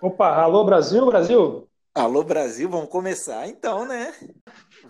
Opa, 0.00 0.34
alô 0.42 0.64
Brasil, 0.64 1.06
Brasil? 1.06 1.68
Alô 1.94 2.24
Brasil, 2.24 2.68
vamos 2.70 2.88
começar 2.88 3.46
então, 3.48 3.86
né? 3.86 4.14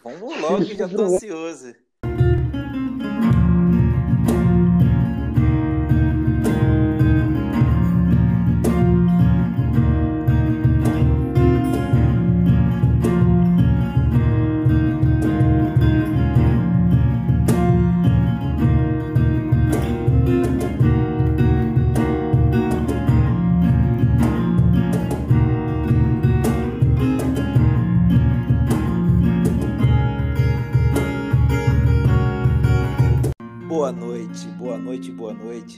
Vamos 0.03 0.39
logo, 0.41 0.75
já 0.75 0.89
tô 0.89 1.03
ansioso. 1.03 1.75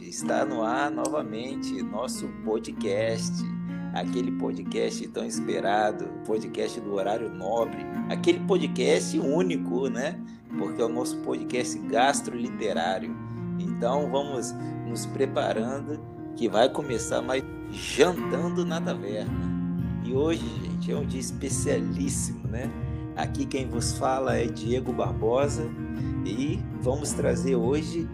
Está 0.02 0.44
no 0.44 0.62
ar 0.62 0.88
novamente 0.88 1.82
nosso 1.82 2.28
podcast, 2.44 3.42
aquele 3.92 4.30
podcast 4.30 5.08
tão 5.08 5.24
esperado, 5.24 6.06
podcast 6.24 6.80
do 6.80 6.94
horário 6.94 7.28
nobre, 7.28 7.84
aquele 8.08 8.38
podcast 8.40 9.18
único, 9.18 9.88
né? 9.88 10.16
Porque 10.56 10.80
é 10.80 10.84
o 10.84 10.88
nosso 10.88 11.16
podcast 11.18 11.76
gastroliterário. 11.80 13.12
Então 13.58 14.08
vamos 14.08 14.54
nos 14.86 15.06
preparando 15.06 16.00
que 16.36 16.48
vai 16.48 16.68
começar 16.68 17.20
mais 17.20 17.42
jantando 17.72 18.64
na 18.64 18.80
taverna. 18.80 19.32
E 20.04 20.14
hoje, 20.14 20.44
gente, 20.62 20.92
é 20.92 20.96
um 20.96 21.04
dia 21.04 21.20
especialíssimo, 21.20 22.46
né? 22.46 22.70
Aqui 23.16 23.44
quem 23.44 23.68
vos 23.68 23.92
fala 23.92 24.36
é 24.36 24.46
Diego 24.46 24.92
Barbosa 24.92 25.68
e 26.24 26.60
vamos 26.80 27.12
trazer 27.12 27.56
hoje 27.56 28.08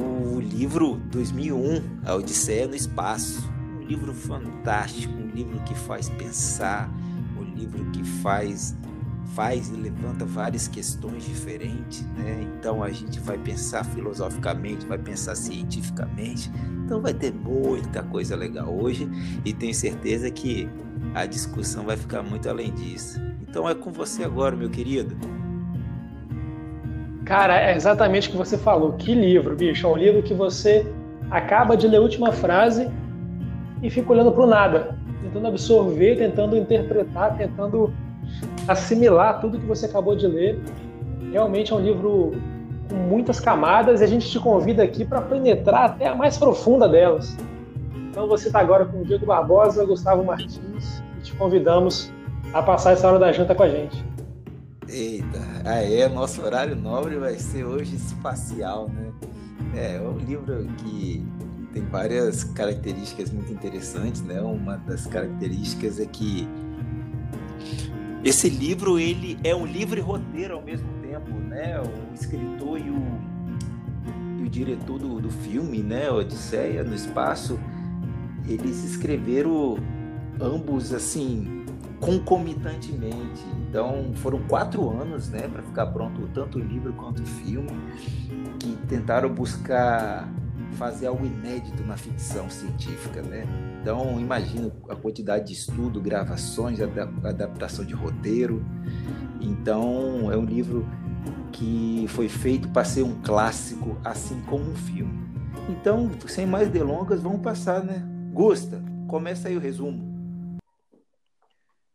o 0.00 0.40
livro 0.40 0.96
2001, 1.10 1.82
A 2.04 2.14
Odisseia 2.14 2.66
no 2.66 2.74
Espaço. 2.74 3.50
Um 3.78 3.82
livro 3.82 4.14
fantástico, 4.14 5.12
um 5.12 5.28
livro 5.28 5.60
que 5.64 5.74
faz 5.74 6.08
pensar, 6.08 6.90
um 7.36 7.42
livro 7.42 7.84
que 7.90 8.04
faz 8.04 8.76
faz 9.34 9.68
e 9.68 9.74
levanta 9.74 10.24
várias 10.24 10.66
questões 10.66 11.24
diferentes, 11.24 12.02
né? 12.16 12.44
Então 12.58 12.82
a 12.82 12.90
gente 12.90 13.20
vai 13.20 13.38
pensar 13.38 13.84
filosoficamente, 13.84 14.84
vai 14.86 14.98
pensar 14.98 15.36
cientificamente. 15.36 16.50
Então 16.84 17.00
vai 17.00 17.14
ter 17.14 17.32
muita 17.32 18.02
coisa 18.02 18.34
legal 18.34 18.76
hoje 18.76 19.08
e 19.44 19.52
tenho 19.52 19.74
certeza 19.74 20.30
que 20.30 20.68
a 21.14 21.26
discussão 21.26 21.84
vai 21.84 21.96
ficar 21.96 22.22
muito 22.22 22.48
além 22.48 22.72
disso. 22.72 23.20
Então 23.48 23.68
é 23.68 23.74
com 23.74 23.92
você 23.92 24.24
agora, 24.24 24.56
meu 24.56 24.70
querido. 24.70 25.16
Cara, 27.30 27.60
é 27.60 27.76
exatamente 27.76 28.26
o 28.26 28.32
que 28.32 28.36
você 28.36 28.58
falou. 28.58 28.94
Que 28.94 29.14
livro, 29.14 29.54
bicho. 29.54 29.86
É 29.86 29.88
um 29.88 29.96
livro 29.96 30.20
que 30.20 30.34
você 30.34 30.84
acaba 31.30 31.76
de 31.76 31.86
ler 31.86 31.98
a 31.98 32.00
última 32.00 32.32
frase 32.32 32.90
e 33.80 33.88
fica 33.88 34.12
olhando 34.12 34.32
para 34.32 34.42
o 34.42 34.46
nada, 34.48 34.98
tentando 35.22 35.46
absorver, 35.46 36.16
tentando 36.16 36.56
interpretar, 36.56 37.36
tentando 37.36 37.94
assimilar 38.66 39.40
tudo 39.40 39.60
que 39.60 39.64
você 39.64 39.86
acabou 39.86 40.16
de 40.16 40.26
ler. 40.26 40.60
Realmente 41.30 41.72
é 41.72 41.76
um 41.76 41.80
livro 41.80 42.32
com 42.88 42.96
muitas 42.96 43.38
camadas 43.38 44.00
e 44.00 44.04
a 44.04 44.08
gente 44.08 44.28
te 44.28 44.40
convida 44.40 44.82
aqui 44.82 45.04
para 45.04 45.20
penetrar 45.20 45.84
até 45.84 46.08
a 46.08 46.16
mais 46.16 46.36
profunda 46.36 46.88
delas. 46.88 47.36
Então 48.10 48.26
você 48.26 48.48
está 48.48 48.58
agora 48.58 48.86
com 48.86 49.02
o 49.02 49.04
Diego 49.04 49.24
Barbosa, 49.24 49.84
Gustavo 49.84 50.24
Martins 50.24 51.00
e 51.16 51.22
te 51.22 51.32
convidamos 51.34 52.12
a 52.52 52.60
passar 52.60 52.90
essa 52.90 53.06
hora 53.06 53.20
da 53.20 53.30
janta 53.30 53.54
com 53.54 53.62
a 53.62 53.68
gente. 53.68 54.09
Eita, 54.92 55.38
aí 55.64 56.00
é, 56.00 56.08
nosso 56.08 56.42
horário 56.42 56.74
nobre 56.74 57.16
vai 57.16 57.38
ser 57.38 57.64
hoje 57.64 57.94
espacial, 57.94 58.88
né? 58.88 59.12
É, 59.74 59.96
é 59.96 60.00
um 60.00 60.18
livro 60.18 60.66
que 60.78 61.24
tem 61.72 61.84
várias 61.86 62.42
características 62.42 63.30
muito 63.30 63.52
interessantes, 63.52 64.20
né? 64.22 64.40
Uma 64.40 64.78
das 64.78 65.06
características 65.06 66.00
é 66.00 66.06
que 66.06 66.48
esse 68.24 68.48
livro 68.48 68.98
ele 68.98 69.38
é 69.44 69.54
um 69.54 69.64
livro 69.64 69.96
e 69.98 70.02
roteiro 70.02 70.54
ao 70.54 70.62
mesmo 70.62 70.88
tempo, 71.00 71.30
né? 71.30 71.80
O 71.80 72.12
escritor 72.12 72.78
e 72.78 72.90
o, 72.90 74.40
e 74.40 74.42
o 74.42 74.48
diretor 74.50 74.98
do, 74.98 75.20
do 75.20 75.30
filme, 75.30 75.84
né? 75.84 76.10
Odisseia 76.10 76.82
no 76.82 76.96
espaço, 76.96 77.60
eles 78.44 78.82
escreveram 78.82 79.78
ambos 80.40 80.92
assim 80.92 81.59
concomitantemente. 82.00 83.44
Então 83.68 84.12
foram 84.14 84.40
quatro 84.44 84.88
anos, 84.90 85.28
né, 85.28 85.46
para 85.48 85.62
ficar 85.62 85.86
pronto 85.86 86.28
tanto 86.34 86.58
o 86.58 86.62
livro 86.62 86.92
quanto 86.94 87.22
o 87.22 87.26
filme, 87.26 87.70
que 88.58 88.76
tentaram 88.88 89.28
buscar 89.32 90.28
fazer 90.72 91.06
algo 91.08 91.26
inédito 91.26 91.82
na 91.84 91.96
ficção 91.96 92.48
científica, 92.48 93.20
né? 93.22 93.44
Então 93.80 94.18
imagina 94.20 94.72
a 94.88 94.96
quantidade 94.96 95.48
de 95.48 95.52
estudo, 95.52 96.00
gravações, 96.00 96.80
adaptação 96.80 97.84
de 97.84 97.92
roteiro. 97.92 98.64
Então 99.40 100.30
é 100.32 100.36
um 100.36 100.44
livro 100.44 100.86
que 101.52 102.06
foi 102.08 102.28
feito 102.28 102.68
para 102.68 102.84
ser 102.84 103.02
um 103.02 103.20
clássico, 103.22 103.96
assim 104.04 104.40
como 104.42 104.70
um 104.70 104.74
filme. 104.74 105.28
Então, 105.68 106.10
sem 106.26 106.46
mais 106.46 106.68
delongas, 106.68 107.20
vamos 107.20 107.40
passar, 107.40 107.84
né? 107.84 108.02
Gusta, 108.32 108.82
começa 109.06 109.48
aí 109.48 109.56
o 109.56 109.60
resumo. 109.60 110.09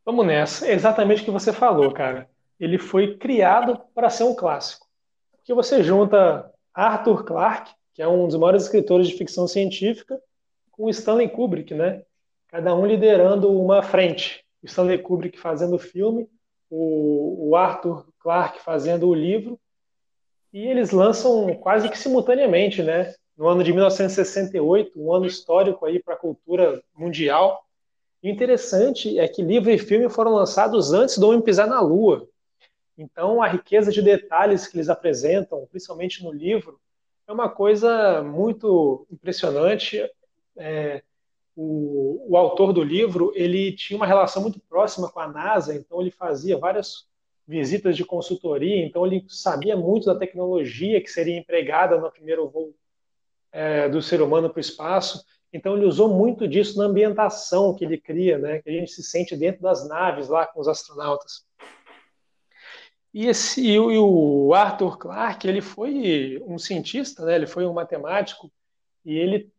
Vamos 0.05 0.25
nessa. 0.25 0.67
É 0.67 0.73
exatamente 0.73 1.23
o 1.23 1.25
que 1.25 1.31
você 1.31 1.51
falou, 1.51 1.91
cara. 1.91 2.29
Ele 2.59 2.77
foi 2.77 3.17
criado 3.17 3.81
para 3.93 4.09
ser 4.09 4.23
um 4.23 4.35
clássico. 4.35 4.85
Porque 5.37 5.53
você 5.53 5.83
junta 5.83 6.51
Arthur 6.73 7.23
Clarke, 7.23 7.73
que 7.93 8.01
é 8.01 8.07
um 8.07 8.27
dos 8.27 8.37
maiores 8.37 8.63
escritores 8.63 9.07
de 9.07 9.17
ficção 9.17 9.47
científica, 9.47 10.21
com 10.71 10.89
Stanley 10.89 11.29
Kubrick, 11.29 11.73
né? 11.73 12.03
Cada 12.47 12.75
um 12.75 12.85
liderando 12.85 13.51
uma 13.51 13.81
frente. 13.81 14.45
O 14.61 14.65
Stanley 14.65 14.99
Kubrick 14.99 15.39
fazendo 15.39 15.75
o 15.75 15.79
filme, 15.79 16.29
o, 16.69 17.49
o 17.49 17.55
Arthur 17.55 18.05
Clarke 18.19 18.61
fazendo 18.61 19.07
o 19.07 19.13
livro, 19.13 19.59
e 20.53 20.65
eles 20.67 20.91
lançam 20.91 21.53
quase 21.55 21.89
que 21.89 21.97
simultaneamente, 21.97 22.81
né? 22.81 23.13
No 23.37 23.47
ano 23.47 23.63
de 23.63 23.73
1968, 23.73 25.01
um 25.01 25.13
ano 25.13 25.25
histórico 25.25 25.85
aí 25.85 26.01
para 26.01 26.13
a 26.13 26.17
cultura 26.17 26.81
mundial. 26.95 27.64
E 28.25 28.29
interessante 28.31 29.19
é 29.19 29.27
que 29.27 29.43
livro 29.43 29.69
e 29.69 29.77
filme 29.77 30.09
foram 30.09 30.33
lançados 30.33 30.91
antes 30.91 31.15
do 31.15 31.27
homem 31.27 31.39
pisar 31.39 31.67
na 31.67 31.79
Lua. 31.79 32.27
Então, 32.97 33.39
a 33.39 33.47
riqueza 33.47 33.91
de 33.91 34.01
detalhes 34.01 34.65
que 34.65 34.77
eles 34.77 34.89
apresentam, 34.89 35.67
principalmente 35.69 36.23
no 36.23 36.31
livro, 36.31 36.79
é 37.27 37.31
uma 37.31 37.47
coisa 37.47 38.23
muito 38.23 39.05
impressionante. 39.11 40.09
É, 40.57 41.03
o, 41.55 42.25
o, 42.31 42.35
autor 42.35 42.73
do 42.73 42.81
livro 42.81 43.31
ele 43.35 43.71
tinha 43.73 43.95
uma 43.95 44.07
relação 44.07 44.41
muito 44.41 44.59
próxima 44.59 45.07
com 45.07 45.19
a 45.19 45.27
NASA, 45.27 45.75
então 45.75 46.01
ele 46.01 46.09
fazia 46.09 46.57
várias 46.57 47.07
visitas 47.47 47.95
de 47.95 48.03
consultoria, 48.03 48.83
então 48.83 49.05
ele 49.05 49.23
sabia 49.27 49.77
muito 49.77 50.07
da 50.07 50.17
tecnologia 50.17 50.99
que 50.99 51.11
seria 51.11 51.37
empregada 51.37 51.99
no 51.99 52.11
primeiro 52.11 52.49
voo 52.49 52.73
é, 53.51 53.87
do 53.87 54.01
ser 54.01 54.19
humano 54.19 54.49
para 54.49 54.57
o 54.57 54.61
espaço. 54.61 55.23
Então 55.55 55.77
ele 55.77 55.85
usou 55.85 56.09
muito 56.09 56.45
disso 56.45 56.77
na 56.77 56.83
ambientação 56.83 57.73
que 57.73 57.85
ele 57.85 57.97
cria, 57.97 58.37
né? 58.37 58.61
Que 58.61 58.69
a 58.69 58.73
gente 58.73 58.91
se 58.91 59.01
sente 59.01 59.37
dentro 59.37 59.61
das 59.61 59.87
naves 59.87 60.27
lá 60.27 60.45
com 60.45 60.59
os 60.59 60.67
astronautas. 60.67 61.45
E, 63.13 63.27
esse, 63.27 63.65
e 63.65 63.79
o 63.79 64.53
Arthur 64.53 64.97
Clarke, 64.97 65.47
ele 65.47 65.61
foi 65.61 66.43
um 66.45 66.59
cientista, 66.59 67.23
né? 67.23 67.35
Ele 67.35 67.47
foi 67.47 67.65
um 67.65 67.71
matemático 67.71 68.51
e 69.05 69.17
ele 69.17 69.49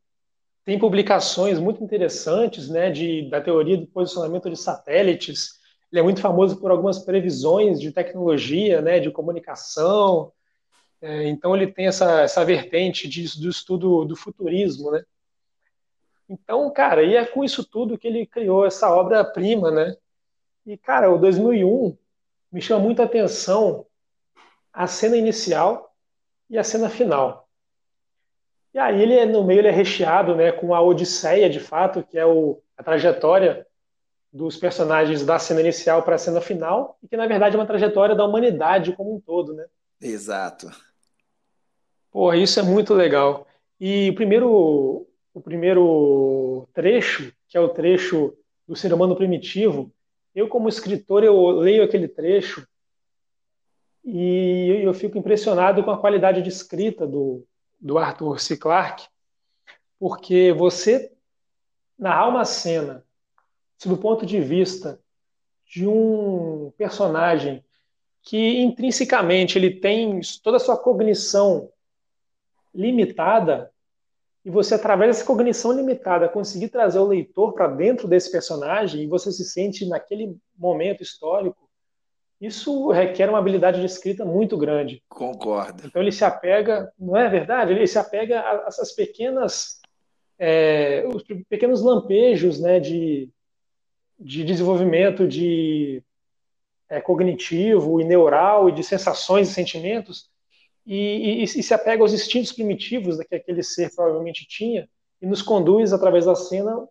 tem 0.67 0.79
publicações 0.79 1.59
muito 1.59 1.83
interessantes, 1.83 2.69
né? 2.69 2.91
De, 2.91 3.31
da 3.31 3.41
teoria 3.41 3.79
do 3.79 3.87
posicionamento 3.87 4.51
de 4.51 4.57
satélites. 4.59 5.53
Ele 5.91 6.01
é 6.01 6.03
muito 6.03 6.21
famoso 6.21 6.61
por 6.61 6.71
algumas 6.71 6.99
previsões 6.99 7.81
de 7.81 7.91
tecnologia, 7.91 8.83
né? 8.83 9.01
De 9.01 9.11
comunicação. 9.11 10.31
É, 11.01 11.27
então 11.27 11.57
ele 11.57 11.69
tem 11.69 11.87
essa, 11.87 12.21
essa 12.21 12.45
vertente 12.45 13.09
do 13.41 13.49
estudo 13.49 14.05
do 14.05 14.15
futurismo, 14.15 14.91
né? 14.91 15.03
Então, 16.29 16.71
cara, 16.73 17.03
e 17.03 17.15
é 17.15 17.25
com 17.25 17.45
isso 17.45 17.65
tudo 17.65 17.99
que 17.99 18.09
ele 18.09 18.27
criou 18.27 18.67
essa 18.67 18.91
obra-prima, 18.91 19.71
né? 19.71 19.97
E, 20.65 20.77
cara, 20.77 21.11
o 21.11 21.19
2001 21.19 21.97
me 22.51 22.61
chama 22.61 22.83
muita 22.83 23.05
atenção 23.05 23.87
a 24.73 24.87
cena 24.87 25.17
inicial 25.17 25.95
e 26.51 26.59
a 26.59 26.65
cena 26.65 26.91
final. 26.91 27.49
E 28.75 28.79
aí 28.79 29.01
ele 29.01 29.25
no 29.25 29.43
meio 29.45 29.61
ele 29.61 29.69
é 29.69 29.73
recheado, 29.73 30.35
né, 30.35 30.53
com 30.53 30.75
a 30.75 30.83
Odisseia, 30.83 31.49
de 31.49 31.61
fato, 31.61 32.03
que 32.03 32.19
é 32.19 32.27
o, 32.27 32.61
a 32.77 32.83
trajetória 32.83 33.67
dos 34.31 34.57
personagens 34.57 35.25
da 35.25 35.39
cena 35.39 35.61
inicial 35.61 36.03
para 36.03 36.17
a 36.17 36.19
cena 36.19 36.43
final, 36.43 36.99
e 37.03 37.09
que 37.09 37.17
na 37.17 37.27
verdade 37.27 37.57
é 37.57 37.59
uma 37.59 37.67
trajetória 37.67 38.15
da 38.15 38.27
humanidade 38.27 38.93
como 38.93 39.15
um 39.15 39.21
todo, 39.21 39.55
né? 39.55 39.65
Exato. 39.99 40.71
Pô, 42.11 42.35
isso 42.35 42.61
é 42.61 42.63
muito 42.63 42.93
legal. 42.93 43.47
E 43.81 44.11
o 44.11 44.15
primeiro 44.15 45.07
o 45.37 45.41
primeiro 45.43 46.67
trecho, 46.73 47.31
que 47.47 47.59
é 47.59 47.61
o 47.61 47.69
trecho 47.69 48.35
do 48.67 48.75
ser 48.75 48.91
humano 48.95 49.15
primitivo, 49.15 49.93
eu 50.35 50.49
como 50.49 50.67
escritor 50.67 51.23
eu 51.23 51.51
leio 51.51 51.85
aquele 51.85 52.09
trecho 52.09 52.67
e 54.03 54.81
eu 54.83 54.95
fico 54.95 55.19
impressionado 55.19 55.85
com 55.85 55.91
a 55.91 55.99
qualidade 55.99 56.41
de 56.41 56.49
escrita 56.49 57.07
do, 57.07 57.47
do 57.79 57.99
Arthur 57.99 58.41
C. 58.41 58.57
Clarke, 58.57 59.09
porque 59.99 60.55
você 60.55 61.13
narrar 61.99 62.29
uma 62.29 62.47
cena 62.47 63.05
sob 63.77 63.95
o 63.95 63.99
ponto 63.99 64.25
de 64.25 64.41
vista 64.41 64.99
de 65.67 65.87
um 65.87 66.73
personagem 66.79 67.63
que 68.23 68.57
intrinsecamente 68.63 69.59
ele 69.59 69.81
tem 69.81 70.19
toda 70.43 70.57
a 70.57 70.61
sua 70.61 70.79
cognição 70.79 71.71
limitada 72.75 73.71
e 74.47 74.51
você 74.51 74.77
através 74.77 75.11
dessa 75.11 75.27
cognição 75.27 75.73
limitada 75.73 76.29
conseguir 76.29 76.69
trazer 76.69 77.01
o 77.01 77.07
leitor 77.07 77.53
para 77.53 77.67
dentro 77.67 78.07
desse 78.07 78.31
personagem 78.31 79.03
e 79.03 79.07
você 79.09 79.33
se 79.33 79.45
sente 79.45 79.85
naquele 79.89 80.37
momento 80.57 81.03
histórico 81.03 81.69
isso 82.41 82.91
requer 82.91 83.29
uma 83.29 83.39
habilidade 83.39 83.81
de 83.81 83.87
escrita 83.87 84.25
muito 84.25 84.57
grande. 84.57 85.03
Concordo. 85.09 85.83
Então 85.87 86.01
ele 86.01 86.13
se 86.13 86.25
apega, 86.25 86.93
não 86.97 87.17
é 87.17 87.29
verdade? 87.29 87.73
Ele 87.73 87.87
se 87.87 87.99
apega 87.99 88.41
a 88.41 88.67
essas 88.69 88.93
pequenas, 88.93 89.81
é, 90.39 91.03
os 91.13 91.25
pequenos 91.49 91.83
lampejos, 91.83 92.61
né, 92.61 92.79
de, 92.79 93.29
de 94.21 94.45
desenvolvimento 94.45 95.27
de 95.27 96.05
é, 96.89 97.01
cognitivo 97.01 98.01
e 98.01 98.05
neural 98.05 98.69
e 98.69 98.73
de 98.73 98.85
sensações 98.85 99.49
e 99.49 99.53
sentimentos 99.53 100.31
e, 100.87 101.43
e, 101.43 101.43
e, 101.43 101.63
se 101.63 101.75
apega 101.75 102.03
aos 102.03 102.13
instintos 102.13 102.53
primitivos 102.53 103.19
que 103.19 103.35
aquele 103.35 103.63
ser 103.63 103.93
provavelmente 103.95 104.47
tinha 104.47 104.89
e 105.21 105.27
nos 105.27 105.43
conduz 105.43 105.93
através 105.93 106.27
da 106.27 106.37
cena 106.37 106.87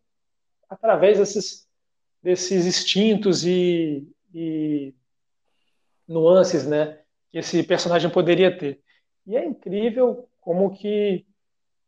através 0.69 1.17
desses, 1.17 1.67
desses 2.21 2.65
instintos 2.65 3.45
e, 3.45 4.05
e 4.33 4.93
nuances 6.07 6.65
né, 6.67 6.99
que 7.31 7.37
esse 7.37 7.63
personagem 7.63 8.09
poderia 8.09 8.55
ter. 8.55 8.81
E 9.25 9.37
é 9.37 9.45
incrível 9.45 10.27
como 10.41 10.75
que 10.75 11.25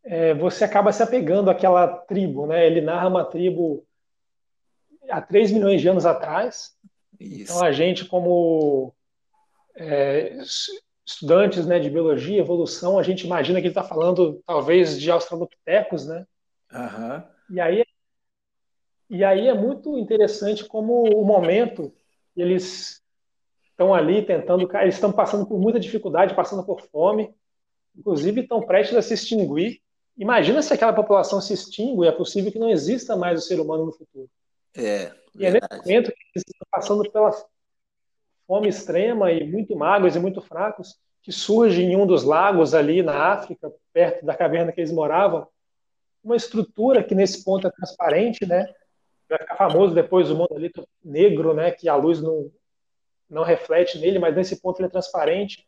é, 0.03 0.33
você 0.33 0.63
acaba 0.63 0.91
se 0.93 1.03
apegando 1.03 1.49
àquela 1.49 1.87
tribo. 1.87 2.47
Né? 2.47 2.65
Ele 2.65 2.81
narra 2.81 3.07
uma 3.07 3.25
tribo 3.25 3.85
há 5.09 5.21
3 5.21 5.51
milhões 5.51 5.81
de 5.81 5.89
anos 5.89 6.05
atrás. 6.05 6.75
Isso. 7.19 7.43
Então 7.43 7.63
a 7.63 7.71
gente, 7.71 8.05
como 8.05 8.93
é, 9.75 10.37
estudantes 11.07 11.65
né, 11.65 11.79
de 11.79 11.89
biologia, 11.89 12.37
evolução, 12.37 12.99
a 12.99 13.03
gente 13.03 13.25
imagina 13.25 13.61
que 13.61 13.67
ele 13.67 13.71
está 13.71 13.83
falando 13.83 14.43
talvez 14.45 14.99
de 14.99 15.09
australopitecos, 15.09 16.05
né? 16.05 16.27
Uhum. 16.73 17.23
E 17.49 17.61
aí, 17.61 17.85
e 19.09 19.23
aí 19.23 19.47
é 19.47 19.53
muito 19.53 19.97
interessante 19.97 20.65
como 20.65 21.03
o 21.03 21.23
momento 21.23 21.93
eles 22.35 23.01
estão 23.69 23.93
ali 23.93 24.21
tentando, 24.21 24.69
eles 24.81 24.95
estão 24.95 25.13
passando 25.13 25.45
por 25.45 25.57
muita 25.57 25.79
dificuldade, 25.79 26.35
passando 26.35 26.65
por 26.65 26.81
fome, 26.81 27.33
inclusive 27.95 28.41
estão 28.41 28.61
prestes 28.61 28.97
a 28.97 29.01
se 29.01 29.13
extinguir. 29.13 29.81
Imagina 30.17 30.61
se 30.61 30.73
aquela 30.73 30.91
população 30.91 31.39
se 31.39 31.53
extingue, 31.53 32.05
é 32.05 32.11
possível 32.11 32.51
que 32.51 32.59
não 32.59 32.69
exista 32.69 33.15
mais 33.15 33.39
o 33.39 33.47
ser 33.47 33.61
humano 33.61 33.85
no 33.85 33.93
futuro. 33.93 34.29
É, 34.75 35.13
e 35.35 35.45
é 35.45 35.51
nesse 35.51 35.67
momento 35.71 36.11
que 36.11 36.23
eles 36.35 36.43
estão 36.45 36.67
passando 36.69 37.09
pela 37.09 37.31
fome 38.47 38.69
extrema 38.69 39.31
e 39.31 39.45
muito 39.45 39.75
magros 39.75 40.15
e 40.15 40.19
muito 40.19 40.41
fracos, 40.41 40.95
que 41.21 41.31
surge 41.31 41.83
em 41.83 41.95
um 41.97 42.07
dos 42.07 42.23
lagos 42.23 42.73
ali 42.73 43.03
na 43.03 43.33
África, 43.33 43.71
perto 43.91 44.25
da 44.25 44.33
caverna 44.33 44.71
que 44.71 44.79
eles 44.79 44.93
moravam, 44.93 45.45
uma 46.23 46.37
estrutura 46.37 47.03
que 47.03 47.13
nesse 47.13 47.43
ponto 47.43 47.67
é 47.67 47.71
transparente, 47.71 48.45
né? 48.45 48.65
Vai 49.29 49.39
ficar 49.39 49.57
famoso 49.57 49.93
depois 49.93 50.31
o 50.31 50.35
monolito 50.35 50.87
negro, 51.03 51.53
né? 51.53 51.71
Que 51.71 51.89
a 51.89 51.95
luz 51.95 52.21
não, 52.21 52.49
não 53.29 53.43
reflete 53.43 53.97
nele, 53.99 54.19
mas 54.19 54.35
nesse 54.35 54.61
ponto 54.61 54.79
ele 54.79 54.87
é 54.87 54.91
transparente. 54.91 55.65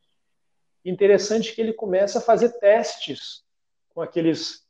Interessante 0.83 1.53
que 1.53 1.61
ele 1.61 1.73
começa 1.73 2.19
a 2.19 2.21
fazer 2.21 2.57
testes 2.59 3.43
com 3.89 4.01
aqueles 4.01 4.67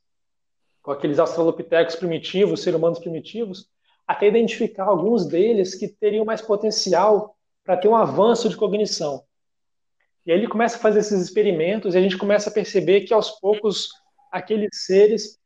com 0.82 0.92
aqueles 0.92 1.20
australopitecos 1.20 1.98
primitivos, 1.98 2.64
seres 2.64 2.80
humanos 2.80 3.00
primitivos, 3.00 3.70
até 4.08 4.28
identificar 4.28 4.86
alguns 4.86 5.28
deles 5.28 5.76
que 5.76 5.88
teriam 5.88 6.24
mais 6.24 6.42
potencial 6.42 7.38
para 7.70 7.78
ter 7.78 7.88
um 7.88 7.96
avanço 7.96 8.50
de 8.50 8.58
cognição. 8.58 9.24
E 10.26 10.32
aí 10.32 10.40
ele 10.40 10.48
começa 10.48 10.78
a 10.78 10.80
fazer 10.80 11.02
esses 11.02 11.22
experimentos 11.22 11.94
e 11.94 12.00
a 12.00 12.02
gente 12.02 12.18
começa 12.18 12.50
a 12.50 12.52
perceber 12.52 13.02
que 13.02 13.14
aos 13.14 13.30
poucos 13.40 13.90
aqueles 14.32 14.70
seres 14.88 15.38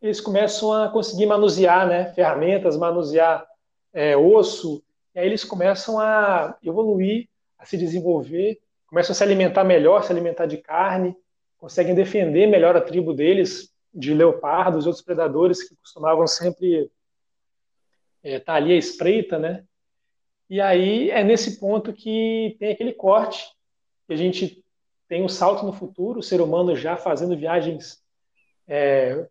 eles 0.00 0.18
começam 0.18 0.72
a 0.72 0.88
conseguir 0.88 1.26
manusear 1.26 1.86
né, 1.86 2.10
ferramentas, 2.14 2.74
manusear 2.74 3.46
é, 3.92 4.16
osso, 4.16 4.82
e 5.14 5.18
aí 5.18 5.26
eles 5.26 5.44
começam 5.44 6.00
a 6.00 6.56
evoluir, 6.62 7.28
a 7.58 7.66
se 7.66 7.76
desenvolver, 7.76 8.58
começam 8.86 9.12
a 9.12 9.14
se 9.14 9.22
alimentar 9.22 9.62
melhor, 9.62 10.04
se 10.04 10.10
alimentar 10.10 10.46
de 10.46 10.56
carne, 10.56 11.14
conseguem 11.58 11.94
defender 11.94 12.46
melhor 12.46 12.74
a 12.78 12.80
tribo 12.80 13.12
deles 13.12 13.70
de 13.92 14.14
leopardos 14.14 14.86
e 14.86 14.88
outros 14.88 15.04
predadores 15.04 15.68
que 15.68 15.76
costumavam 15.76 16.26
sempre 16.26 16.90
estar 18.24 18.36
é, 18.36 18.38
tá 18.40 18.54
ali 18.54 18.72
à 18.72 18.76
espreita, 18.76 19.38
né? 19.38 19.66
E 20.48 20.60
aí 20.60 21.10
é 21.10 21.24
nesse 21.24 21.58
ponto 21.58 21.92
que 21.92 22.56
tem 22.58 22.72
aquele 22.72 22.92
corte, 22.92 23.44
que 24.06 24.14
a 24.14 24.16
gente 24.16 24.62
tem 25.08 25.22
um 25.22 25.28
salto 25.28 25.64
no 25.64 25.72
futuro, 25.72 26.20
o 26.20 26.22
ser 26.22 26.40
humano 26.40 26.74
já 26.74 26.96
fazendo 26.96 27.36
viagens, 27.36 28.02
é, 28.66 29.26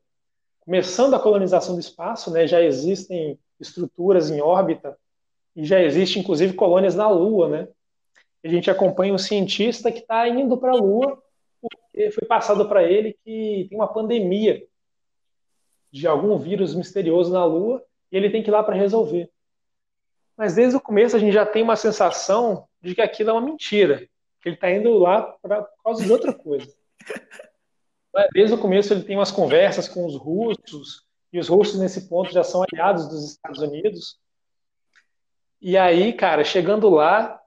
começando 0.60 1.16
a 1.16 1.20
colonização 1.20 1.76
do 1.76 1.82
espaço, 1.82 2.32
né? 2.32 2.48
Já 2.48 2.62
existem 2.62 3.40
estruturas 3.60 4.30
em 4.30 4.42
órbita 4.42 4.98
e 5.56 5.66
já 5.66 5.82
existe 5.82 6.20
inclusive 6.20 6.54
colônias 6.54 6.96
na 6.96 7.10
Lua, 7.10 7.50
né? 7.50 7.68
A 8.44 8.48
gente 8.48 8.70
acompanha 8.72 9.14
um 9.14 9.18
cientista 9.18 9.92
que 9.92 10.00
está 10.00 10.28
indo 10.28 10.58
para 10.58 10.72
a 10.72 10.76
Lua 10.76 11.22
porque 11.62 12.12
foi 12.12 12.28
passado 12.28 12.68
para 12.68 12.84
ele 12.84 13.18
que 13.24 13.68
tem 13.70 13.78
uma 13.78 13.92
pandemia 13.92 14.66
de 15.92 16.08
algum 16.08 16.38
vírus 16.38 16.74
misterioso 16.74 17.32
na 17.32 17.46
Lua 17.46 17.84
e 18.12 18.18
ele 18.18 18.30
tem 18.30 18.42
que 18.42 18.50
ir 18.50 18.52
lá 18.52 18.64
para 18.64 18.76
resolver. 18.76 19.30
Mas 20.42 20.56
desde 20.56 20.76
o 20.76 20.82
começo 20.82 21.16
a 21.16 21.20
gente 21.20 21.34
já 21.34 21.46
tem 21.46 21.62
uma 21.62 21.76
sensação 21.76 22.68
de 22.82 22.96
que 22.96 23.02
aquilo 23.04 23.30
é 23.30 23.34
uma 23.34 23.46
mentira, 23.46 24.00
que 24.42 24.50
ele 24.50 24.56
está 24.56 24.72
indo 24.72 24.98
lá 24.98 25.22
pra, 25.40 25.62
por 25.62 25.84
causa 25.84 26.04
de 26.04 26.12
outra 26.12 26.34
coisa. 26.34 26.68
Desde 28.34 28.56
o 28.56 28.58
começo 28.58 28.92
ele 28.92 29.04
tem 29.04 29.16
umas 29.16 29.30
conversas 29.30 29.88
com 29.88 30.04
os 30.04 30.16
russos, 30.16 31.06
e 31.32 31.38
os 31.38 31.48
russos 31.48 31.80
nesse 31.80 32.10
ponto 32.10 32.32
já 32.32 32.44
são 32.44 32.64
aliados 32.64 33.08
dos 33.08 33.34
Estados 33.34 33.60
Unidos, 33.60 34.20
e 35.62 35.78
aí, 35.78 36.12
cara, 36.12 36.44
chegando 36.44 36.90
lá, 36.90 37.40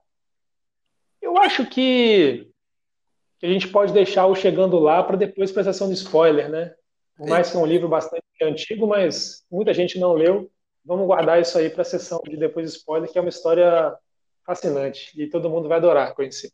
eu 1.21 1.37
acho 1.37 1.67
que, 1.67 2.49
a 3.43 3.49
gente 3.49 3.67
pode 3.67 3.93
deixar 3.93 4.27
o 4.27 4.37
chegando 4.37 4.79
lá 4.79 5.03
para 5.03 5.17
depois 5.17 5.51
para 5.51 5.63
a 5.63 5.65
sessão 5.65 5.89
de 5.89 5.95
spoiler, 5.95 6.49
né? 6.49 6.73
Por 7.17 7.29
mais 7.29 7.51
que 7.51 7.57
é 7.57 7.61
um 7.61 7.67
livro 7.67 7.89
bastante 7.89 8.23
antigo, 8.41 8.87
mas 8.87 9.45
muita 9.51 9.75
gente 9.75 9.99
não 9.99 10.13
leu. 10.13 10.49
Vamos 10.85 11.07
guardar 11.07 11.41
isso 11.41 11.57
aí 11.57 11.71
para 11.71 11.83
a 11.83 11.85
sessão 11.85 12.21
de 12.25 12.37
depois 12.37 12.71
de 12.71 12.77
spoiler, 12.77 13.11
que 13.11 13.19
é 13.19 13.21
uma 13.21 13.31
história 13.31 13.97
fascinante 14.45 15.11
e 15.21 15.29
todo 15.29 15.49
mundo 15.49 15.69
vai 15.69 15.79
adorar 15.79 16.15
conhecer. 16.15 16.53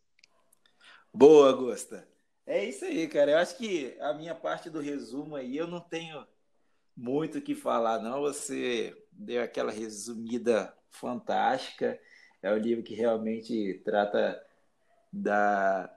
Boa, 1.12 1.52
Gusta. 1.52 2.06
É 2.46 2.64
isso 2.64 2.84
aí, 2.84 3.08
cara. 3.08 3.32
Eu 3.32 3.38
acho 3.38 3.56
que 3.56 3.96
a 4.00 4.14
minha 4.14 4.34
parte 4.34 4.70
do 4.70 4.80
resumo 4.80 5.34
aí 5.34 5.56
eu 5.56 5.66
não 5.66 5.80
tenho 5.80 6.24
muito 6.96 7.38
o 7.38 7.42
que 7.42 7.54
falar, 7.54 8.00
não. 8.00 8.20
Você 8.20 8.96
deu 9.10 9.42
aquela 9.42 9.72
resumida 9.72 10.72
fantástica. 10.90 11.98
É 12.42 12.52
um 12.52 12.58
livro 12.58 12.84
que 12.84 12.94
realmente 12.94 13.80
trata 13.84 14.40
da, 15.12 15.92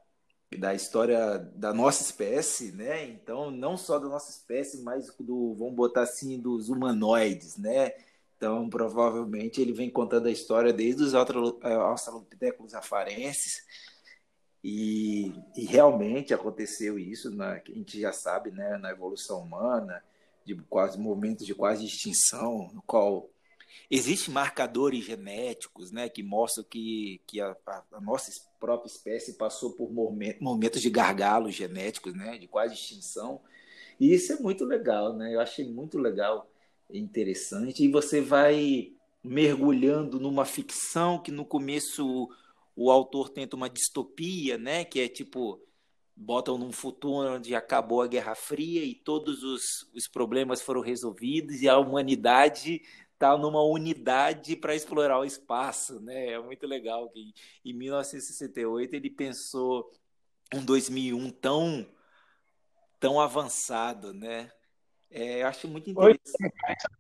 da 0.58 0.74
história 0.74 1.38
da 1.56 1.74
nossa 1.74 2.02
espécie, 2.02 2.72
né? 2.72 3.06
Então, 3.06 3.52
não 3.52 3.78
só 3.78 4.00
da 4.00 4.08
nossa 4.08 4.32
espécie, 4.32 4.82
mas 4.82 5.08
do, 5.20 5.54
vamos 5.56 5.76
botar 5.76 6.02
assim, 6.02 6.40
dos 6.40 6.70
humanoides, 6.70 7.58
né? 7.58 7.94
Então, 8.44 8.70
provavelmente 8.70 9.62
ele 9.62 9.72
vem 9.72 9.90
contando 9.90 10.28
a 10.28 10.32
história 10.32 10.74
desde 10.74 11.02
os 11.02 11.14
é, 11.14 11.74
australopithecus 11.76 12.74
afarenses. 12.74 13.64
E, 14.62 15.32
e, 15.56 15.64
realmente 15.64 16.34
aconteceu 16.34 17.00
isso, 17.00 17.32
na, 17.32 17.54
a 17.54 17.62
gente 17.66 18.02
já 18.02 18.12
sabe, 18.12 18.52
né, 18.52 18.78
na 18.78 18.92
evolução 18.92 19.40
humana, 19.40 20.04
de 20.44 20.56
quase 20.56 21.00
momentos 21.00 21.46
de 21.46 21.56
quase 21.56 21.86
extinção, 21.86 22.70
no 22.74 22.82
qual 22.82 23.30
Existem 23.90 24.34
marcadores 24.34 25.06
genéticos 25.06 25.92
né, 25.92 26.08
que 26.10 26.22
mostram 26.22 26.64
que, 26.64 27.22
que 27.26 27.40
a, 27.42 27.56
a, 27.92 28.02
nossa 28.02 28.32
própria 28.60 28.88
espécie 28.88 29.34
passou 29.34 29.72
por 29.72 29.90
momentos 30.40 30.82
de 30.82 30.90
gargalos 30.90 31.56
genéticos, 31.56 32.14
né, 32.14 32.38
de 32.38 32.48
quase 32.48 32.76
extinção. 32.76 33.42
E 34.00 34.14
isso 34.14 34.34
é 34.34 34.36
muito 34.36 34.64
legal, 34.64 35.14
né? 35.14 35.34
Eu 35.34 35.40
achei 35.40 35.68
muito 35.68 35.98
legal, 35.98 36.48
interessante. 36.98 37.84
E 37.84 37.88
você 37.88 38.22
vai 38.22 38.94
mergulhando 39.24 40.20
numa 40.20 40.46
ficção 40.46 41.22
que 41.22 41.32
no 41.32 41.46
começo 41.46 42.30
o, 42.76 42.92
autor 42.92 43.30
tenta 43.30 43.56
uma 43.56 43.70
distopia, 43.70 44.58
né? 44.58 44.84
Que 44.84 45.02
é 45.02 45.08
tipo 45.08 45.62
botam 46.16 46.60
num 46.60 46.72
futuro 46.72 47.36
onde 47.36 47.56
acabou 47.56 48.02
a 48.02 48.08
Guerra 48.08 48.36
Fria 48.36 48.84
e 48.84 48.94
todos 48.94 49.44
os, 49.44 49.90
os 49.96 50.08
problemas 50.08 50.62
foram 50.62 50.82
resolvidos 50.82 51.62
e 51.62 51.68
a 51.68 51.80
humanidade 51.80 52.84
está 53.14 53.36
numa 53.36 53.64
unidade 53.64 54.56
para 54.56 54.76
explorar 54.76 55.20
o 55.20 55.26
espaço, 55.26 56.00
né? 56.02 56.34
É 56.34 56.40
muito 56.40 56.68
legal 56.68 57.10
que 57.10 57.34
em 57.66 57.74
1968 57.74 58.94
ele 58.94 59.10
pensou 59.10 59.92
um 60.54 60.64
2001 60.64 61.30
tão 61.32 61.88
tão 63.00 63.20
avançado, 63.20 64.14
né? 64.14 64.52
É, 65.14 65.44
eu 65.44 65.48
acho 65.48 65.68
muito 65.68 65.92
interessante. 65.92 66.54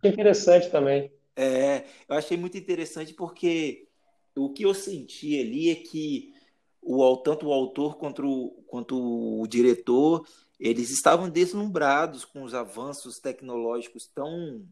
Interessante 0.04 0.70
também. 0.70 1.12
É, 1.36 1.86
eu 2.08 2.16
achei 2.16 2.38
muito 2.38 2.56
interessante 2.56 3.12
porque 3.14 3.88
o 4.36 4.54
que 4.54 4.64
eu 4.64 4.74
senti 4.74 5.40
ali 5.40 5.72
é 5.72 5.76
que 5.76 6.32
o, 6.80 7.18
tanto 7.18 7.48
o 7.48 7.54
autor 7.54 7.98
quanto 7.98 8.24
o, 8.24 8.64
quanto 8.68 9.42
o 9.42 9.48
diretor, 9.48 10.28
eles 10.60 10.92
estavam 10.92 11.28
deslumbrados 11.28 12.24
com 12.24 12.44
os 12.44 12.54
avanços 12.54 13.20
tecnológicos 13.20 14.08
tão 14.08 14.64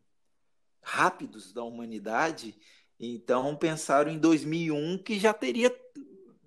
rápidos 0.83 1.51
da 1.51 1.63
humanidade, 1.63 2.55
então 2.99 3.55
pensaram 3.55 4.11
em 4.11 4.19
2001 4.19 4.99
que 4.99 5.19
já 5.19 5.33
teria 5.33 5.75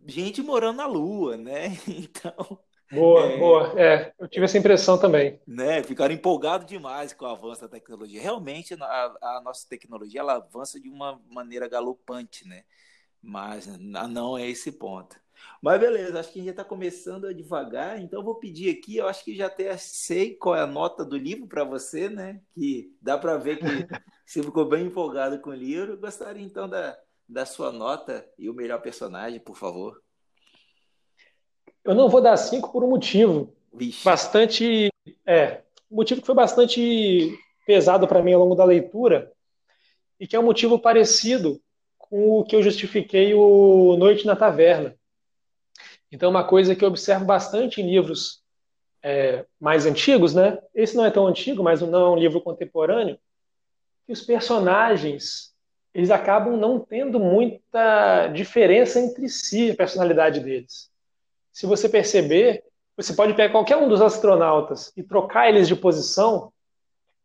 gente 0.06 0.42
morando 0.42 0.76
na 0.76 0.86
Lua, 0.86 1.36
né? 1.36 1.76
Então 1.88 2.58
Boa, 2.90 3.26
é, 3.26 3.38
boa. 3.38 3.80
É, 3.80 4.14
eu 4.18 4.28
tive 4.28 4.44
essa 4.44 4.58
impressão 4.58 4.98
também. 4.98 5.40
Né, 5.46 5.82
ficaram 5.82 6.14
empolgados 6.14 6.66
demais 6.66 7.12
com 7.12 7.24
o 7.24 7.28
avanço 7.28 7.62
da 7.62 7.68
tecnologia. 7.68 8.20
Realmente, 8.20 8.74
a, 8.74 9.16
a, 9.20 9.40
nossa 9.44 9.68
tecnologia 9.68 10.20
ela 10.20 10.36
avança 10.36 10.78
de 10.78 10.88
uma 10.88 11.20
maneira 11.30 11.68
galopante, 11.68 12.46
né? 12.46 12.64
Mas 13.22 13.66
não 13.78 14.36
é 14.36 14.48
esse 14.48 14.70
ponto. 14.72 15.16
Mas 15.60 15.80
beleza, 15.80 16.20
acho 16.20 16.32
que 16.32 16.38
a 16.38 16.42
gente 16.42 16.46
já 16.46 16.50
está 16.52 16.64
começando 16.64 17.26
a 17.26 17.32
devagar, 17.32 18.00
então 18.00 18.20
eu 18.20 18.24
vou 18.24 18.36
pedir 18.36 18.70
aqui, 18.70 18.98
eu 18.98 19.08
acho 19.08 19.24
que 19.24 19.34
já 19.34 19.46
até 19.46 19.76
sei 19.76 20.34
qual 20.34 20.54
é 20.54 20.60
a 20.60 20.66
nota 20.66 21.04
do 21.04 21.16
livro 21.16 21.46
para 21.46 21.64
você, 21.64 22.08
né? 22.08 22.40
Que 22.54 22.94
dá 23.00 23.18
para 23.18 23.36
ver 23.36 23.58
que 23.58 23.64
você 24.24 24.42
ficou 24.42 24.66
bem 24.66 24.86
empolgado 24.86 25.40
com 25.40 25.50
o 25.50 25.54
livro. 25.54 25.98
Gostaria 25.98 26.44
então 26.44 26.68
da, 26.68 26.96
da 27.28 27.46
sua 27.46 27.72
nota 27.72 28.28
e 28.38 28.48
o 28.48 28.54
melhor 28.54 28.80
personagem, 28.80 29.40
por 29.40 29.56
favor. 29.56 30.03
Eu 31.84 31.94
não 31.94 32.08
vou 32.08 32.22
dar 32.22 32.36
cinco 32.38 32.72
por 32.72 32.82
um 32.82 32.88
motivo 32.88 33.54
Vixe. 33.72 34.02
bastante. 34.02 34.88
É, 35.26 35.60
um 35.90 35.96
motivo 35.96 36.22
que 36.22 36.26
foi 36.26 36.34
bastante 36.34 37.38
pesado 37.66 38.08
para 38.08 38.22
mim 38.22 38.32
ao 38.32 38.40
longo 38.40 38.54
da 38.54 38.64
leitura 38.64 39.30
e 40.18 40.26
que 40.26 40.34
é 40.34 40.40
um 40.40 40.44
motivo 40.44 40.78
parecido 40.78 41.60
com 41.98 42.38
o 42.38 42.44
que 42.44 42.56
eu 42.56 42.62
justifiquei 42.62 43.34
o 43.34 43.96
Noite 43.98 44.24
na 44.24 44.34
Taverna. 44.34 44.96
Então, 46.10 46.30
uma 46.30 46.44
coisa 46.44 46.74
que 46.74 46.82
eu 46.84 46.88
observo 46.88 47.26
bastante 47.26 47.82
em 47.82 47.90
livros 47.90 48.42
é, 49.02 49.44
mais 49.60 49.84
antigos, 49.84 50.34
né? 50.34 50.58
Esse 50.74 50.96
não 50.96 51.04
é 51.04 51.10
tão 51.10 51.26
antigo, 51.26 51.62
mas 51.62 51.82
não 51.82 52.06
é 52.06 52.10
um 52.10 52.16
livro 52.16 52.40
contemporâneo, 52.40 53.18
que 54.06 54.12
os 54.12 54.22
personagens 54.22 55.52
eles 55.92 56.10
acabam 56.10 56.56
não 56.56 56.80
tendo 56.80 57.20
muita 57.20 58.28
diferença 58.28 58.98
entre 58.98 59.28
si, 59.28 59.70
a 59.70 59.76
personalidade 59.76 60.40
deles 60.40 60.93
se 61.54 61.66
você 61.66 61.88
perceber, 61.88 62.64
você 62.96 63.14
pode 63.14 63.32
pegar 63.32 63.52
qualquer 63.52 63.76
um 63.76 63.88
dos 63.88 64.02
astronautas 64.02 64.92
e 64.96 65.04
trocar 65.04 65.48
eles 65.48 65.68
de 65.68 65.76
posição, 65.76 66.52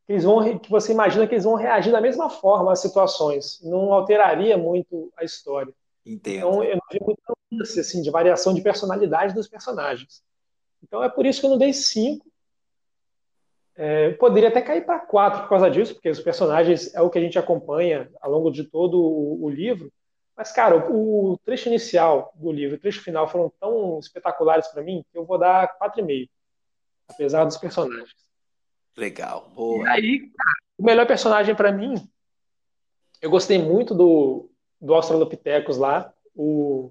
eles 0.08 0.24
vão, 0.24 0.60
que 0.60 0.70
você 0.70 0.92
imagina 0.92 1.28
que 1.28 1.34
eles 1.34 1.46
vão 1.46 1.56
reagir 1.56 1.92
da 1.92 2.00
mesma 2.00 2.30
forma 2.30 2.72
às 2.72 2.80
situações. 2.80 3.60
Não 3.64 3.92
alteraria 3.92 4.56
muito 4.56 5.12
a 5.18 5.24
história. 5.24 5.74
Entendo. 6.06 6.38
Então, 6.38 6.64
eu 6.64 6.76
não 6.76 6.82
vi 6.92 7.00
muita 7.02 7.22
nuance 7.52 7.80
assim, 7.80 8.04
de 8.04 8.12
variação 8.12 8.54
de 8.54 8.62
personalidade 8.62 9.34
dos 9.34 9.48
personagens. 9.48 10.24
Então, 10.84 11.04
é 11.04 11.10
por 11.10 11.26
isso 11.26 11.40
que 11.40 11.48
eu 11.48 11.52
não 11.52 11.58
dei 11.58 11.74
cinco. 11.74 12.28
É, 13.76 14.12
poderia 14.12 14.50
até 14.50 14.62
cair 14.62 14.86
para 14.86 15.00
quatro 15.00 15.42
por 15.42 15.50
causa 15.50 15.72
disso, 15.72 15.96
porque 15.96 16.10
os 16.10 16.20
personagens 16.20 16.94
é 16.94 17.02
o 17.02 17.10
que 17.10 17.18
a 17.18 17.22
gente 17.22 17.40
acompanha 17.40 18.12
ao 18.22 18.30
longo 18.30 18.52
de 18.52 18.64
todo 18.64 19.02
o, 19.02 19.44
o 19.44 19.50
livro. 19.50 19.92
Mas, 20.40 20.54
cara, 20.54 20.90
o, 20.90 21.34
o 21.34 21.38
trecho 21.40 21.68
inicial 21.68 22.34
do 22.34 22.50
livro 22.50 22.76
e 22.76 22.78
o 22.78 22.80
trecho 22.80 23.04
final 23.04 23.28
foram 23.28 23.52
tão 23.60 24.00
espetaculares 24.00 24.70
para 24.70 24.82
mim 24.82 25.04
que 25.12 25.18
eu 25.18 25.26
vou 25.26 25.38
dar 25.38 25.78
4,5, 25.78 26.30
apesar 27.10 27.44
dos 27.44 27.58
personagens. 27.58 28.16
Legal, 28.96 29.50
boa. 29.54 29.84
E 29.84 29.88
aí, 29.90 30.20
cara, 30.20 30.58
o 30.78 30.86
melhor 30.86 31.06
personagem 31.06 31.54
para 31.54 31.74
mim, 31.74 32.10
eu 33.22 33.30
gostei 33.30 33.58
muito 33.58 33.94
do, 33.94 34.50
do 34.80 34.94
Australopithecus 34.94 35.76
lá. 35.76 36.14
O, 36.34 36.90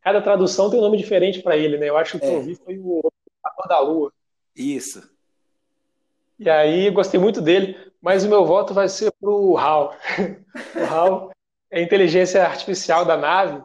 cada 0.00 0.20
tradução 0.20 0.68
tem 0.68 0.80
um 0.80 0.82
nome 0.82 0.98
diferente 0.98 1.40
para 1.40 1.56
ele, 1.56 1.78
né? 1.78 1.88
Eu 1.88 1.96
acho 1.96 2.18
que 2.18 2.26
é. 2.26 2.34
eu 2.34 2.42
vi 2.42 2.56
foi 2.56 2.80
o 2.80 3.12
Papa 3.40 3.68
da 3.68 3.78
Lua. 3.78 4.12
Isso. 4.56 5.08
E 6.36 6.50
aí, 6.50 6.90
gostei 6.90 7.20
muito 7.20 7.40
dele, 7.40 7.78
mas 8.02 8.24
o 8.24 8.28
meu 8.28 8.44
voto 8.44 8.74
vai 8.74 8.88
ser 8.88 9.12
pro 9.20 9.56
Hal. 9.56 9.94
o 10.74 10.84
Hal 10.92 11.37
a 11.72 11.80
inteligência 11.80 12.44
artificial 12.44 13.04
da 13.04 13.16
nave. 13.16 13.62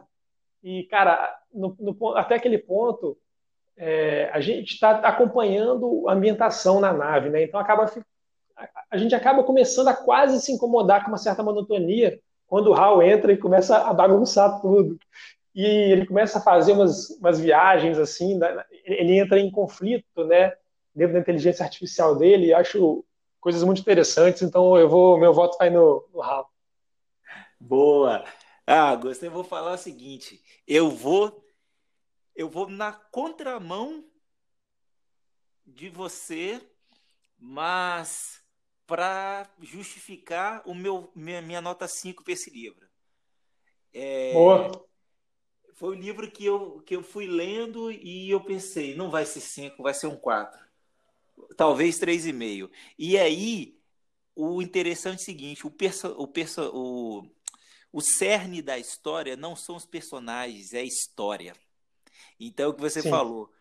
E, 0.62 0.84
cara, 0.84 1.36
no, 1.52 1.76
no, 1.78 2.16
até 2.16 2.34
aquele 2.34 2.58
ponto, 2.58 3.16
é, 3.76 4.30
a 4.32 4.40
gente 4.40 4.74
está 4.74 4.92
acompanhando 4.98 6.08
a 6.08 6.12
ambientação 6.12 6.80
na 6.80 6.92
nave, 6.92 7.30
né? 7.30 7.42
Então 7.42 7.58
acaba 7.58 7.90
a, 8.90 8.96
gente 8.96 9.14
acaba 9.14 9.42
começando 9.42 9.88
a 9.88 9.94
quase 9.94 10.40
se 10.40 10.52
incomodar 10.52 11.02
com 11.02 11.08
uma 11.08 11.18
certa 11.18 11.42
monotonia 11.42 12.20
quando 12.46 12.68
o 12.68 12.74
Hal 12.74 13.02
entra 13.02 13.32
e 13.32 13.36
começa 13.36 13.76
a 13.78 13.92
bagunçar 13.92 14.60
tudo. 14.60 14.98
E 15.54 15.64
ele 15.64 16.06
começa 16.06 16.38
a 16.38 16.42
fazer 16.42 16.72
umas, 16.72 17.10
umas 17.18 17.40
viagens 17.40 17.98
assim, 17.98 18.38
ele 18.84 19.18
entra 19.18 19.38
em 19.38 19.50
conflito, 19.50 20.24
né? 20.24 20.52
Dentro 20.94 21.14
da 21.14 21.20
inteligência 21.20 21.64
artificial 21.64 22.16
dele, 22.16 22.54
acho 22.54 23.04
coisas 23.40 23.64
muito 23.64 23.80
interessantes. 23.80 24.42
Então 24.42 24.76
eu 24.76 24.88
vou, 24.88 25.18
meu 25.18 25.32
voto 25.32 25.58
vai 25.58 25.70
no, 25.70 26.04
no 26.12 26.22
Hal. 26.22 26.48
Boa. 27.64 28.22
Ah, 28.66 28.94
gostei. 28.94 29.28
Eu 29.28 29.32
vou 29.32 29.42
falar 29.42 29.72
o 29.72 29.78
seguinte: 29.78 30.42
eu 30.66 30.90
vou, 30.90 31.46
eu 32.36 32.48
vou 32.48 32.68
na 32.68 32.92
contramão 32.92 34.04
de 35.66 35.88
você, 35.88 36.60
mas 37.38 38.42
para 38.86 39.50
justificar 39.62 40.62
o 40.66 40.74
meu 40.74 41.10
minha, 41.14 41.40
minha 41.40 41.60
nota 41.62 41.88
5 41.88 42.22
para 42.22 42.34
esse 42.34 42.50
livro. 42.50 42.86
É, 43.94 44.34
Boa. 44.34 44.86
Foi 45.72 45.96
o 45.96 45.98
livro 45.98 46.30
que 46.30 46.44
eu, 46.44 46.82
que 46.82 46.94
eu 46.94 47.02
fui 47.02 47.26
lendo 47.26 47.90
e 47.90 48.30
eu 48.30 48.40
pensei, 48.44 48.94
não 48.94 49.10
vai 49.10 49.24
ser 49.24 49.40
5, 49.40 49.82
vai 49.82 49.94
ser 49.94 50.06
um 50.06 50.16
4. 50.16 50.60
Talvez 51.56 51.98
3,5. 51.98 52.70
E 52.98 53.18
aí, 53.18 53.76
o 54.36 54.60
interessante 54.60 55.18
é 55.18 55.22
o 55.22 55.24
seguinte, 55.24 55.66
o, 55.66 55.70
perso, 55.70 56.08
o, 56.18 56.28
perso, 56.28 56.70
o, 56.72 57.28
o 57.94 58.00
cerne 58.00 58.60
da 58.60 58.76
história 58.76 59.36
não 59.36 59.54
são 59.54 59.76
os 59.76 59.86
personagens, 59.86 60.72
é 60.72 60.80
a 60.80 60.84
história. 60.84 61.54
Então, 62.40 62.70
o 62.70 62.74
que 62.74 62.80
você 62.80 63.00
Sim. 63.00 63.08
falou, 63.08 63.52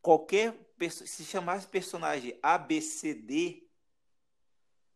qualquer 0.00 0.56
se 0.88 1.24
chamasse 1.24 1.66
personagem 1.66 2.38
ABCD 2.40 3.66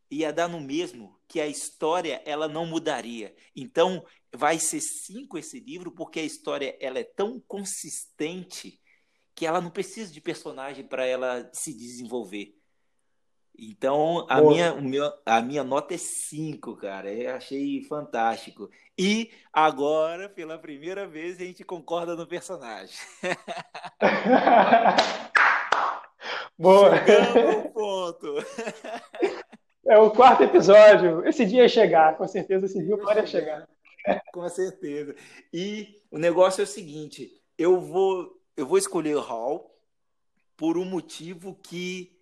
ia 0.08 0.32
dar 0.32 0.46
no 0.46 0.60
mesmo 0.60 1.20
que 1.26 1.40
a 1.40 1.48
história 1.48 2.22
ela 2.24 2.46
não 2.46 2.64
mudaria. 2.64 3.34
Então, 3.56 4.06
vai 4.32 4.60
ser 4.60 4.80
cinco 4.80 5.36
esse 5.36 5.58
livro 5.58 5.90
porque 5.90 6.20
a 6.20 6.24
história 6.24 6.78
ela 6.80 7.00
é 7.00 7.04
tão 7.04 7.40
consistente 7.40 8.80
que 9.34 9.44
ela 9.44 9.60
não 9.60 9.70
precisa 9.70 10.12
de 10.12 10.20
personagem 10.20 10.86
para 10.86 11.04
ela 11.04 11.50
se 11.52 11.76
desenvolver. 11.76 12.56
Então, 13.58 14.26
a 14.28 14.42
minha, 14.42 14.74
o 14.74 14.82
meu, 14.82 15.10
a 15.24 15.40
minha 15.40 15.64
nota 15.64 15.94
é 15.94 15.98
5, 15.98 16.76
cara. 16.76 17.10
Eu 17.12 17.34
achei 17.34 17.82
fantástico. 17.84 18.68
E 18.98 19.30
agora, 19.52 20.28
pela 20.28 20.58
primeira 20.58 21.06
vez, 21.06 21.40
a 21.40 21.44
gente 21.44 21.64
concorda 21.64 22.14
no 22.14 22.26
personagem. 22.26 22.94
Boa. 26.58 26.96
Chegamos 27.04 27.72
ponto. 27.72 28.34
É 29.86 29.98
o 29.98 30.10
quarto 30.10 30.42
episódio. 30.42 31.26
Esse 31.26 31.46
dia 31.46 31.62
ia 31.62 31.68
chegar, 31.68 32.16
com 32.16 32.26
certeza 32.26 32.66
esse 32.66 32.82
dia 32.82 32.98
pode 32.98 33.28
chegar. 33.28 33.68
Com 34.32 34.48
certeza. 34.48 35.14
E 35.52 36.00
o 36.10 36.18
negócio 36.18 36.60
é 36.60 36.64
o 36.64 36.66
seguinte: 36.66 37.30
eu 37.56 37.80
vou, 37.80 38.40
eu 38.56 38.66
vou 38.66 38.78
escolher 38.78 39.16
o 39.16 39.20
Hall 39.20 39.72
por 40.56 40.78
um 40.78 40.84
motivo 40.84 41.54
que 41.62 42.15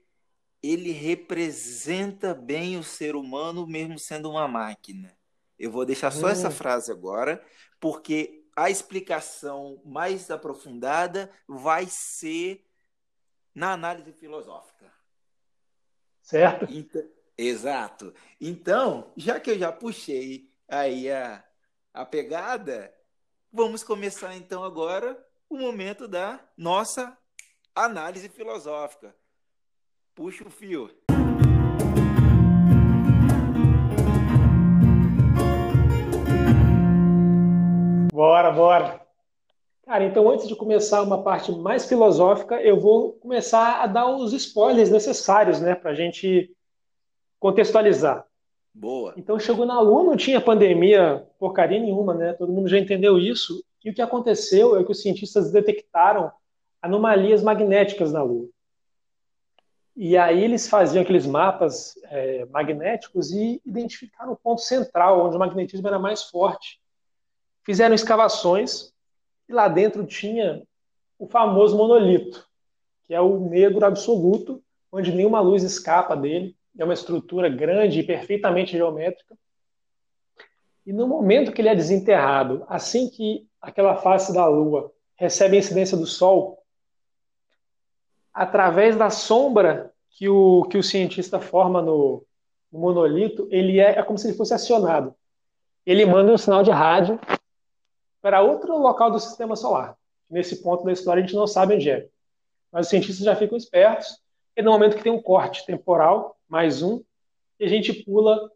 ele 0.73 0.93
representa 0.93 2.35
bem 2.35 2.79
o 2.79 2.83
ser 2.83 3.15
humano, 3.15 3.67
mesmo 3.67 3.99
sendo 3.99 4.31
uma 4.31 4.49
máquina. 4.49 5.17
Eu 5.59 5.71
vou 5.71 5.85
deixar 5.85 6.11
só 6.11 6.27
hum. 6.27 6.31
essa 6.31 6.51
frase 6.51 6.91
agora, 6.91 7.45
porque 7.79 8.45
a 8.57 8.71
explicação 8.71 9.81
mais 9.85 10.31
aprofundada 10.31 11.31
vai 11.47 11.87
ser 11.87 12.65
na 13.55 13.73
análise 13.73 14.13
filosófica. 14.13 14.93
Certo? 16.23 16.67
Então, 16.73 17.03
exato. 17.37 18.15
Então, 18.41 19.13
já 19.17 19.39
que 19.39 19.51
eu 19.51 19.59
já 19.59 19.71
puxei 19.71 20.51
aí 20.67 21.11
a, 21.11 21.45
a 21.93 22.07
pegada, 22.07 22.93
vamos 23.53 23.85
começar 23.85 24.35
então 24.35 24.65
agora 24.65 25.23
o 25.49 25.59
momento 25.59 26.09
da 26.09 26.41
nossa 26.57 27.17
Análise 27.75 28.29
filosófica. 28.29 29.15
Puxa 30.15 30.47
o 30.47 30.51
fio. 30.51 30.89
Bora, 38.13 38.53
bora. 38.53 39.01
Cara, 39.85 40.05
então 40.05 40.31
antes 40.31 40.47
de 40.47 40.55
começar 40.55 41.03
uma 41.03 41.25
parte 41.25 41.51
mais 41.51 41.89
filosófica, 41.89 42.63
eu 42.63 42.79
vou 42.79 43.15
começar 43.15 43.83
a 43.83 43.89
dar 43.89 44.07
os 44.07 44.33
spoilers 44.33 44.89
necessários, 44.89 45.61
né, 45.61 45.75
para 45.75 45.91
a 45.91 45.95
gente 45.95 46.49
contextualizar. 47.41 48.25
Boa. 48.73 49.15
Então 49.17 49.37
chegou 49.37 49.67
na 49.67 49.81
Lua, 49.81 50.05
não 50.05 50.17
tinha 50.17 50.41
pandemia 50.41 51.27
porcaria 51.41 51.81
nenhuma, 51.81 52.15
né? 52.15 52.35
Todo 52.35 52.53
mundo 52.53 52.69
já 52.69 52.79
entendeu 52.79 53.19
isso. 53.19 53.65
E 53.85 53.91
o 53.91 53.95
que 53.95 54.01
aconteceu 54.01 54.79
é 54.79 54.85
que 54.85 54.93
os 54.93 55.03
cientistas 55.03 55.51
detectaram 55.51 56.31
anomalias 56.81 57.43
magnéticas 57.43 58.13
na 58.13 58.23
Lua. 58.23 58.54
E 59.97 60.17
aí 60.17 60.43
eles 60.43 60.69
faziam 60.69 61.03
aqueles 61.03 61.25
mapas 61.25 61.95
é, 62.05 62.45
magnéticos 62.47 63.31
e 63.31 63.63
identificaram 63.65 64.33
o 64.33 64.37
ponto 64.37 64.61
central, 64.61 65.25
onde 65.25 65.37
o 65.37 65.39
magnetismo 65.39 65.87
era 65.87 65.99
mais 65.99 66.25
forte. 66.25 66.81
Fizeram 67.65 67.95
escavações 67.95 68.93
e 69.49 69.53
lá 69.53 69.69
dentro 69.69 70.05
tinha 70.05 70.63
o 71.19 71.29
famoso 71.29 71.77
monolito, 71.77 72.45
que 73.05 73.15
é 73.15 73.21
o 73.21 73.39
negro 73.49 73.87
absoluto, 73.87 74.63
onde 74.91 75.13
nenhuma 75.13 75.41
luz 75.41 75.63
escapa 75.63 76.17
dele. 76.17 76.57
É 76.77 76.85
uma 76.85 76.95
estrutura 76.95 77.49
grande 77.49 78.01
e 78.01 78.07
perfeitamente 78.07 78.73
geométrica. 78.73 79.37
E 80.85 80.93
no 80.93 81.07
momento 81.07 81.53
que 81.53 81.63
ele 81.63 81.69
é 81.69 81.75
desenterrado, 81.75 82.65
assim 82.69 83.09
que 83.09 83.47
aquela 83.61 83.97
face 83.97 84.35
da 84.35 84.47
Lua 84.47 84.93
recebe 85.15 85.57
a 85.57 85.61
incidência 85.61 85.97
do 85.97 86.05
Sol, 86.05 86.64
através 88.35 88.97
da 88.97 89.09
sombra 89.09 89.95
que 90.11 90.29
o, 90.29 90.65
que 90.65 90.77
o 90.77 90.83
cientista 90.83 91.41
forma 91.41 91.81
no, 91.81 92.27
no 92.71 92.81
monolito, 92.81 93.47
ele 93.51 93.79
é, 93.79 93.99
é 93.99 94.03
como 94.03 94.19
se 94.19 94.27
ele 94.27 94.37
fosse 94.37 94.53
acionado. 94.53 95.15
Ele 95.87 96.05
manda 96.05 96.33
um 96.33 96.39
sinal 96.39 96.63
de 96.63 96.71
rádio 96.71 97.21
para 98.21 98.43
outro 98.43 98.77
local 98.77 99.11
do 99.11 99.21
sistema 99.21 99.55
solar. 99.55 99.97
Nesse 100.29 100.63
ponto 100.63 100.83
da 100.85 100.93
história 100.93 101.23
a 101.23 101.27
gente 101.27 101.37
não 101.37 101.47
sabe 101.47 101.75
onde 101.75 101.89
é. 101.89 102.09
Mas 102.73 102.87
os 102.87 102.91
cientistas 102.91 103.25
já 103.25 103.37
ficam 103.37 103.57
espertos, 103.57 104.19
e 104.57 104.63
no 104.63 104.73
momento 104.73 104.97
que 104.97 105.03
tem 105.03 105.13
um 105.13 105.23
corte 105.23 105.65
temporal, 105.67 106.37
mais 106.49 106.83
um, 106.83 107.03
e 107.61 107.65
a 107.65 107.69
gente 107.69 107.93
pula 107.93 108.51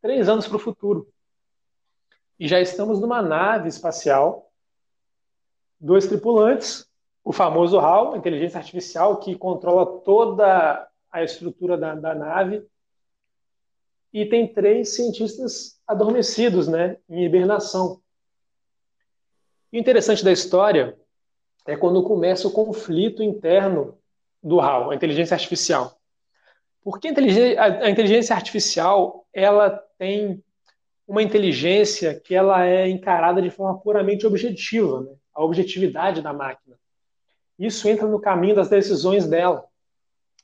três 0.00 0.28
anos 0.28 0.46
para 0.46 0.56
o 0.56 0.60
futuro. 0.60 1.08
E 2.38 2.46
já 2.46 2.60
estamos 2.60 3.00
numa 3.00 3.20
nave 3.22 3.68
espacial, 3.68 4.50
dois 5.78 6.06
tripulantes, 6.06 6.89
o 7.24 7.32
famoso 7.32 7.78
HAL, 7.78 8.16
inteligência 8.16 8.58
artificial, 8.58 9.18
que 9.18 9.36
controla 9.36 10.00
toda 10.00 10.88
a 11.10 11.22
estrutura 11.22 11.76
da, 11.76 11.94
da 11.94 12.14
nave, 12.14 12.66
e 14.12 14.26
tem 14.26 14.52
três 14.52 14.96
cientistas 14.96 15.80
adormecidos, 15.86 16.66
né, 16.66 16.96
em 17.08 17.24
hibernação. 17.24 18.00
E 19.72 19.78
o 19.78 19.80
interessante 19.80 20.24
da 20.24 20.32
história 20.32 20.98
é 21.66 21.76
quando 21.76 22.02
começa 22.02 22.48
o 22.48 22.52
conflito 22.52 23.22
interno 23.22 23.98
do 24.42 24.60
HAL, 24.60 24.90
a 24.90 24.94
inteligência 24.94 25.34
artificial. 25.34 25.96
Porque 26.82 27.08
a 27.08 27.90
inteligência, 27.90 28.34
artificial 28.34 29.26
ela 29.32 29.70
tem 29.98 30.42
uma 31.06 31.22
inteligência 31.22 32.18
que 32.18 32.34
ela 32.34 32.64
é 32.64 32.88
encarada 32.88 33.42
de 33.42 33.50
forma 33.50 33.78
puramente 33.78 34.26
objetiva, 34.26 35.02
né? 35.02 35.14
a 35.34 35.44
objetividade 35.44 36.22
da 36.22 36.32
máquina. 36.32 36.79
Isso 37.60 37.88
entra 37.88 38.08
no 38.08 38.20
caminho 38.20 38.56
das 38.56 38.68
decisões 38.68 39.26
dela. 39.26 39.64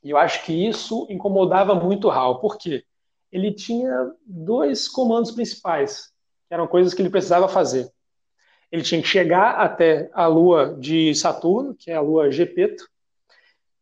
E 0.04 0.10
eu 0.10 0.16
acho 0.16 0.44
que 0.44 0.52
isso 0.52 1.06
incomodava 1.10 1.74
muito 1.74 2.06
o 2.06 2.10
HAL. 2.10 2.38
Por 2.38 2.56
quê? 2.56 2.84
Ele 3.32 3.52
tinha 3.52 4.12
dois 4.24 4.86
comandos 4.86 5.32
principais, 5.32 6.12
que 6.46 6.54
eram 6.54 6.68
coisas 6.68 6.94
que 6.94 7.02
ele 7.02 7.10
precisava 7.10 7.48
fazer 7.48 7.90
ele 8.70 8.82
tinha 8.82 9.00
que 9.00 9.08
chegar 9.08 9.56
até 9.56 10.10
a 10.12 10.26
lua 10.26 10.76
de 10.78 11.14
Saturno, 11.14 11.74
que 11.74 11.90
é 11.90 11.94
a 11.94 12.00
lua 12.00 12.30
Gepeto, 12.30 12.88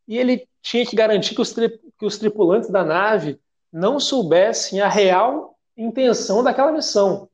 e 0.06 0.18
ele 0.18 0.46
tinha 0.62 0.84
que 0.84 0.96
garantir 0.96 1.34
que 1.34 1.40
os, 1.40 1.52
tri 1.52 1.68
que 1.98 2.04
os 2.04 2.18
tripulantes 2.18 2.70
da 2.70 2.84
nave 2.84 3.40
não 3.72 3.98
soubessem 3.98 4.80
a 4.80 4.88
real 4.88 5.58
intenção 5.76 6.42
daquela 6.42 6.72
missão. 6.72 7.28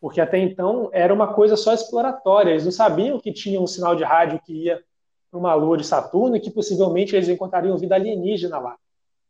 Porque 0.00 0.20
até 0.20 0.38
então 0.38 0.88
era 0.92 1.12
uma 1.12 1.34
coisa 1.34 1.56
só 1.56 1.72
exploratória, 1.72 2.50
eles 2.50 2.64
não 2.64 2.72
sabiam 2.72 3.18
que 3.18 3.32
tinha 3.32 3.60
um 3.60 3.66
sinal 3.66 3.96
de 3.96 4.04
rádio 4.04 4.40
que 4.44 4.52
ia 4.52 4.82
para 5.30 5.38
uma 5.38 5.54
lua 5.54 5.76
de 5.76 5.84
Saturno 5.84 6.36
e 6.36 6.40
que 6.40 6.50
possivelmente 6.50 7.14
eles 7.14 7.28
encontrariam 7.28 7.76
vida 7.76 7.94
alienígena 7.94 8.58
lá, 8.58 8.76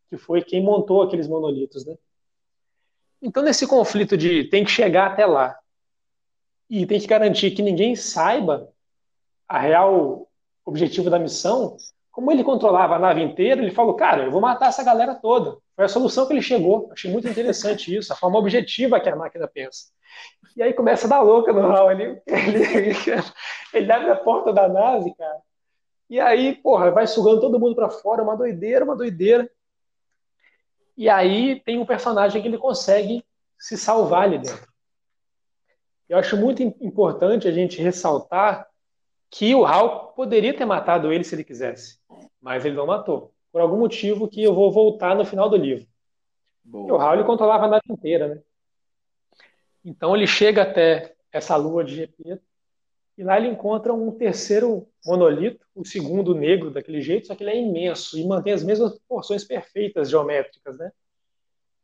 que 0.08 0.16
foi 0.16 0.42
quem 0.42 0.62
montou 0.62 1.02
aqueles 1.02 1.26
monolitos, 1.26 1.84
né? 1.84 1.96
Então, 3.20 3.42
nesse 3.42 3.66
conflito 3.66 4.16
de 4.16 4.44
tem 4.44 4.64
que 4.64 4.70
chegar 4.70 5.10
até 5.10 5.26
lá 5.26 5.58
e 6.70 6.86
tem 6.86 7.00
que 7.00 7.06
garantir 7.06 7.50
que 7.50 7.62
ninguém 7.62 7.96
saiba 7.96 8.68
a 9.48 9.58
real 9.58 10.28
objetivo 10.64 11.10
da 11.10 11.18
missão. 11.18 11.76
Como 12.18 12.32
ele 12.32 12.42
controlava 12.42 12.96
a 12.96 12.98
nave 12.98 13.22
inteira, 13.22 13.62
ele 13.62 13.70
falou: 13.70 13.94
Cara, 13.94 14.24
eu 14.24 14.30
vou 14.32 14.40
matar 14.40 14.70
essa 14.70 14.82
galera 14.82 15.14
toda. 15.14 15.56
Foi 15.76 15.84
a 15.84 15.88
solução 15.88 16.26
que 16.26 16.32
ele 16.32 16.42
chegou. 16.42 16.90
Achei 16.92 17.08
muito 17.08 17.28
interessante 17.28 17.94
isso, 17.96 18.12
a 18.12 18.16
forma 18.16 18.40
objetiva 18.40 18.98
que 18.98 19.08
a 19.08 19.14
máquina 19.14 19.46
pensa. 19.46 19.92
E 20.56 20.60
aí 20.60 20.72
começa 20.72 21.06
a 21.06 21.10
dar 21.10 21.20
louca 21.20 21.52
no 21.52 21.60
Hal. 21.60 21.92
Ele, 21.92 22.20
ele, 22.26 22.92
ele 23.72 23.92
abre 23.92 24.10
a 24.10 24.16
porta 24.16 24.52
da 24.52 24.68
nave, 24.68 25.14
cara. 25.14 25.38
E 26.10 26.18
aí, 26.18 26.56
porra, 26.56 26.90
vai 26.90 27.06
sugando 27.06 27.40
todo 27.40 27.60
mundo 27.60 27.76
para 27.76 27.88
fora, 27.88 28.20
uma 28.20 28.36
doideira, 28.36 28.84
uma 28.84 28.96
doideira. 28.96 29.48
E 30.96 31.08
aí 31.08 31.60
tem 31.60 31.78
um 31.78 31.86
personagem 31.86 32.42
que 32.42 32.48
ele 32.48 32.58
consegue 32.58 33.24
se 33.56 33.78
salvar 33.78 34.24
ali 34.24 34.38
dentro. 34.38 34.66
Eu 36.08 36.18
acho 36.18 36.36
muito 36.36 36.64
importante 36.64 37.46
a 37.46 37.52
gente 37.52 37.80
ressaltar 37.80 38.66
que 39.30 39.54
o 39.54 39.64
Hal 39.64 40.14
poderia 40.14 40.52
ter 40.52 40.64
matado 40.64 41.12
ele 41.12 41.22
se 41.22 41.36
ele 41.36 41.44
quisesse, 41.44 41.97
mas 42.40 42.64
ele 42.64 42.76
não 42.76 42.86
matou. 42.86 43.32
Por 43.50 43.60
algum 43.60 43.78
motivo 43.78 44.28
que 44.28 44.42
eu 44.42 44.54
vou 44.54 44.70
voltar 44.70 45.16
no 45.16 45.24
final 45.24 45.48
do 45.48 45.56
livro. 45.56 45.86
Boa. 46.62 46.88
E 46.88 46.92
o 46.92 47.14
ele 47.14 47.24
controlava 47.24 47.64
a 47.64 47.68
nave 47.68 47.84
inteira, 47.88 48.28
né? 48.28 48.42
Então 49.84 50.14
ele 50.14 50.26
chega 50.26 50.62
até 50.62 51.14
essa 51.32 51.56
lua 51.56 51.84
de 51.84 51.94
GP 51.94 52.40
e 53.16 53.24
lá 53.24 53.36
ele 53.36 53.48
encontra 53.48 53.92
um 53.92 54.10
terceiro 54.12 54.86
monolito, 55.04 55.64
o 55.74 55.84
segundo 55.84 56.34
negro 56.34 56.70
daquele 56.70 57.00
jeito, 57.00 57.26
só 57.26 57.34
que 57.34 57.42
ele 57.42 57.50
é 57.50 57.60
imenso 57.60 58.18
e 58.18 58.26
mantém 58.26 58.52
as 58.52 58.62
mesmas 58.62 58.98
porções 59.08 59.44
perfeitas 59.44 60.10
geométricas, 60.10 60.78
né? 60.78 60.92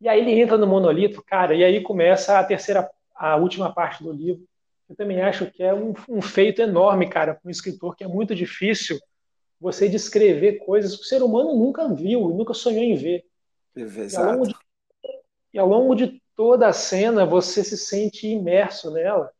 E 0.01 0.09
aí 0.09 0.21
ele 0.21 0.39
entra 0.39 0.59
no 0.59 0.67
monolito, 0.67 1.23
cara, 1.23 1.55
e 1.55 1.65
aí 1.65 1.81
começa 1.81 2.39
a 2.39 2.45
terceira 2.45 2.89
a 3.15 3.37
última 3.37 3.73
parte 3.73 4.03
do 4.03 4.13
livro. 4.13 4.45
Eu 4.89 4.95
também 4.95 5.23
acho 5.23 5.51
que 5.51 5.63
é 5.63 5.73
um, 5.73 5.95
um 6.09 6.21
feito 6.21 6.61
enorme, 6.61 7.09
cara, 7.09 7.35
para 7.35 7.49
um 7.49 7.51
escritor, 7.51 7.97
que 7.97 8.05
é 8.05 8.09
muito 8.09 8.35
difícil 8.35 9.01
você 9.61 9.89
descrever 9.89 10.59
coisas 10.59 10.97
que 10.97 11.03
o 11.03 11.07
ser 11.07 11.23
humano 11.23 11.57
nunca 11.57 11.89
viu 11.89 12.31
e 12.31 12.35
nunca 12.35 12.55
sonhou 12.55 12.83
em 12.83 12.95
ver. 12.95 13.25
E 13.77 14.17
ao, 14.17 14.43
de, 14.43 14.55
e 15.55 15.59
ao 15.59 15.69
longo 15.69 15.95
de 15.95 16.23
toda 16.37 16.69
a 16.69 16.73
cena, 16.73 17.25
você 17.25 17.65
se 17.65 17.77
sente 17.77 18.27
imerso 18.27 18.91
nela. 18.91 19.33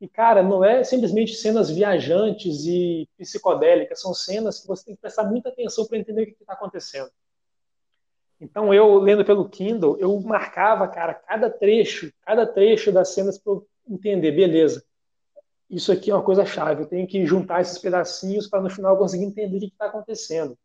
E, 0.00 0.08
cara, 0.08 0.42
não 0.42 0.64
é 0.64 0.84
simplesmente 0.84 1.34
cenas 1.34 1.70
viajantes 1.70 2.64
e 2.66 3.08
psicodélicas, 3.16 4.00
são 4.00 4.14
cenas 4.14 4.60
que 4.60 4.68
você 4.68 4.84
tem 4.84 4.94
que 4.94 5.00
prestar 5.00 5.24
muita 5.24 5.48
atenção 5.48 5.86
para 5.86 5.98
entender 5.98 6.22
o 6.22 6.26
que 6.26 6.32
está 6.40 6.52
acontecendo. 6.52 7.10
Então 8.40 8.72
eu 8.72 8.98
lendo 8.98 9.24
pelo 9.24 9.48
Kindle, 9.48 9.98
eu 9.98 10.20
marcava, 10.20 10.86
cara, 10.86 11.14
cada 11.14 11.50
trecho, 11.50 12.12
cada 12.22 12.46
trecho 12.46 12.92
das 12.92 13.08
cenas 13.08 13.36
para 13.36 13.52
eu 13.52 13.66
entender, 13.88 14.30
beleza. 14.30 14.84
Isso 15.70 15.92
aqui 15.92 16.10
é 16.10 16.14
uma 16.14 16.22
coisa 16.22 16.46
chave, 16.46 16.82
eu 16.82 16.86
tenho 16.86 17.06
que 17.06 17.26
juntar 17.26 17.60
esses 17.60 17.78
pedacinhos 17.78 18.46
para 18.46 18.60
no 18.60 18.70
final 18.70 18.96
conseguir 18.96 19.24
entender 19.24 19.56
o 19.56 19.60
que 19.60 19.66
está 19.66 19.86
acontecendo. 19.86 20.56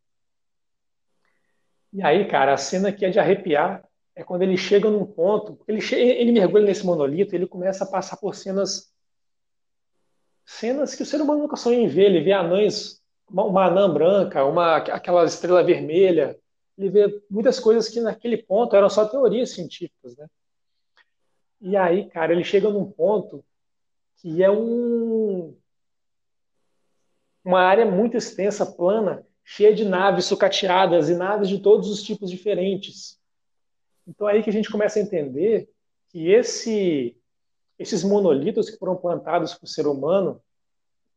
E 1.91 2.01
aí, 2.01 2.27
cara, 2.27 2.53
a 2.53 2.57
cena 2.57 2.91
que 2.91 3.05
é 3.05 3.09
de 3.09 3.19
arrepiar 3.19 3.83
é 4.15 4.23
quando 4.23 4.43
ele 4.43 4.57
chega 4.57 4.89
num 4.89 5.05
ponto, 5.05 5.59
ele, 5.67 5.79
ele 5.93 6.31
mergulha 6.31 6.65
nesse 6.65 6.85
monolito, 6.85 7.35
ele 7.35 7.47
começa 7.47 7.83
a 7.83 7.87
passar 7.87 8.17
por 8.17 8.33
cenas 8.33 8.93
cenas 10.45 10.95
que 10.95 11.03
o 11.03 11.05
ser 11.05 11.21
humano 11.21 11.41
nunca 11.41 11.55
sonhou 11.55 11.81
em 11.81 11.87
ver. 11.87 12.05
Ele 12.05 12.21
vê 12.21 12.31
anões, 12.31 13.01
uma, 13.29 13.43
uma 13.43 13.65
anã 13.65 13.91
branca, 13.91 14.45
uma, 14.45 14.77
aquela 14.77 15.25
estrela 15.25 15.63
vermelha, 15.63 16.37
ele 16.77 16.89
vê 16.89 17.21
muitas 17.29 17.59
coisas 17.59 17.87
que 17.87 18.01
naquele 18.01 18.37
ponto 18.37 18.75
eram 18.75 18.89
só 18.89 19.05
teorias 19.05 19.51
científicas, 19.51 20.15
né? 20.17 20.27
E 21.61 21.77
aí, 21.77 22.09
cara, 22.09 22.33
ele 22.33 22.43
chega 22.43 22.69
num 22.69 22.89
ponto 22.91 23.43
que 24.23 24.41
é 24.41 24.49
um 24.49 25.55
uma 27.45 27.59
área 27.59 27.85
muito 27.85 28.15
extensa, 28.15 28.65
plana, 28.65 29.27
cheia 29.43 29.75
de 29.75 29.83
naves 29.83 30.23
sucateadas 30.23 31.09
e 31.09 31.13
naves 31.13 31.49
de 31.49 31.59
todos 31.59 31.89
os 31.89 32.01
tipos 32.01 32.31
diferentes. 32.31 33.19
Então 34.07 34.29
é 34.29 34.33
aí 34.33 34.43
que 34.43 34.49
a 34.49 34.53
gente 34.53 34.71
começa 34.71 34.97
a 34.97 35.01
entender 35.01 35.69
que 36.07 36.31
esse 36.31 37.15
esses 37.77 38.03
monolitos 38.03 38.69
que 38.69 38.77
foram 38.77 38.95
plantados 38.95 39.53
por 39.55 39.67
ser 39.67 39.85
humano, 39.87 40.41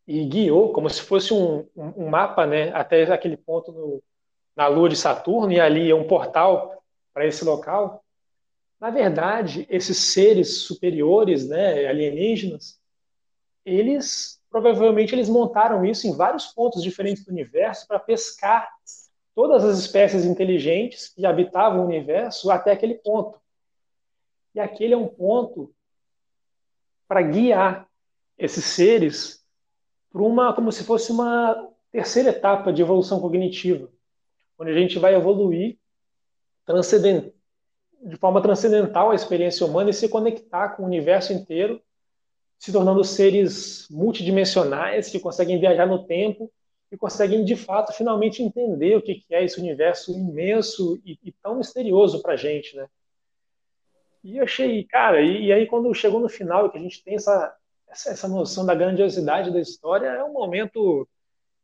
e 0.07 0.25
guiou 0.25 0.73
como 0.73 0.89
se 0.89 1.03
fosse 1.03 1.35
um, 1.35 1.67
um, 1.77 2.09
mapa, 2.09 2.47
né, 2.47 2.71
até 2.73 3.03
aquele 3.13 3.37
ponto 3.37 3.73
no, 3.73 4.03
na 4.55 4.69
Lua 4.69 4.89
de 4.89 4.97
Saturno 4.97 5.53
e 5.53 5.61
ali 5.61 5.91
é 5.91 5.95
um 5.95 6.07
portal 6.07 6.83
para 7.13 7.27
esse 7.27 7.45
local. 7.45 8.05
Na 8.79 8.91
verdade, 8.91 9.67
esses 9.69 10.13
seres 10.13 10.59
superiores, 10.59 11.49
né, 11.49 11.87
alienígenas, 11.87 12.79
eles 13.67 14.41
provavelmente 14.49 15.15
eles 15.15 15.29
montaram 15.29 15.85
isso 15.85 16.07
em 16.07 16.17
vários 16.17 16.47
pontos 16.47 16.83
diferentes 16.83 17.25
do 17.25 17.33
universo 17.33 17.87
para 17.87 17.99
pescar 17.99 18.71
todas 19.35 19.65
as 19.65 19.79
espécies 19.79 20.25
inteligentes 20.25 21.09
que 21.09 21.27
habitavam 21.27 21.81
o 21.81 21.85
universo 21.85 22.51
até 22.51 22.73
aquele 22.73 22.95
ponto. 22.95 23.39
E 24.55 24.61
aquele 24.61 24.95
é 24.95 24.97
um 24.97 25.09
ponto 25.09 25.75
para 27.07 27.21
guiar 27.21 27.87
esses 28.39 28.65
seres 28.65 29.45
para 30.11 30.23
uma 30.23 30.55
como 30.55 30.73
se 30.73 30.85
fosse 30.85 31.13
uma 31.13 31.69
terceira 31.91 32.31
etapa 32.31 32.73
de 32.73 32.81
evolução 32.81 33.21
cognitiva, 33.21 33.91
onde 34.59 34.71
a 34.71 34.75
gente 34.75 34.99
vai 34.99 35.15
evoluir 35.15 35.79
transcendent, 36.65 37.33
de 38.03 38.17
forma 38.17 38.41
transcendental 38.41 39.11
a 39.11 39.15
experiência 39.15 39.67
humana 39.67 39.91
e 39.91 39.95
se 39.95 40.09
conectar 40.09 40.71
com 40.71 40.83
o 40.83 40.87
universo 40.87 41.33
inteiro, 41.33 41.83
se 42.59 42.73
tornando 42.73 43.05
seres 43.05 43.87
multidimensionais 43.91 45.09
que 45.09 45.21
conseguem 45.21 45.61
viajar 45.61 45.87
no 45.87 46.05
tempo 46.07 46.51
e 46.91 46.97
conseguem 46.97 47.45
de 47.45 47.57
fato 47.57 47.93
finalmente 47.93 48.43
entender 48.43 48.97
o 48.97 49.03
que 49.03 49.25
é 49.31 49.45
esse 49.45 49.61
universo 49.61 50.13
imenso 50.13 51.01
e, 51.05 51.19
e 51.23 51.33
tão 51.33 51.57
misterioso 51.57 52.23
para 52.23 52.35
a 52.35 52.37
gente, 52.37 52.77
né? 52.77 52.89
E 54.23 54.39
eu 54.39 54.45
achei, 54.45 54.83
cara, 54.85 55.21
e, 55.23 55.47
e, 55.47 55.53
aí 55.53 55.67
quando 55.67 55.93
chegou 55.95 56.19
no 56.19 56.29
final 56.29 56.71
que 56.71 56.79
a 56.79 56.81
gente 56.81 57.03
tem 57.05 57.15
essa, 57.15 57.57
essa, 57.89 58.11
essa 58.11 58.29
noção 58.29 58.67
da 58.67 58.75
grandiosidade 58.75 59.53
da 59.53 59.61
história, 59.61 60.07
é 60.07 60.25
um 60.25 60.33
momento 60.33 61.09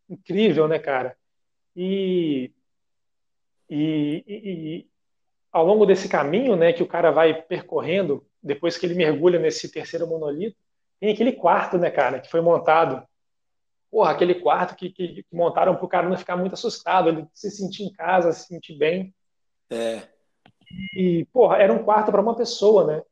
incrível, 0.09 0.68
né, 0.68 0.78
cara? 0.78 1.16
E, 1.74 2.52
e, 3.68 4.24
e, 4.28 4.87
ao 5.50 5.66
longo 5.66 5.85
desse 5.85 6.09
caminho, 6.09 6.55
né, 6.57 6.72
que 6.72 6.83
o 6.83 6.87
cara 6.87 7.11
vai 7.11 7.42
percorrendo, 7.42 8.24
depois 8.42 8.76
que 8.76 8.87
ele 8.87 8.94
mergulha 8.94 9.38
nesse 9.38 9.70
terceiro 9.70 10.07
monolito, 10.07 10.57
tem 11.02 11.12
aquele 11.12 11.32
quarto, 11.32 11.78
né, 11.78 11.90
cara, 11.90 12.20
que 12.20 12.30
foi 12.30 12.40
montado 12.40 13.04
porra, 13.90 14.12
aquele 14.12 14.36
quarto 14.36 14.76
que, 14.76 14.88
que, 14.88 15.24
que 15.24 15.26
montaram 15.32 15.74
para 15.74 15.84
o 15.84 15.88
cara 15.88 16.08
não 16.08 16.16
ficar 16.16 16.36
muito 16.36 16.52
assustado, 16.52 17.08
ele 17.08 17.26
se 17.34 17.50
sentir 17.50 17.82
em 17.82 17.92
casa, 17.92 18.32
se 18.32 18.46
sentir 18.46 18.78
bem. 18.78 19.12
É. 19.68 20.02
E, 20.94 21.26
porra, 21.32 21.56
era 21.56 21.72
um 21.72 21.82
quarto 21.82 22.12
para 22.12 22.22
uma 22.22 22.36
pessoa, 22.36 22.86
né? 22.86 23.02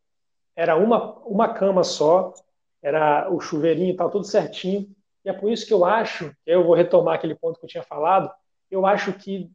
Era 0.54 0.76
uma, 0.76 1.18
uma 1.24 1.52
cama 1.52 1.82
só, 1.82 2.32
era 2.80 3.28
o 3.28 3.40
chuveirinho 3.40 3.92
e 3.92 3.96
tal, 3.96 4.08
tudo 4.08 4.24
certinho. 4.24 4.88
E 5.24 5.28
é 5.28 5.32
por 5.32 5.50
isso 5.50 5.66
que 5.66 5.74
eu 5.74 5.84
acho, 5.84 6.32
eu 6.46 6.62
vou 6.62 6.76
retomar 6.76 7.16
aquele 7.16 7.34
ponto 7.34 7.58
que 7.58 7.66
eu 7.66 7.70
tinha 7.70 7.82
falado, 7.82 8.32
eu 8.70 8.86
acho 8.86 9.12
que, 9.14 9.50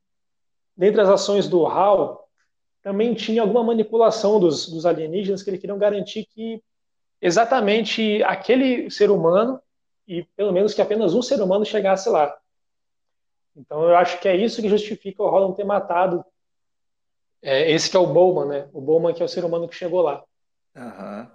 dentre 0.76 1.00
as 1.00 1.08
ações 1.08 1.48
do 1.48 1.66
HAL, 1.66 2.28
também 2.84 3.14
tinha 3.14 3.42
alguma 3.42 3.64
manipulação 3.64 4.42
dos, 4.42 4.70
dos 4.70 4.86
alienígenas 4.86 5.42
que 5.42 5.50
eles 5.50 5.62
queriam 5.62 5.80
garantir 5.80 6.26
que 6.26 6.62
exatamente 7.22 8.22
aquele 8.24 8.90
ser 8.90 9.10
humano 9.10 9.62
e 10.08 10.24
pelo 10.36 10.52
menos 10.52 10.74
que 10.74 10.82
apenas 10.82 11.14
um 11.14 11.22
ser 11.22 11.42
humano 11.42 11.66
chegasse 11.66 12.10
lá. 12.10 12.36
Então 13.56 13.84
eu 13.84 13.96
acho 13.96 14.20
que 14.20 14.28
é 14.28 14.36
isso 14.36 14.62
que 14.62 14.70
justifica 14.70 15.24
o 15.24 15.30
Holland 15.30 15.56
ter 15.56 15.64
matado 15.64 16.24
é, 17.42 17.72
esse 17.72 17.90
que 17.90 17.96
é 17.96 18.00
o 18.00 18.08
Bowman, 18.08 18.48
né? 18.48 18.70
O 18.74 18.82
Bowman 18.82 19.14
que 19.14 19.22
é 19.22 19.26
o 19.26 19.30
ser 19.30 19.46
humano 19.46 19.68
que 19.68 19.76
chegou 19.76 20.02
lá. 20.02 20.24
Uhum. 20.76 21.28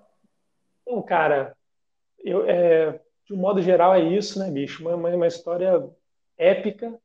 Então, 0.83 1.03
cara, 1.03 1.57
eu, 2.19 2.49
é, 2.49 3.01
de 3.25 3.33
um 3.33 3.37
modo 3.37 3.63
geral 3.63 3.95
é 3.95 4.01
isso, 4.01 4.39
né, 4.39 4.51
bicho? 4.51 4.83
Uma, 4.83 4.97
uma, 4.97 5.09
uma 5.09 5.27
história 5.27 5.89
épica 6.37 6.99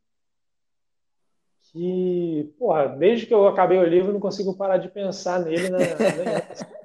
que, 1.71 2.53
porra, 2.57 2.87
desde 2.87 3.25
que 3.25 3.33
eu 3.33 3.47
acabei 3.47 3.77
o 3.77 3.85
livro, 3.85 4.13
não 4.13 4.19
consigo 4.19 4.55
parar 4.55 4.77
de 4.77 4.89
pensar 4.89 5.39
nele 5.39 5.69
na, 5.69 5.77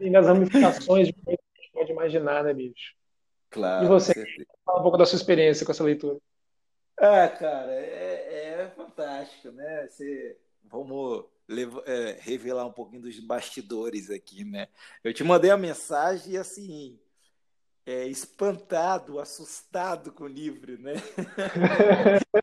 na, 0.00 0.10
nas 0.10 0.26
ramificações 0.26 1.08
de 1.08 1.14
pode 1.72 1.92
imaginar, 1.92 2.42
né, 2.42 2.54
bicho? 2.54 2.94
Claro. 3.50 3.84
E 3.84 3.88
você? 3.88 4.14
Fala 4.64 4.80
um 4.80 4.82
pouco 4.82 4.96
da 4.98 5.06
sua 5.06 5.16
experiência 5.16 5.64
com 5.64 5.72
essa 5.72 5.84
leitura. 5.84 6.18
Ah, 6.98 7.28
cara, 7.28 7.72
é, 7.72 8.62
é 8.62 8.72
fantástico, 8.74 9.50
né? 9.50 9.86
Você, 9.86 10.36
vamos 10.64 11.26
levar, 11.46 11.82
é, 11.86 12.16
revelar 12.20 12.66
um 12.66 12.72
pouquinho 12.72 13.02
dos 13.02 13.20
bastidores 13.20 14.10
aqui, 14.10 14.44
né? 14.44 14.68
Eu 15.04 15.12
te 15.12 15.22
mandei 15.22 15.50
a 15.50 15.56
mensagem 15.56 16.32
e 16.32 16.38
assim, 16.38 16.98
é, 17.84 18.06
espantado, 18.06 19.20
assustado 19.20 20.10
com 20.10 20.24
o 20.24 20.28
livro, 20.28 20.78
né? 20.78 20.94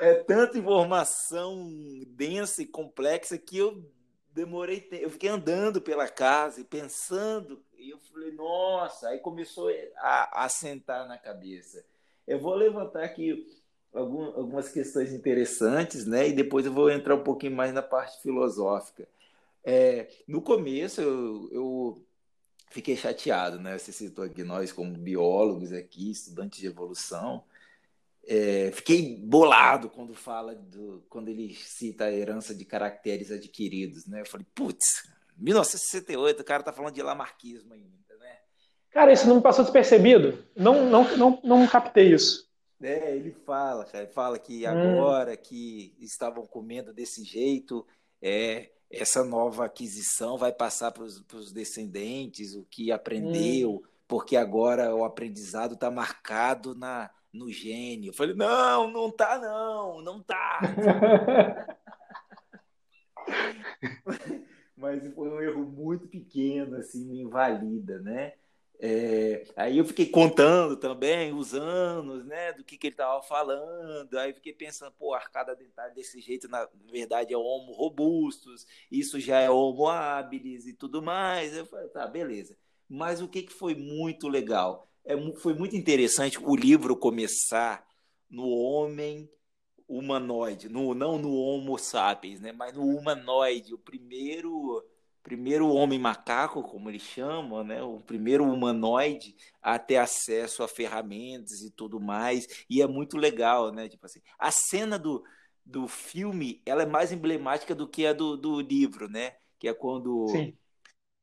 é 0.00 0.14
tanta 0.22 0.56
informação 0.56 1.68
densa 2.06 2.62
e 2.62 2.66
complexa 2.66 3.36
que 3.36 3.58
eu 3.58 3.84
demorei, 4.34 4.86
eu 4.90 5.08
fiquei 5.08 5.30
andando 5.30 5.80
pela 5.80 6.08
casa 6.08 6.60
e 6.60 6.64
pensando, 6.64 7.62
e 7.78 7.90
eu 7.90 7.98
falei, 7.98 8.32
nossa, 8.32 9.08
aí 9.08 9.18
começou 9.18 9.70
a, 9.96 10.44
a 10.44 10.48
sentar 10.48 11.06
na 11.06 11.16
cabeça. 11.16 11.84
Eu 12.26 12.40
vou 12.40 12.54
levantar 12.54 13.04
aqui 13.04 13.46
algumas 13.92 14.68
questões 14.70 15.12
interessantes, 15.12 16.04
né? 16.04 16.28
E 16.28 16.32
depois 16.32 16.66
eu 16.66 16.72
vou 16.72 16.90
entrar 16.90 17.14
um 17.14 17.22
pouquinho 17.22 17.54
mais 17.54 17.72
na 17.72 17.82
parte 17.82 18.20
filosófica. 18.22 19.06
É, 19.62 20.08
no 20.26 20.42
começo 20.42 21.00
eu, 21.00 21.48
eu 21.52 22.02
fiquei 22.70 22.96
chateado, 22.96 23.60
né? 23.60 23.78
Você 23.78 23.92
citou 23.92 24.24
aqui 24.24 24.42
nós 24.42 24.72
como 24.72 24.92
biólogos 24.98 25.72
aqui, 25.72 26.10
estudantes 26.10 26.58
de 26.58 26.66
evolução, 26.66 27.44
é, 28.26 28.70
fiquei 28.72 29.16
bolado 29.16 29.88
quando 29.90 30.14
fala 30.14 30.54
do, 30.54 31.04
quando 31.08 31.28
ele 31.28 31.54
cita 31.54 32.04
a 32.04 32.12
herança 32.12 32.54
de 32.54 32.64
caracteres 32.64 33.30
adquiridos, 33.30 34.06
né? 34.06 34.22
Eu 34.22 34.26
falei, 34.26 34.46
putz, 34.54 35.08
1968, 35.36 36.40
o 36.40 36.44
cara 36.44 36.62
tá 36.62 36.72
falando 36.72 36.94
de 36.94 37.02
lamarquismo 37.02 37.74
ainda, 37.74 38.16
né? 38.18 38.38
Cara, 38.90 39.12
isso 39.12 39.26
não 39.28 39.36
me 39.36 39.42
passou 39.42 39.64
despercebido. 39.64 40.44
Não, 40.56 40.88
não, 40.88 41.16
não, 41.16 41.40
não 41.44 41.66
captei 41.66 42.14
isso. 42.14 42.48
É, 42.82 43.14
ele 43.14 43.32
fala, 43.32 43.84
cara, 43.84 44.04
ele 44.04 44.12
fala 44.12 44.38
que 44.38 44.66
hum. 44.66 44.70
agora 44.70 45.32
hum. 45.32 45.38
que 45.42 45.94
estavam 46.00 46.46
comendo 46.46 46.92
desse 46.92 47.24
jeito, 47.24 47.86
é, 48.22 48.70
essa 48.90 49.24
nova 49.24 49.64
aquisição 49.64 50.38
vai 50.38 50.52
passar 50.52 50.92
para 50.92 51.04
os 51.04 51.52
descendentes, 51.52 52.54
o 52.54 52.64
que 52.64 52.90
aprendeu, 52.90 53.76
hum. 53.76 53.82
porque 54.08 54.36
agora 54.36 54.94
o 54.94 55.04
aprendizado 55.04 55.74
está 55.74 55.90
marcado 55.90 56.74
na, 56.74 57.10
no 57.34 57.50
gênio. 57.50 58.10
Eu 58.10 58.14
falei, 58.14 58.34
não, 58.34 58.90
não 58.90 59.10
tá 59.10 59.38
não, 59.38 60.00
não 60.00 60.22
tá. 60.22 60.60
Mas 64.76 65.06
foi 65.14 65.28
um 65.28 65.40
erro 65.40 65.64
muito 65.64 66.06
pequeno, 66.06 66.76
assim, 66.76 67.04
me 67.04 67.20
invalida, 67.20 68.00
né? 68.00 68.34
É, 68.80 69.46
aí 69.56 69.78
eu 69.78 69.84
fiquei 69.84 70.06
contando 70.06 70.76
também 70.76 71.32
os 71.32 71.54
anos, 71.54 72.24
né, 72.26 72.52
do 72.52 72.64
que, 72.64 72.76
que 72.76 72.88
ele 72.88 72.94
estava 72.94 73.22
falando. 73.22 74.18
Aí 74.18 74.32
fiquei 74.32 74.52
pensando, 74.52 74.92
pô, 74.92 75.14
arcada 75.14 75.54
dentária 75.54 75.94
desse 75.94 76.20
jeito, 76.20 76.48
na 76.48 76.68
verdade 76.90 77.32
é 77.32 77.36
homo 77.36 77.72
robustus, 77.72 78.66
isso 78.90 79.20
já 79.20 79.40
é 79.40 79.48
homo 79.48 79.88
habilis 79.88 80.66
e 80.66 80.74
tudo 80.74 81.00
mais. 81.02 81.56
Eu 81.56 81.66
falei, 81.66 81.88
tá, 81.88 82.06
beleza. 82.06 82.56
Mas 82.88 83.22
o 83.22 83.28
que, 83.28 83.42
que 83.42 83.52
foi 83.52 83.74
muito 83.74 84.28
legal? 84.28 84.88
É, 85.04 85.14
foi 85.36 85.54
muito 85.54 85.76
interessante 85.76 86.38
o 86.42 86.56
livro 86.56 86.96
começar 86.96 87.86
no 88.30 88.48
homem 88.48 89.30
humanoide, 89.86 90.68
no, 90.68 90.94
não 90.94 91.18
no 91.18 91.34
Homo 91.34 91.78
sapiens, 91.78 92.40
né, 92.40 92.52
mas 92.52 92.72
no 92.72 92.84
humanoide, 92.84 93.74
o 93.74 93.78
primeiro 93.78 94.82
primeiro 95.22 95.68
homem 95.68 95.98
macaco, 95.98 96.62
como 96.62 96.90
eles 96.90 97.00
chamam, 97.00 97.64
né, 97.64 97.82
o 97.82 97.98
primeiro 97.98 98.44
humanoide 98.44 99.34
a 99.62 99.78
ter 99.78 99.96
acesso 99.96 100.62
a 100.62 100.68
ferramentas 100.68 101.62
e 101.62 101.70
tudo 101.70 101.98
mais, 101.98 102.46
e 102.68 102.82
é 102.82 102.86
muito 102.86 103.16
legal, 103.16 103.72
né, 103.72 103.88
tipo 103.88 104.04
assim, 104.04 104.20
a 104.38 104.50
cena 104.50 104.98
do, 104.98 105.24
do 105.64 105.88
filme, 105.88 106.60
ela 106.66 106.82
é 106.82 106.86
mais 106.86 107.10
emblemática 107.10 107.74
do 107.74 107.88
que 107.88 108.04
a 108.06 108.12
do, 108.12 108.36
do 108.36 108.60
livro, 108.60 109.08
né, 109.08 109.34
que 109.58 109.66
é 109.66 109.72
quando 109.72 110.26
Sim. 110.28 110.58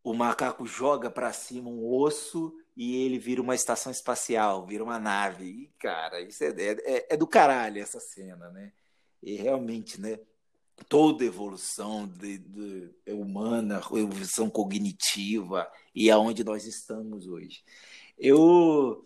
o 0.04 0.16
macaco 0.16 0.66
joga 0.66 1.12
para 1.12 1.32
cima 1.32 1.70
um 1.70 1.88
osso 1.88 2.56
e 2.76 2.96
ele 3.04 3.20
vira 3.20 3.42
uma 3.42 3.56
estação 3.56 3.92
espacial, 3.92 4.66
vira 4.66 4.84
uma 4.84 5.00
nave. 5.00 5.46
E, 5.46 5.68
cara, 5.80 6.22
isso 6.22 6.44
é, 6.44 6.54
é, 6.58 7.14
é 7.14 7.18
do 7.18 7.28
caralho 7.28 7.82
essa 7.82 8.00
cena, 8.00 8.50
né? 8.50 8.72
E 9.22 9.36
realmente, 9.36 10.00
né? 10.00 10.20
Toda 10.90 11.24
evolução 11.24 12.08
de, 12.08 12.40
de, 12.40 12.90
é 13.06 13.14
humana, 13.14 13.82
evolução 13.94 14.50
cognitiva, 14.50 15.70
e 15.94 16.10
aonde 16.10 16.44
nós 16.44 16.66
estamos 16.66 17.28
hoje. 17.28 17.64
Eu, 18.18 19.06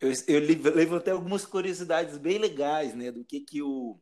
eu, 0.00 0.12
eu 0.28 0.40
levantei 0.40 1.12
algumas 1.12 1.44
curiosidades 1.44 2.16
bem 2.16 2.38
legais, 2.38 2.94
né? 2.94 3.10
Do 3.10 3.24
que, 3.24 3.40
que 3.40 3.62
o, 3.62 3.98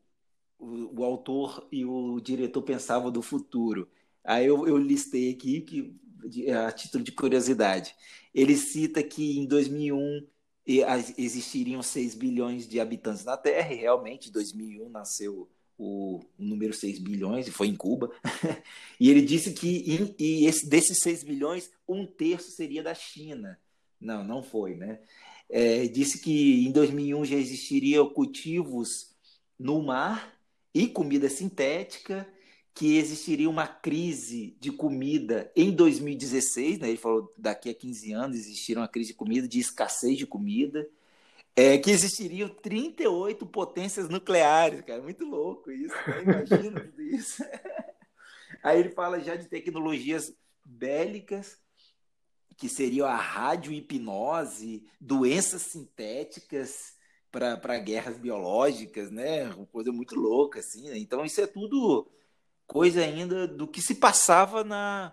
o, 0.58 1.00
o 1.00 1.04
autor 1.04 1.66
e 1.72 1.84
o 1.84 2.20
diretor 2.20 2.62
pensavam 2.62 3.10
do 3.10 3.22
futuro. 3.22 3.88
Aí 4.24 4.44
eu, 4.44 4.68
eu 4.68 4.76
listei 4.76 5.32
aqui 5.32 5.62
que 5.62 5.96
a 6.66 6.72
título 6.72 7.04
de 7.04 7.12
curiosidade. 7.12 7.94
Ele 8.34 8.56
cita 8.56 9.02
que 9.02 9.38
em 9.38 9.46
2001 9.46 10.26
existiriam 11.16 11.82
6 11.82 12.14
bilhões 12.14 12.68
de 12.68 12.78
habitantes 12.78 13.24
na 13.24 13.36
Terra, 13.36 13.72
e 13.72 13.76
realmente 13.76 14.28
em 14.28 14.32
2001 14.32 14.88
nasceu 14.90 15.48
o, 15.78 16.20
o, 16.38 16.44
número 16.44 16.74
6 16.74 16.98
bilhões, 16.98 17.46
e 17.46 17.50
foi 17.50 17.68
em 17.68 17.76
Cuba. 17.76 18.10
e 19.00 19.10
ele 19.10 19.22
disse 19.22 19.52
que 19.52 20.14
e 20.18 20.46
esse, 20.46 20.68
desses 20.68 20.98
6 20.98 21.24
bilhões, 21.24 21.70
um 21.88 22.06
terço 22.06 22.50
seria 22.50 22.82
da 22.82 22.94
China. 22.94 23.58
Não, 24.00 24.22
não 24.22 24.42
foi, 24.42 24.74
né? 24.74 25.00
É, 25.48 25.86
disse 25.86 26.20
que 26.20 26.66
em 26.66 26.70
2001 26.70 27.24
já 27.24 27.36
existiriam 27.36 28.08
cultivos 28.10 29.16
no 29.58 29.82
mar 29.82 30.38
e 30.74 30.86
comida 30.86 31.30
sintética, 31.30 32.28
que 32.78 32.96
existiria 32.96 33.50
uma 33.50 33.66
crise 33.66 34.56
de 34.60 34.70
comida 34.70 35.50
em 35.56 35.72
2016, 35.72 36.78
né? 36.78 36.88
ele 36.88 36.96
falou 36.96 37.34
daqui 37.36 37.68
a 37.68 37.74
15 37.74 38.12
anos 38.12 38.36
existiria 38.36 38.80
uma 38.80 38.86
crise 38.86 39.08
de 39.08 39.16
comida, 39.16 39.48
de 39.48 39.58
escassez 39.58 40.16
de 40.16 40.24
comida, 40.24 40.88
é, 41.56 41.76
que 41.76 41.90
existiriam 41.90 42.48
38 42.48 43.44
potências 43.46 44.08
nucleares, 44.08 44.82
cara, 44.82 45.02
muito 45.02 45.24
louco 45.24 45.72
isso, 45.72 45.96
né? 46.06 46.22
imagina 46.22 46.70
tudo 46.86 47.02
isso. 47.02 47.44
Aí 48.62 48.78
ele 48.78 48.90
fala 48.90 49.18
já 49.18 49.34
de 49.34 49.48
tecnologias 49.48 50.32
bélicas, 50.64 51.58
que 52.56 52.68
seriam 52.68 53.08
a 53.08 53.16
radiohipnose, 53.16 54.86
doenças 55.00 55.62
sintéticas 55.62 56.94
para 57.32 57.78
guerras 57.78 58.18
biológicas, 58.18 59.10
né? 59.10 59.48
Uma 59.50 59.66
coisa 59.66 59.90
muito 59.90 60.14
louca, 60.14 60.60
assim. 60.60 60.88
Né? 60.88 60.98
Então, 60.98 61.24
isso 61.24 61.40
é 61.40 61.46
tudo 61.46 62.08
coisa 62.68 63.00
ainda 63.00 63.48
do 63.48 63.66
que 63.66 63.82
se 63.82 63.96
passava 63.96 64.62
na, 64.62 65.12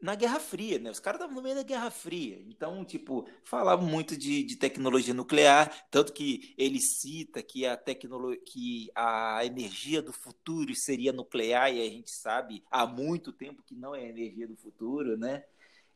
na 0.00 0.14
Guerra 0.14 0.40
Fria, 0.40 0.78
né? 0.78 0.90
Os 0.90 0.98
caras 0.98 1.20
estavam 1.20 1.36
no 1.36 1.42
meio 1.42 1.54
da 1.54 1.62
Guerra 1.62 1.90
Fria. 1.90 2.42
Então, 2.48 2.84
tipo, 2.84 3.28
falavam 3.44 3.86
muito 3.86 4.16
de, 4.16 4.42
de 4.42 4.56
tecnologia 4.56 5.14
nuclear, 5.14 5.86
tanto 5.90 6.12
que 6.12 6.54
ele 6.58 6.80
cita 6.80 7.42
que 7.42 7.66
a 7.66 7.76
tecnologia, 7.76 8.40
que 8.44 8.90
a 8.94 9.44
energia 9.44 10.02
do 10.02 10.12
futuro 10.12 10.74
seria 10.74 11.12
nuclear, 11.12 11.72
e 11.72 11.86
a 11.86 11.90
gente 11.90 12.10
sabe 12.10 12.64
há 12.70 12.86
muito 12.86 13.32
tempo 13.32 13.62
que 13.62 13.74
não 13.76 13.94
é 13.94 14.00
a 14.00 14.08
energia 14.08 14.48
do 14.48 14.56
futuro, 14.56 15.16
né? 15.16 15.44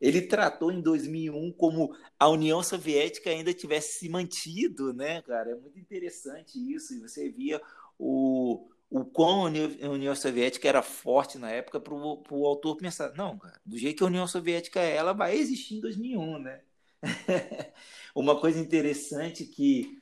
ele 0.00 0.22
tratou 0.22 0.72
em 0.72 0.80
2001 0.80 1.52
como 1.52 1.94
a 2.18 2.28
União 2.28 2.62
Soviética 2.62 3.28
ainda 3.28 3.52
tivesse 3.52 3.98
se 3.98 4.08
mantido, 4.08 4.94
né, 4.94 5.20
cara? 5.22 5.50
É 5.50 5.54
muito 5.54 5.78
interessante 5.78 6.58
isso. 6.58 6.94
E 6.94 7.00
você 7.00 7.28
via 7.28 7.60
o, 7.98 8.70
o 8.90 9.04
quão 9.04 9.46
a 9.46 9.88
União 9.88 10.16
Soviética 10.16 10.68
era 10.68 10.82
forte 10.82 11.38
na 11.38 11.50
época 11.50 11.78
para 11.78 11.94
o 11.94 12.46
autor 12.46 12.76
pensar, 12.76 13.14
não, 13.14 13.38
cara, 13.38 13.60
do 13.64 13.78
jeito 13.78 13.98
que 13.98 14.02
a 14.02 14.08
União 14.08 14.26
Soviética 14.26 14.80
é, 14.80 14.96
ela 14.96 15.12
vai 15.12 15.36
existir 15.36 15.76
em 15.76 15.80
2001, 15.80 16.38
né? 16.40 16.60
Uma 18.14 18.38
coisa 18.38 18.58
interessante 18.58 19.46
que 19.46 19.96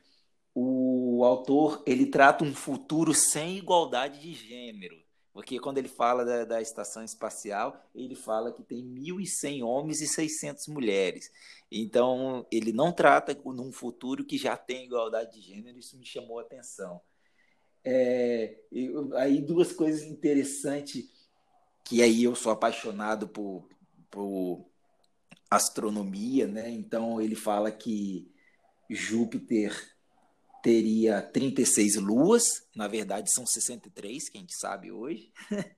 o 0.55 1.23
autor 1.23 1.83
ele 1.85 2.07
trata 2.07 2.43
um 2.43 2.53
futuro 2.53 3.13
sem 3.13 3.57
igualdade 3.57 4.19
de 4.19 4.33
gênero. 4.33 4.97
Porque 5.31 5.59
quando 5.59 5.77
ele 5.77 5.87
fala 5.87 6.25
da, 6.25 6.43
da 6.43 6.61
estação 6.61 7.03
espacial, 7.03 7.79
ele 7.93 8.15
fala 8.15 8.51
que 8.51 8.63
tem 8.63 8.83
1.100 8.83 9.63
homens 9.63 10.01
e 10.01 10.07
600 10.07 10.67
mulheres. 10.67 11.31
Então, 11.71 12.45
ele 12.51 12.73
não 12.73 12.91
trata 12.91 13.39
num 13.45 13.71
futuro 13.71 14.25
que 14.25 14.37
já 14.37 14.57
tem 14.57 14.85
igualdade 14.85 15.39
de 15.39 15.41
gênero, 15.41 15.77
isso 15.77 15.97
me 15.97 16.05
chamou 16.05 16.39
a 16.39 16.41
atenção. 16.41 16.99
É, 17.83 18.57
eu, 18.71 19.15
aí, 19.17 19.41
duas 19.41 19.71
coisas 19.71 20.03
interessantes, 20.03 21.09
que 21.83 22.01
aí 22.01 22.23
eu 22.23 22.35
sou 22.35 22.51
apaixonado 22.51 23.27
por, 23.27 23.67
por 24.09 24.65
astronomia, 25.49 26.47
né? 26.47 26.69
Então, 26.69 27.21
ele 27.21 27.35
fala 27.35 27.71
que 27.71 28.31
Júpiter 28.89 29.73
teria 30.61 31.21
36 31.21 31.95
luas, 31.95 32.67
na 32.75 32.87
verdade 32.87 33.31
são 33.31 33.45
63, 33.45 34.29
que 34.29 34.37
a 34.37 34.41
gente 34.41 34.55
sabe 34.55 34.91
hoje. 34.91 35.31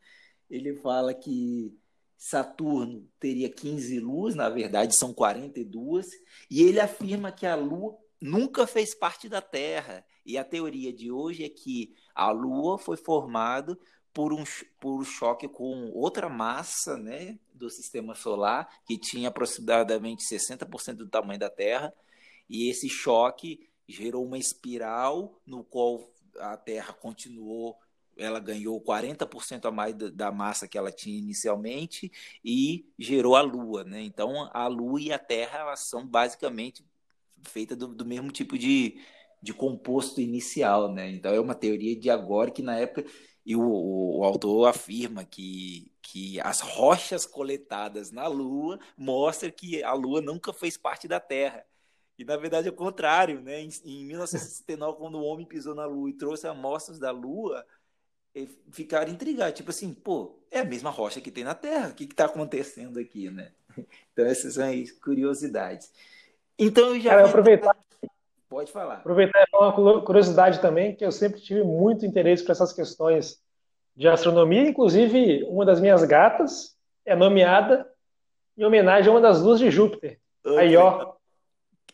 Ele 0.50 0.76
fala 0.76 1.14
que 1.14 1.74
Saturno 2.18 3.08
teria 3.20 3.50
15 3.50 4.00
luas, 4.00 4.36
na 4.36 4.50
verdade 4.50 4.96
são 4.96 5.14
42, 5.14 6.06
e 6.50 6.62
ele 6.62 6.80
afirma 6.80 7.32
que 7.32 7.46
a 7.46 7.56
Lua 7.56 7.98
nunca 8.22 8.68
fez 8.68 8.94
parte 8.94 9.28
da 9.28 9.42
Terra. 9.42 10.06
E 10.26 10.38
a 10.38 10.44
teoria 10.44 10.94
de 10.94 11.12
hoje 11.12 11.44
é 11.44 11.50
que 11.50 11.96
a 12.14 12.30
Lua 12.32 12.78
foi 12.78 12.96
formada 12.96 13.78
por 14.14 14.32
um, 14.32 14.44
por 14.80 15.02
um 15.02 15.04
choque 15.04 15.48
com 15.48 15.90
outra 15.94 16.30
massa 16.30 16.98
né, 16.98 17.40
do 17.54 17.70
sistema 17.70 18.14
solar, 18.14 18.70
que 18.86 18.98
tinha 18.98 19.30
aproximadamente 19.30 20.24
60% 20.24 20.96
do 20.96 21.08
tamanho 21.08 21.40
da 21.40 21.50
Terra, 21.50 21.94
e 22.50 22.70
esse 22.70 22.90
choque 22.90 23.70
gerou 23.88 24.26
uma 24.26 24.38
espiral 24.38 25.40
no 25.46 25.64
qual 25.64 26.12
a 26.38 26.58
Terra 26.58 26.94
continuou, 26.94 27.78
ela 28.18 28.40
ganhou 28.40 28.80
40% 28.82 29.66
a 29.66 29.72
mais 29.72 29.96
da 29.96 30.32
massa 30.32 30.68
que 30.68 30.78
ela 30.78 30.92
tinha 30.92 31.18
inicialmente 31.18 32.12
e 32.44 32.86
gerou 33.00 33.36
a 33.36 33.42
Lua, 33.42 33.84
né? 33.84 34.02
Então 34.02 34.50
a 34.54 34.68
Lua 34.68 35.02
e 35.02 35.12
a 35.12 35.20
Terra 35.20 35.60
elas 35.60 35.88
são 35.88 36.06
basicamente 36.06 36.84
feitas 37.44 37.78
do, 37.78 37.88
do 37.88 38.06
mesmo 38.06 38.32
tipo 38.32 38.58
de, 38.58 39.00
de 39.42 39.54
composto 39.54 40.22
inicial, 40.22 40.92
né? 40.94 41.10
Então 41.10 41.34
é 41.34 41.40
uma 41.40 41.56
teoria 41.56 41.96
de 41.96 42.10
agora 42.10 42.52
que 42.52 42.62
na 42.62 42.78
época 42.78 43.10
e 43.46 43.56
o, 43.56 43.62
o, 43.62 44.20
o, 44.20 44.24
autor 44.24 44.68
afirma 44.68 45.26
que, 45.26 45.92
que 46.02 46.40
as 46.42 46.62
rochas 46.62 47.26
coletadas 47.26 48.12
na 48.12 48.28
Lua 48.28 48.80
mostram 48.96 49.52
que 49.52 49.84
a 49.84 49.94
Lua 49.94 50.22
nunca 50.22 50.54
fez 50.54 50.78
parte 50.78 51.08
da 51.08 51.20
Terra. 51.20 51.66
E 52.18 52.24
na 52.24 52.38
verdade 52.38 52.68
é 52.68 52.72
o 52.72 52.76
contrário, 52.76 53.42
né? 53.42 53.62
Em, 53.62 53.70
em 53.84 54.06
1969, 54.06 54.98
quando 55.00 55.16
o 55.16 55.24
homem 55.24 55.46
pisou 55.46 55.74
na 55.74 55.86
Lua 55.86 56.10
e 56.10 56.14
trouxe 56.14 56.48
amostras 56.48 57.00
da 57.00 57.12
Lua, 57.12 57.66
ficaram 58.72 59.12
intrigados, 59.12 59.58
tipo 59.58 59.72
assim, 59.72 59.94
pô, 59.94 60.40
é 60.50 60.60
a 60.60 60.66
mesma 60.66 60.90
rocha 60.90 61.20
que 61.20 61.32
tem 61.32 61.44
na 61.44 61.56
Terra, 61.56 61.90
o 61.90 61.94
que 61.96 62.04
está 62.06 62.26
acontecendo 62.26 63.00
aqui, 63.00 63.30
né? 63.30 63.52
Então 64.14 64.26
essas 64.26 64.56
são 64.56 64.70
as 64.70 64.92
curiosidades. 64.92 65.92
Então 66.62 66.96
eu 66.96 67.02
já. 67.02 67.10
Cara, 67.10 67.26
aproveitar. 67.26 67.76
Pode 68.48 68.72
falar. 68.72 68.98
Aproveitar 68.98 69.44
uma 69.54 70.02
curiosidade 70.04 70.62
também, 70.62 70.96
que 70.96 71.04
eu 71.04 71.12
sempre 71.12 71.42
tive 71.42 71.64
muito 71.64 72.06
interesse 72.06 72.44
para 72.44 72.52
essas 72.52 72.72
questões 72.72 73.42
de 73.96 74.08
astronomia, 74.08 74.68
inclusive 74.68 75.44
uma 75.46 75.66
das 75.66 75.80
minhas 75.80 76.04
gatas 76.04 76.78
é 77.04 77.16
nomeada 77.16 77.90
em 78.56 78.64
homenagem 78.64 79.10
a 79.10 79.16
uma 79.16 79.22
das 79.22 79.42
luzes 79.42 79.62
de 79.62 79.72
Júpiter. 79.72 80.20
Okay. 80.44 80.60
Aí, 80.60 80.78
ó, 80.78 81.16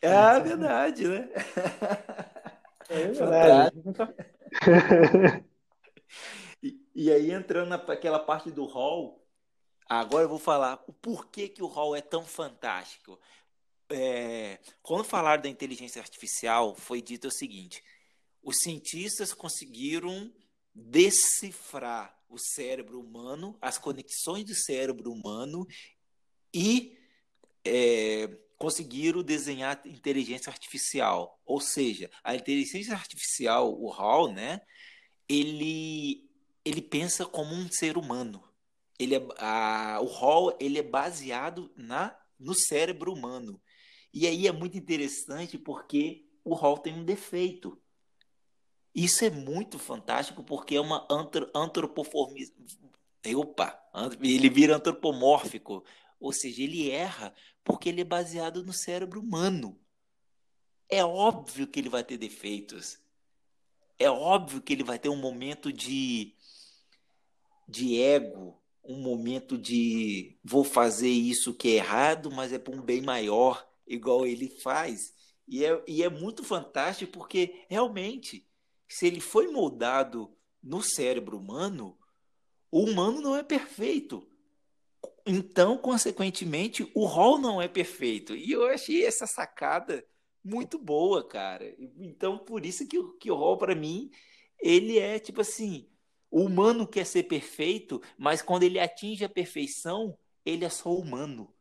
é 0.02 0.40
verdade, 0.40 1.08
né? 1.08 1.30
É 2.90 3.06
verdade. 3.08 3.76
e, 6.64 6.80
e, 6.96 7.12
aí, 7.12 7.32
entrando 7.34 7.68
naquela 7.68 8.18
parte 8.18 8.50
do 8.50 8.64
hall, 8.64 9.22
agora 9.90 10.24
eu 10.24 10.30
vou 10.30 10.40
falar 10.40 10.82
o 10.88 10.94
porquê 10.94 11.50
que 11.50 11.62
o 11.62 11.68
hall 11.68 11.98
é 11.98 12.00
tão 12.00 12.24
fantástico. 12.24 13.20
É, 13.90 14.60
quando 14.82 15.04
falaram 15.06 15.44
da 15.44 15.50
inteligência 15.50 16.02
artificial, 16.02 16.76
foi 16.76 17.02
dito 17.02 17.28
o 17.28 17.32
seguinte: 17.32 17.84
os 18.44 18.58
cientistas 18.58 19.34
conseguiram 19.34 20.34
decifrar 20.74 22.16
o 22.30 22.38
cérebro 22.38 23.00
humano, 23.00 23.58
as 23.62 23.78
conexões 23.78 24.44
do 24.44 24.54
cérebro 24.54 25.12
humano 25.12 25.66
e 26.54 26.98
é, 27.66 28.28
conseguiram 28.58 29.24
desenhar 29.24 29.82
inteligência 29.86 30.50
artificial. 30.50 31.40
Ou 31.46 31.62
seja, 31.62 32.10
a 32.24 32.36
inteligência 32.36 32.94
artificial, 32.94 33.74
o 33.74 33.92
HAL, 33.92 34.32
né, 34.32 34.62
ele, 35.28 36.30
ele 36.66 36.82
pensa 36.82 37.26
como 37.26 37.54
um 37.54 37.70
ser 37.72 37.98
humano. 37.98 38.44
Ele 39.00 39.16
é, 39.16 39.28
a, 39.38 40.00
o 40.02 40.08
HAL 40.08 40.58
ele 40.60 40.80
é 40.80 40.84
baseado 40.84 41.72
na, 41.76 42.18
no 42.40 42.54
cérebro 42.54 43.14
humano. 43.14 43.62
E 44.14 44.26
aí 44.28 44.48
é 44.48 44.52
muito 44.52 44.78
interessante 44.78 45.58
porque 45.58 46.26
o 46.44 46.56
HAL 46.56 46.78
tem 46.78 46.94
um 46.94 47.04
defeito. 47.04 47.80
Isso 48.94 49.24
é 49.24 49.30
muito 49.30 49.78
fantástico 49.78 50.44
porque 50.44 50.76
é 50.76 50.82
uma 50.82 51.08
antropomorfismo. 51.54 52.66
Opa, 53.36 53.80
ele 54.22 54.50
vira 54.50 54.76
antropomórfico, 54.76 55.84
ou 56.20 56.32
seja, 56.32 56.64
ele 56.64 56.90
erra 56.90 57.34
porque 57.64 57.90
ele 57.90 58.02
é 58.02 58.06
baseado 58.06 58.64
no 58.64 58.74
cérebro 58.74 59.20
humano. 59.20 59.80
É 60.90 61.04
óbvio 61.04 61.68
que 61.68 61.80
ele 61.80 61.90
vai 61.90 62.04
ter 62.04 62.18
defeitos. 62.18 62.98
É 64.00 64.10
óbvio 64.10 64.62
que 64.62 64.72
ele 64.72 64.84
vai 64.84 64.98
ter 64.98 65.10
um 65.10 65.18
momento 65.18 65.74
de, 65.74 66.34
de 67.68 68.02
ego, 68.02 68.58
um 68.84 69.02
momento 69.02 69.58
de 69.58 70.38
vou 70.44 70.64
fazer 70.64 71.10
isso 71.10 71.54
que 71.54 71.70
é 71.70 71.72
errado, 71.74 72.32
mas 72.32 72.54
é 72.54 72.60
para 72.60 72.74
um 72.74 72.82
bem 72.82 73.02
maior, 73.02 73.67
igual 73.88 74.26
ele 74.26 74.50
faz. 74.62 75.14
E 75.48 75.66
é, 75.66 75.84
e 75.88 76.04
é 76.04 76.10
muito 76.10 76.44
fantástico 76.44 77.12
porque 77.12 77.66
realmente, 77.70 78.46
se 78.88 79.08
ele 79.08 79.20
foi 79.20 79.48
moldado 79.48 80.36
no 80.62 80.82
cérebro 80.82 81.38
humano, 81.38 81.98
o 82.70 82.82
humano 82.82 83.22
não 83.22 83.36
é 83.36 83.44
perfeito 83.44 84.28
então, 85.28 85.78
consequentemente, 85.78 86.90
o 86.96 87.06
rol 87.06 87.38
não 87.38 87.62
é 87.62 87.68
perfeito. 87.68 88.34
E 88.34 88.50
eu 88.52 88.66
achei 88.66 89.06
essa 89.06 89.28
sacada 89.28 90.06
muito 90.42 90.80
boa, 90.80 91.28
cara. 91.28 91.76
Então, 91.98 92.38
por 92.38 92.66
isso 92.66 92.88
que, 92.88 92.98
que 93.20 93.30
o 93.30 93.36
rol, 93.36 93.58
para 93.58 93.76
mim, 93.76 94.10
ele 94.58 94.98
é 94.98 95.20
tipo 95.20 95.42
assim: 95.42 95.90
o 96.32 96.44
humano 96.44 96.88
quer 96.88 97.06
ser 97.06 97.24
perfeito, 97.24 98.02
mas 98.18 98.42
quando 98.42 98.64
ele 98.64 98.80
atinge 98.80 99.26
a 99.26 99.30
perfeição, 99.30 100.18
ele 100.46 100.64
é 100.64 100.70
só 100.70 100.94
humano. 100.94 101.54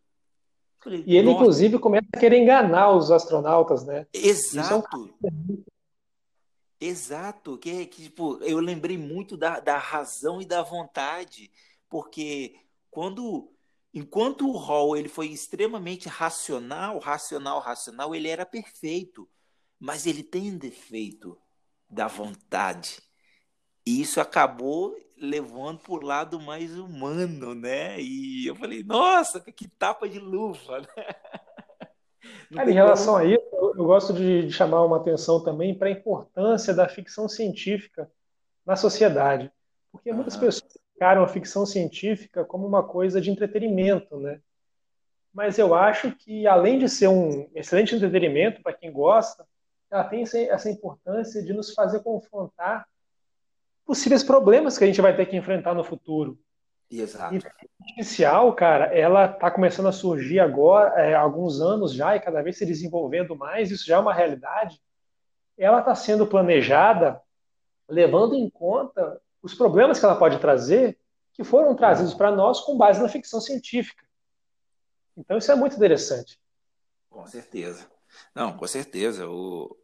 Falei, 0.83 1.05
e 1.07 1.17
ele, 1.17 1.31
inclusive, 1.31 1.79
começa 1.79 2.07
a 2.13 2.19
querer 2.19 2.39
enganar 2.39 2.93
os 2.93 3.11
astronautas, 3.11 3.85
né? 3.85 4.07
Exato. 4.13 5.15
É 5.23 5.29
um... 5.29 5.65
Exato. 6.81 7.59
Que, 7.59 7.87
que, 7.87 8.03
tipo, 8.05 8.39
eu 8.43 8.59
lembrei 8.59 8.97
muito 8.97 9.37
da, 9.37 9.61
da 9.61 9.79
razão 9.79 10.41
e 10.41 10.45
da 10.45 10.63
vontade, 10.63 11.51
porque 11.89 12.55
quando 12.91 13.51
Enquanto 13.97 14.47
o 14.47 14.59
Hall 14.59 14.95
ele 14.95 15.09
foi 15.09 15.29
extremamente 15.29 16.07
racional, 16.07 16.99
racional, 16.99 17.61
racional, 17.61 18.15
ele 18.15 18.29
era 18.29 18.45
perfeito, 18.45 19.27
mas 19.81 20.05
ele 20.07 20.23
tem 20.23 20.53
um 20.53 20.59
defeito 20.59 21.41
da 21.89 22.07
vontade. 22.07 23.01
E 23.87 24.03
isso 24.03 24.21
acabou 24.21 24.95
levando 25.17 25.79
para 25.79 25.95
o 25.95 26.05
lado 26.05 26.41
mais 26.41 26.77
humano, 26.77 27.55
né? 27.55 28.01
E 28.01 28.47
eu 28.47 28.55
falei, 28.55 28.83
nossa, 28.83 29.41
que 29.41 29.69
tapa 29.69 30.09
de 30.09 30.19
luva, 30.19 30.81
né? 30.81 30.87
Cara, 32.53 32.71
em 32.71 32.75
relação 32.75 33.17
a 33.17 33.25
isso, 33.25 33.43
eu 33.53 33.85
gosto 33.85 34.13
de 34.13 34.51
chamar 34.51 34.85
uma 34.85 34.99
atenção 34.99 35.43
também 35.43 35.77
para 35.77 35.89
a 35.89 35.93
importância 35.93 36.75
da 36.75 36.89
ficção 36.89 37.29
científica 37.29 38.11
na 38.65 38.77
sociedade. 38.77 39.51
Porque 39.91 40.13
muitas 40.13 40.35
uhum. 40.35 40.41
pessoas 40.41 40.79
encaram 40.95 41.23
a 41.23 41.29
ficção 41.29 41.65
científica 41.65 42.45
como 42.45 42.67
uma 42.67 42.83
coisa 42.83 43.21
de 43.21 43.31
entretenimento, 43.31 44.19
né? 44.19 44.41
Mas 45.33 45.59
eu 45.59 45.75
acho 45.75 46.13
que, 46.13 46.47
além 46.47 46.79
de 46.79 46.89
ser 46.89 47.09
um 47.09 47.49
excelente 47.55 47.95
entretenimento 47.95 48.63
para 48.63 48.73
quem 48.73 48.91
gosta, 48.91 49.47
ela 49.91 50.05
tem 50.05 50.23
essa 50.23 50.71
importância 50.71 51.43
de 51.43 51.53
nos 51.53 51.75
fazer 51.75 52.01
confrontar 52.01 52.87
possíveis 53.87 54.23
problemas 54.23 54.77
que 54.77 54.85
a 54.85 54.87
gente 54.87 55.01
vai 55.01 55.17
ter 55.17 55.27
que 55.27 55.37
enfrentar 55.37 55.75
no 55.75 55.85
futuro. 55.85 56.39
Exato. 56.91 57.35
E 57.35 57.39
a 57.39 57.85
artificial, 57.85 58.53
cara, 58.55 58.87
ela 58.87 59.27
está 59.27 59.51
começando 59.51 59.87
a 59.87 59.93
surgir 59.93 60.41
agora, 60.41 61.01
é, 61.01 61.15
há 61.15 61.21
alguns 61.21 61.61
anos 61.61 61.93
já, 61.93 62.15
e 62.15 62.21
cada 62.21 62.43
vez 62.43 62.59
se 62.59 62.67
desenvolvendo 62.67 63.37
mais, 63.37 63.71
isso 63.71 63.87
já 63.87 63.97
é 63.97 64.01
uma 64.01 64.13
realidade. 64.13 64.81
Ela 65.57 65.81
está 65.81 65.95
sendo 65.95 66.27
planejada 66.27 67.21
levando 67.89 68.35
em 68.35 68.51
conta 68.51 69.21
os 69.43 69.55
problemas 69.55 69.99
que 69.99 70.05
ela 70.05 70.19
pode 70.19 70.39
trazer, 70.39 70.99
que 71.33 71.45
foram 71.45 71.75
trazidos 71.75 72.15
para 72.15 72.33
nós 72.33 72.61
com 72.61 72.77
base 72.77 73.01
na 73.01 73.09
ficção 73.09 73.41
científica. 73.41 74.05
Então 75.17 75.39
isso 75.39 75.51
é 75.51 75.55
muito 75.55 75.77
interessante. 75.77 76.39
Com 77.09 77.27
certeza. 77.27 77.87
Não, 78.35 78.57
com 78.57 78.67
certeza. 78.67 79.29
O, 79.29 79.77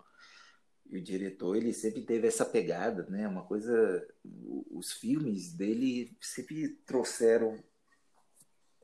o 0.92 1.00
diretor 1.00 1.56
ele 1.56 1.72
sempre 1.72 2.02
teve 2.02 2.26
essa 2.26 2.44
pegada, 2.44 3.06
né? 3.08 3.26
Uma 3.26 3.44
coisa, 3.44 4.06
os 4.70 4.92
filmes 4.92 5.52
dele 5.52 6.16
sempre 6.20 6.68
trouxeram 6.86 7.62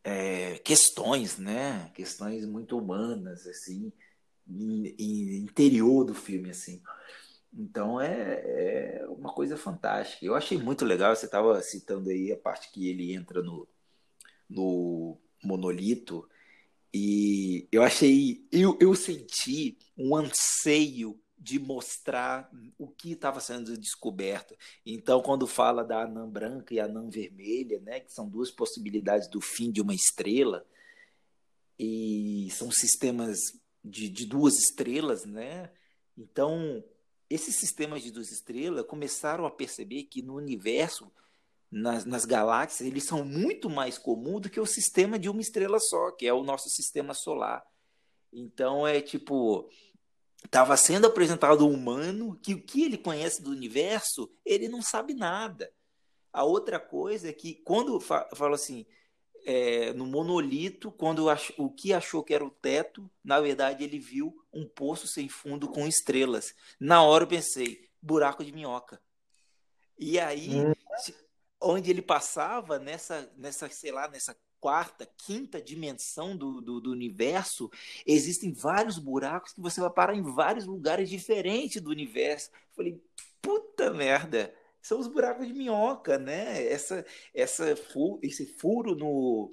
é, 0.03 0.59
questões, 0.59 1.39
né? 1.39 1.91
Questões 1.95 2.47
muito 2.47 2.79
humanas, 2.79 3.47
assim, 3.47 3.93
interior 4.49 6.05
do 6.05 6.15
filme, 6.15 6.51
assim. 6.51 6.83
Então 7.53 8.01
é, 8.01 9.01
é, 9.03 9.07
uma 9.09 9.33
coisa 9.33 9.57
fantástica. 9.57 10.25
Eu 10.25 10.35
achei 10.35 10.57
muito 10.57 10.85
legal, 10.85 11.15
você 11.15 11.27
estava 11.27 11.61
citando 11.63 12.09
aí 12.11 12.33
a 12.33 12.37
parte 12.37 12.73
que 12.73 12.89
ele 12.89 13.13
entra 13.13 13.43
no, 13.43 13.69
no 14.49 15.19
monolito, 15.43 16.29
e 16.93 17.69
eu 17.71 17.83
achei, 17.83 18.47
eu, 18.51 18.79
eu 18.81 18.95
senti 18.95 19.77
um 19.97 20.17
anseio 20.17 21.21
de 21.39 21.59
mostrar 21.59 22.51
o 22.77 22.89
que 22.89 23.13
estava 23.13 23.41
sendo 23.41 23.79
descoberto. 23.79 24.57
Então, 24.85 25.23
quando 25.23 25.47
fala 25.47 25.85
da 25.85 26.03
anã 26.03 26.29
branca 26.29 26.75
e 26.75 26.81
anã 26.81 27.09
vermelha, 27.09 27.79
né, 27.81 28.01
que 28.01 28.13
são 28.13 28.29
duas 28.29 28.51
possibilidades 28.51 29.29
do 29.29 29.41
fim 29.41 29.71
de 29.71 29.81
uma 29.81 29.95
estrela, 29.95 30.67
e 31.79 32.49
são 32.51 32.71
sistemas 32.73 33.39
de, 33.85 34.09
de 34.09 34.27
duas 34.27 34.59
estrelas, 34.59 35.25
né? 35.25 35.71
Então, 36.17 36.83
esses 37.31 37.57
sistemas 37.57 38.03
de 38.03 38.11
duas 38.11 38.33
estrelas 38.33 38.85
começaram 38.85 39.47
a 39.47 39.51
perceber 39.51 40.05
que 40.05 40.21
no 40.21 40.35
universo, 40.35 41.13
nas, 41.71 42.05
nas 42.05 42.25
galáxias, 42.25 42.89
eles 42.89 43.05
são 43.05 43.25
muito 43.25 43.71
mais 43.71 43.97
comuns 43.97 44.43
do 44.43 44.51
que 44.51 44.59
o 44.59 44.67
sistema 44.67 45.19
de 45.19 45.29
uma 45.29 45.41
estrela 45.41 45.79
só, 45.79 46.11
que 46.11 46.27
é 46.27 46.33
o 46.33 46.43
nosso 46.43 46.69
sistema 46.69 47.15
solar. 47.15 47.65
Então 48.33 48.87
é 48.87 49.01
tipo 49.01 49.71
estava 50.45 50.77
sendo 50.77 51.07
apresentado 51.07 51.67
um 51.67 51.73
humano 51.73 52.39
que 52.43 52.55
o 52.55 52.63
que 52.63 52.85
ele 52.85 52.99
conhece 52.99 53.43
do 53.43 53.51
universo 53.51 54.31
ele 54.45 54.69
não 54.69 54.83
sabe 54.83 55.15
nada. 55.15 55.73
A 56.33 56.45
outra 56.45 56.79
coisa 56.79 57.29
é 57.29 57.33
que 57.33 57.55
quando 57.65 58.01
fala 58.01 58.55
assim 58.55 58.87
é, 59.45 59.93
no 59.93 60.07
monolito, 60.07 60.91
quando 60.93 61.27
o 61.57 61.71
que 61.71 61.93
achou 61.93 62.23
que 62.23 62.35
era 62.35 62.45
o 62.45 62.51
teto, 62.51 63.11
na 63.25 63.41
verdade 63.41 63.85
ele 63.85 63.99
viu 63.99 64.37
um 64.53 64.67
poço 64.67 65.07
sem 65.07 65.29
fundo 65.29 65.69
com 65.69 65.87
estrelas. 65.87 66.55
Na 66.79 67.03
hora 67.03 67.25
eu 67.25 67.29
pensei, 67.29 67.89
buraco 68.01 68.45
de 68.45 68.53
minhoca. 68.53 69.01
E 69.99 70.19
aí, 70.19 70.55
hum. 70.55 70.73
onde 71.61 71.91
ele 71.91 72.03
passava, 72.03 72.79
nessa, 72.79 73.31
nessa, 73.37 73.69
sei 73.69 73.91
lá, 73.91 74.07
nessa 74.09 74.37
quarta, 74.61 75.09
quinta 75.27 75.61
dimensão 75.61 76.37
do, 76.37 76.61
do, 76.61 76.81
do, 76.81 76.91
universo, 76.91 77.71
existem 78.07 78.53
vários 78.53 78.99
buracos 78.99 79.53
que 79.53 79.61
você 79.61 79.81
vai 79.81 79.91
parar 79.91 80.15
em 80.15 80.23
vários 80.23 80.67
lugares 80.67 81.09
diferentes 81.09 81.81
do 81.81 81.91
universo. 81.91 82.51
falei, 82.75 83.01
puta 83.41 83.93
merda! 83.93 84.55
são 84.89 84.99
os 84.99 85.07
buracos 85.07 85.47
de 85.47 85.53
minhoca, 85.53 86.19
né? 86.19 86.67
Essa, 86.67 87.05
essa, 87.35 87.75
esse 88.23 88.47
furo 88.59 88.95
no, 88.95 89.51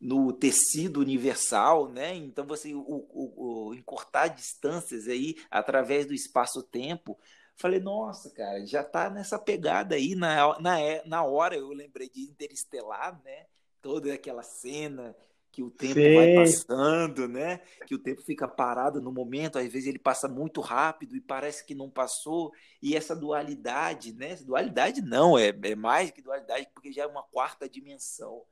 no 0.00 0.32
tecido 0.32 1.00
universal, 1.00 1.88
né? 1.88 2.14
Então 2.14 2.46
você 2.46 2.74
o, 2.74 2.80
o, 2.80 3.70
o 3.70 4.28
distâncias 4.36 5.08
aí 5.08 5.36
através 5.50 6.06
do 6.06 6.12
espaço-tempo. 6.12 7.18
Falei, 7.56 7.80
nossa, 7.80 8.30
cara, 8.30 8.64
já 8.66 8.84
tá 8.84 9.10
nessa 9.10 9.38
pegada 9.38 9.96
aí 9.96 10.14
na, 10.14 10.58
na, 10.60 10.76
na 11.06 11.24
hora. 11.24 11.56
Eu 11.56 11.70
lembrei 11.70 12.08
de 12.08 12.20
Interestelar, 12.20 13.20
né? 13.24 13.46
Toda 13.88 14.12
aquela 14.12 14.42
cena 14.42 15.16
que 15.50 15.62
o 15.62 15.70
tempo 15.70 15.94
Sim. 15.94 16.14
vai 16.14 16.34
passando, 16.34 17.26
né? 17.26 17.62
Que 17.86 17.94
o 17.94 17.98
tempo 17.98 18.20
fica 18.20 18.46
parado 18.46 19.00
no 19.00 19.10
momento, 19.10 19.58
às 19.58 19.66
vezes 19.66 19.88
ele 19.88 19.98
passa 19.98 20.28
muito 20.28 20.60
rápido 20.60 21.16
e 21.16 21.22
parece 21.22 21.64
que 21.64 21.74
não 21.74 21.88
passou. 21.88 22.52
E 22.82 22.94
essa 22.94 23.16
dualidade, 23.16 24.12
né? 24.12 24.36
Dualidade 24.36 25.00
não, 25.00 25.38
é, 25.38 25.58
é 25.62 25.74
mais 25.74 26.10
que 26.10 26.20
dualidade, 26.20 26.68
porque 26.74 26.92
já 26.92 27.04
é 27.04 27.06
uma 27.06 27.22
quarta 27.22 27.66
dimensão. 27.66 28.44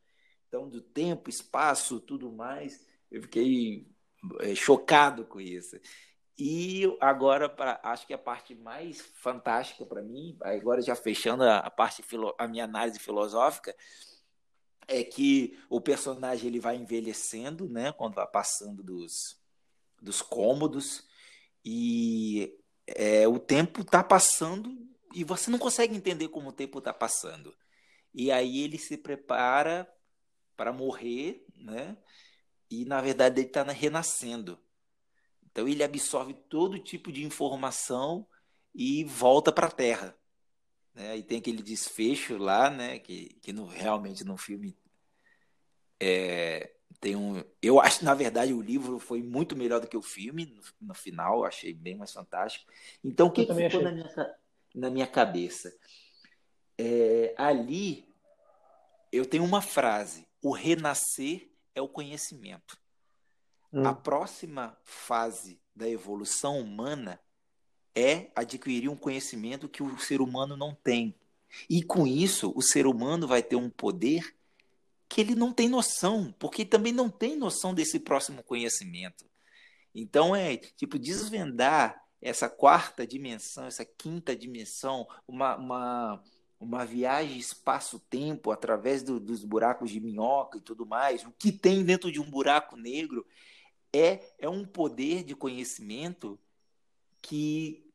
Então, 0.49 0.71
do 0.71 0.81
tempo, 0.81 1.29
espaço, 1.29 2.01
tudo 2.01 2.33
mais, 2.33 2.87
eu 3.11 3.21
fiquei 3.21 3.87
é, 4.41 4.55
chocado 4.55 5.27
com 5.27 5.39
isso. 5.39 5.79
E 6.39 6.85
agora, 6.99 7.47
pra, 7.47 7.79
acho 7.83 8.07
que 8.07 8.15
a 8.15 8.19
parte 8.19 8.55
mais 8.55 9.03
fantástica 9.03 9.85
para 9.85 10.03
mim, 10.03 10.35
agora 10.41 10.81
já 10.81 10.97
fechando 10.97 11.43
a, 11.45 11.59
a 11.59 11.71
parte, 11.71 12.03
a 12.39 12.49
minha 12.49 12.65
análise 12.65 12.99
filosófica, 12.99 13.77
é 14.89 15.03
que 15.03 15.59
o 15.69 15.81
personagem 15.81 16.49
ele 16.49 16.61
vai 16.61 16.77
envelhecendo, 16.77 17.69
né, 17.69 17.93
quando 17.93 18.15
vai 18.15 18.27
passando 18.27 18.83
dos, 18.83 19.41
dos 20.01 20.23
cômodos 20.23 21.05
e 21.65 22.57
é, 22.87 23.27
o 23.27 23.39
tempo 23.39 23.81
está 23.81 24.03
passando 24.03 24.77
e 25.15 25.25
você 25.25 25.51
não 25.51 25.59
consegue 25.59 25.97
entender 25.97 26.29
como 26.29 26.51
o 26.51 26.53
tempo 26.53 26.79
está 26.79 26.93
passando. 26.93 27.55
E 28.15 28.31
aí 28.31 28.63
ele 28.63 28.79
se 28.79 28.97
prepara 28.97 29.91
para 30.57 30.73
morrer, 30.73 31.45
né? 31.57 31.97
E 32.71 32.85
na 32.85 33.01
verdade 33.01 33.41
ele 33.41 33.49
está 33.49 33.63
renascendo. 33.63 34.59
Então 35.45 35.67
ele 35.67 35.83
absorve 35.83 36.35
todo 36.35 36.79
tipo 36.79 37.11
de 37.11 37.25
informação 37.25 38.27
e 38.75 39.05
volta 39.05 39.51
para 39.53 39.67
a 39.67 39.71
Terra 39.71 40.17
né? 40.97 41.19
E 41.19 41.23
tem 41.23 41.39
aquele 41.39 41.63
desfecho 41.63 42.39
lá, 42.39 42.71
né? 42.71 42.99
Que, 42.99 43.37
que 43.43 43.53
no, 43.53 43.67
realmente 43.67 44.25
no 44.25 44.37
filme 44.39 44.75
é, 46.01 46.73
tem 46.99 47.15
um. 47.15 47.45
Eu 47.61 47.79
acho, 47.81 48.05
na 48.05 48.15
verdade, 48.15 48.55
o 48.55 48.63
livro 48.63 48.99
foi 48.99 49.23
muito 49.23 49.55
melhor 49.55 49.81
do 49.81 49.87
que 49.87 49.97
o 49.97 50.03
filme 50.03 50.47
no, 50.47 50.89
no 50.89 50.95
final, 50.95 51.45
achei 51.45 51.75
bem 51.75 51.95
mais 51.95 52.13
fantástico. 52.13 52.73
Então, 53.05 53.27
o 53.27 53.31
que, 53.31 53.45
que 53.45 53.55
ficou 53.55 53.83
na 53.83 53.93
minha, 53.93 54.37
na 54.75 54.91
minha 54.91 55.07
cabeça? 55.07 55.77
É, 56.79 57.35
ali 57.37 58.09
eu 59.13 59.27
tenho 59.27 59.45
uma 59.45 59.61
frase: 59.61 60.27
o 60.43 60.51
renascer 60.51 61.51
é 61.75 61.83
o 61.83 61.89
conhecimento. 61.89 62.79
Hum. 63.71 63.87
A 63.87 63.95
próxima 63.95 64.79
fase 64.83 65.61
da 65.75 65.87
evolução 65.87 66.59
humana 66.59 67.21
é 67.97 68.31
adquirir 68.37 68.91
um 68.91 68.97
conhecimento 68.97 69.69
que 69.69 69.83
o 69.83 69.99
ser 69.99 70.21
humano 70.21 70.55
não 70.57 70.75
tem. 70.75 71.15
E 71.69 71.83
com 71.83 72.07
isso, 72.07 72.53
o 72.55 72.61
ser 72.61 72.87
humano 72.87 73.27
vai 73.27 73.43
ter 73.43 73.57
um 73.57 73.71
poder 73.71 74.37
que 75.09 75.21
ele 75.21 75.35
não 75.35 75.53
tem 75.53 75.69
noção, 75.69 76.35
porque 76.39 76.65
também 76.65 76.93
não 76.93 77.09
tem 77.09 77.37
noção 77.37 77.73
desse 77.73 77.99
próximo 77.99 78.43
conhecimento. 78.43 79.25
Então 79.95 80.37
é 80.37 80.57
tipo 80.57 80.99
desvendar 80.99 82.05
essa 82.21 82.51
quarta 82.51 83.07
dimensão, 83.07 83.67
essa 83.67 83.85
quinta 83.85 84.37
dimensão, 84.37 85.09
uma, 85.27 85.57
uma, 85.57 86.25
uma 86.61 86.85
viagem 86.85 87.39
espaço-tempo 87.39 88.51
através 88.51 89.03
do, 89.03 89.19
dos 89.19 89.45
buracos 89.45 89.91
de 89.91 90.01
minhoca 90.01 90.59
e 90.59 90.61
tudo 90.61 90.85
mais, 90.85 91.25
o 91.25 91.33
que 91.39 91.53
tem 91.53 91.85
dentro 91.85 92.11
de 92.11 92.21
um 92.21 92.29
buraco 92.29 92.77
negro 92.77 93.25
é, 93.93 94.35
é 94.39 94.49
um 94.49 94.67
poder 94.67 95.23
de 95.25 95.35
conhecimento 95.35 96.39
que 97.23 97.86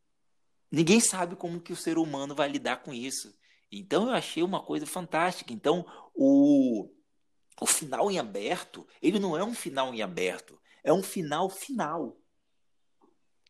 ninguém 0.71 0.99
sabe 0.99 1.35
como 1.35 1.59
que 1.59 1.73
o 1.73 1.75
ser 1.75 1.97
humano 1.97 2.33
vai 2.33 2.49
lidar 2.49 2.77
com 2.77 2.93
isso. 2.93 3.35
Então 3.71 4.07
eu 4.07 4.13
achei 4.13 4.41
uma 4.41 4.63
coisa 4.63 4.85
fantástica. 4.85 5.53
Então 5.53 5.85
o, 6.15 6.89
o 7.59 7.65
final 7.65 8.09
em 8.09 8.17
aberto, 8.17 8.87
ele 9.01 9.19
não 9.19 9.37
é 9.37 9.43
um 9.43 9.53
final 9.53 9.93
em 9.93 10.01
aberto, 10.01 10.59
é 10.83 10.91
um 10.91 11.03
final 11.03 11.49
final. 11.49 12.17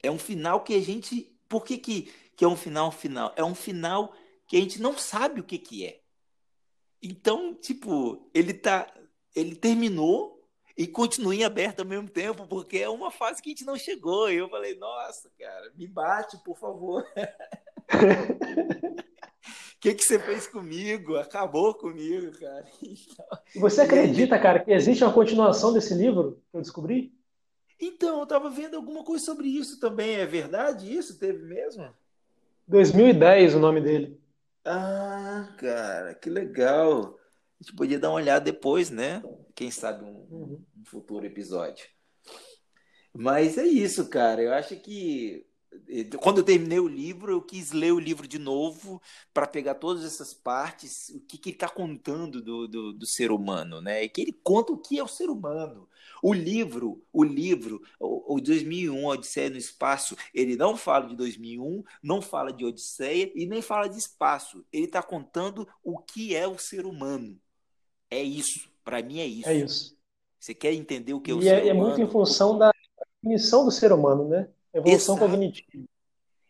É 0.04 0.10
um 0.10 0.20
final 0.20 0.64
que 0.64 0.74
a 0.74 0.82
gente. 0.82 1.38
Por 1.48 1.64
que, 1.64 1.78
que, 1.78 2.14
que 2.36 2.44
é 2.44 2.48
um 2.48 2.58
final 2.58 2.92
final? 2.92 3.34
É 3.36 3.44
um 3.44 3.56
final 3.56 4.14
que 4.48 4.58
a 4.58 4.60
gente 4.60 4.82
não 4.82 4.98
sabe 4.98 5.40
o 5.40 5.44
que, 5.44 5.58
que 5.58 5.86
é. 5.86 6.02
Então, 7.02 7.54
tipo, 7.54 8.30
ele 8.34 8.54
tá. 8.54 8.92
Ele 9.36 9.56
terminou 9.56 10.41
e 10.82 10.88
continua 10.88 11.36
em 11.36 11.44
aberto 11.44 11.82
ao 11.82 11.86
mesmo 11.86 12.10
tempo, 12.10 12.48
porque 12.48 12.80
é 12.80 12.90
uma 12.90 13.12
fase 13.12 13.40
que 13.40 13.50
a 13.50 13.52
gente 13.52 13.64
não 13.64 13.78
chegou. 13.78 14.32
E 14.32 14.38
eu 14.38 14.50
falei, 14.50 14.76
nossa, 14.80 15.30
cara, 15.38 15.72
me 15.76 15.86
bate, 15.86 16.38
por 16.44 16.58
favor. 16.58 17.06
O 17.06 17.06
que, 19.80 19.94
que 19.94 20.04
você 20.04 20.18
fez 20.18 20.48
comigo? 20.48 21.18
Acabou 21.18 21.76
comigo, 21.76 22.32
cara. 22.40 22.66
Então... 22.82 23.26
Você 23.58 23.82
acredita, 23.82 24.40
cara, 24.40 24.60
que 24.60 24.72
existe 24.72 25.04
uma 25.04 25.14
continuação 25.14 25.72
desse 25.72 25.94
livro 25.94 26.42
que 26.50 26.58
eu 26.58 26.62
descobri? 26.62 27.14
Então, 27.80 28.18
eu 28.18 28.24
estava 28.24 28.50
vendo 28.50 28.76
alguma 28.76 29.04
coisa 29.04 29.24
sobre 29.24 29.50
isso 29.50 29.80
também. 29.80 30.16
É 30.16 30.26
verdade 30.26 30.92
isso? 30.92 31.20
Teve 31.20 31.44
mesmo? 31.46 31.94
2010 32.68 33.54
o 33.54 33.60
nome 33.60 33.82
dele. 33.82 34.20
Ah, 34.66 35.48
cara, 35.60 36.16
que 36.16 36.28
legal. 36.28 37.20
A 37.60 37.64
gente 37.64 37.76
podia 37.76 38.00
dar 38.00 38.10
uma 38.10 38.16
olhada 38.16 38.46
depois, 38.46 38.90
né? 38.90 39.22
Quem 39.54 39.70
sabe 39.70 40.04
um, 40.04 40.26
uhum. 40.32 40.62
Futuro 40.86 41.26
episódio. 41.26 41.86
Mas 43.14 43.58
é 43.58 43.66
isso, 43.66 44.10
cara. 44.10 44.42
Eu 44.42 44.54
acho 44.54 44.76
que 44.78 45.46
quando 46.20 46.40
eu 46.40 46.44
terminei 46.44 46.80
o 46.80 46.88
livro, 46.88 47.32
eu 47.32 47.42
quis 47.42 47.72
ler 47.72 47.92
o 47.92 48.00
livro 48.00 48.28
de 48.28 48.38
novo 48.38 49.02
para 49.34 49.48
pegar 49.48 49.76
todas 49.76 50.04
essas 50.04 50.34
partes, 50.34 51.10
o 51.10 51.20
que, 51.22 51.38
que 51.38 51.50
ele 51.50 51.56
está 51.56 51.70
contando 51.70 52.42
do, 52.42 52.68
do, 52.68 52.94
do, 52.94 53.06
ser 53.06 53.32
humano, 53.32 53.82
né? 53.82 54.04
E 54.04 54.10
que 54.10 54.22
ele 54.22 54.34
conta 54.44 54.74
o 54.74 54.78
que 54.78 55.00
é 55.00 55.04
o 55.04 55.08
ser 55.08 55.30
humano. 55.30 55.88
O 56.22 56.34
livro, 56.34 57.04
o 57.12 57.24
livro, 57.24 57.82
o, 58.00 58.36
o 58.36 58.42
2001, 58.42 59.06
Odisseia 59.06 59.50
no 59.50 59.58
Espaço, 59.58 60.16
ele 60.34 60.56
não 60.56 60.76
fala 60.76 61.08
de 61.08 61.16
2001, 61.16 61.84
não 62.04 62.22
fala 62.22 62.52
de 62.52 62.66
Odisseia 62.66 63.32
e 63.34 63.46
nem 63.46 63.62
fala 63.62 63.88
de 63.88 63.98
espaço. 63.98 64.66
Ele 64.72 64.86
está 64.86 65.02
contando 65.02 65.68
o 65.84 65.98
que 65.98 66.36
é 66.36 66.48
o 66.48 66.58
ser 66.58 66.86
humano. 66.86 67.40
É 68.10 68.22
isso. 68.22 68.70
Para 68.84 69.02
mim 69.02 69.20
é 69.20 69.26
isso. 69.26 69.50
É 69.50 69.56
isso. 69.56 70.01
Você 70.42 70.56
quer 70.56 70.74
entender 70.74 71.14
o 71.14 71.22
que 71.22 71.30
é 71.30 71.36
o 71.36 71.40
e 71.40 71.44
ser 71.44 71.68
é, 71.68 71.72
humano? 71.72 71.92
é 71.92 71.98
muito 71.98 72.02
em 72.02 72.12
função 72.12 72.58
da 72.58 72.72
definição 73.22 73.64
do 73.64 73.70
ser 73.70 73.92
humano, 73.92 74.28
né? 74.28 74.50
Evolução 74.74 75.16
Exato. 75.16 75.32
cognitiva. 75.32 75.86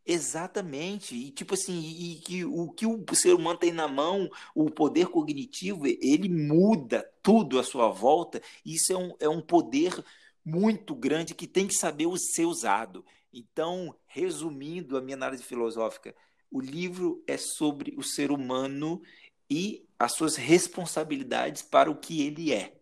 Exatamente. 0.06 1.14
E 1.14 1.30
tipo 1.30 1.56
assim, 1.56 1.78
e, 1.78 2.16
que 2.22 2.46
o 2.46 2.70
que 2.70 2.86
o 2.86 3.04
ser 3.14 3.34
humano 3.34 3.60
tem 3.60 3.74
na 3.74 3.90
mão, 3.90 4.30
o 4.56 4.72
poder 4.72 5.08
cognitivo, 5.08 5.86
ele 5.86 6.30
muda 6.30 7.06
tudo 7.22 7.60
à 7.60 7.64
sua 7.64 7.90
volta. 7.90 8.42
Isso 8.66 8.94
é 8.94 8.98
um, 8.98 9.14
é 9.20 9.28
um 9.28 9.42
poder 9.42 10.02
muito 10.44 10.96
grande 10.96 11.36
que 11.36 11.46
tem 11.46 11.68
que 11.68 11.76
saber 11.76 12.08
ser 12.18 12.46
usado. 12.46 13.04
Então, 13.34 13.94
resumindo 14.08 14.96
a 14.96 15.02
minha 15.02 15.18
análise 15.18 15.44
filosófica, 15.44 16.16
o 16.50 16.62
livro 16.62 17.22
é 17.28 17.36
sobre 17.36 17.94
o 17.98 18.04
ser 18.04 18.32
humano 18.32 19.02
e 19.50 19.86
as 20.00 20.14
suas 20.14 20.38
responsabilidades 20.38 21.62
para 21.62 21.92
o 21.92 21.96
que 21.96 22.26
ele 22.26 22.54
é. 22.54 22.81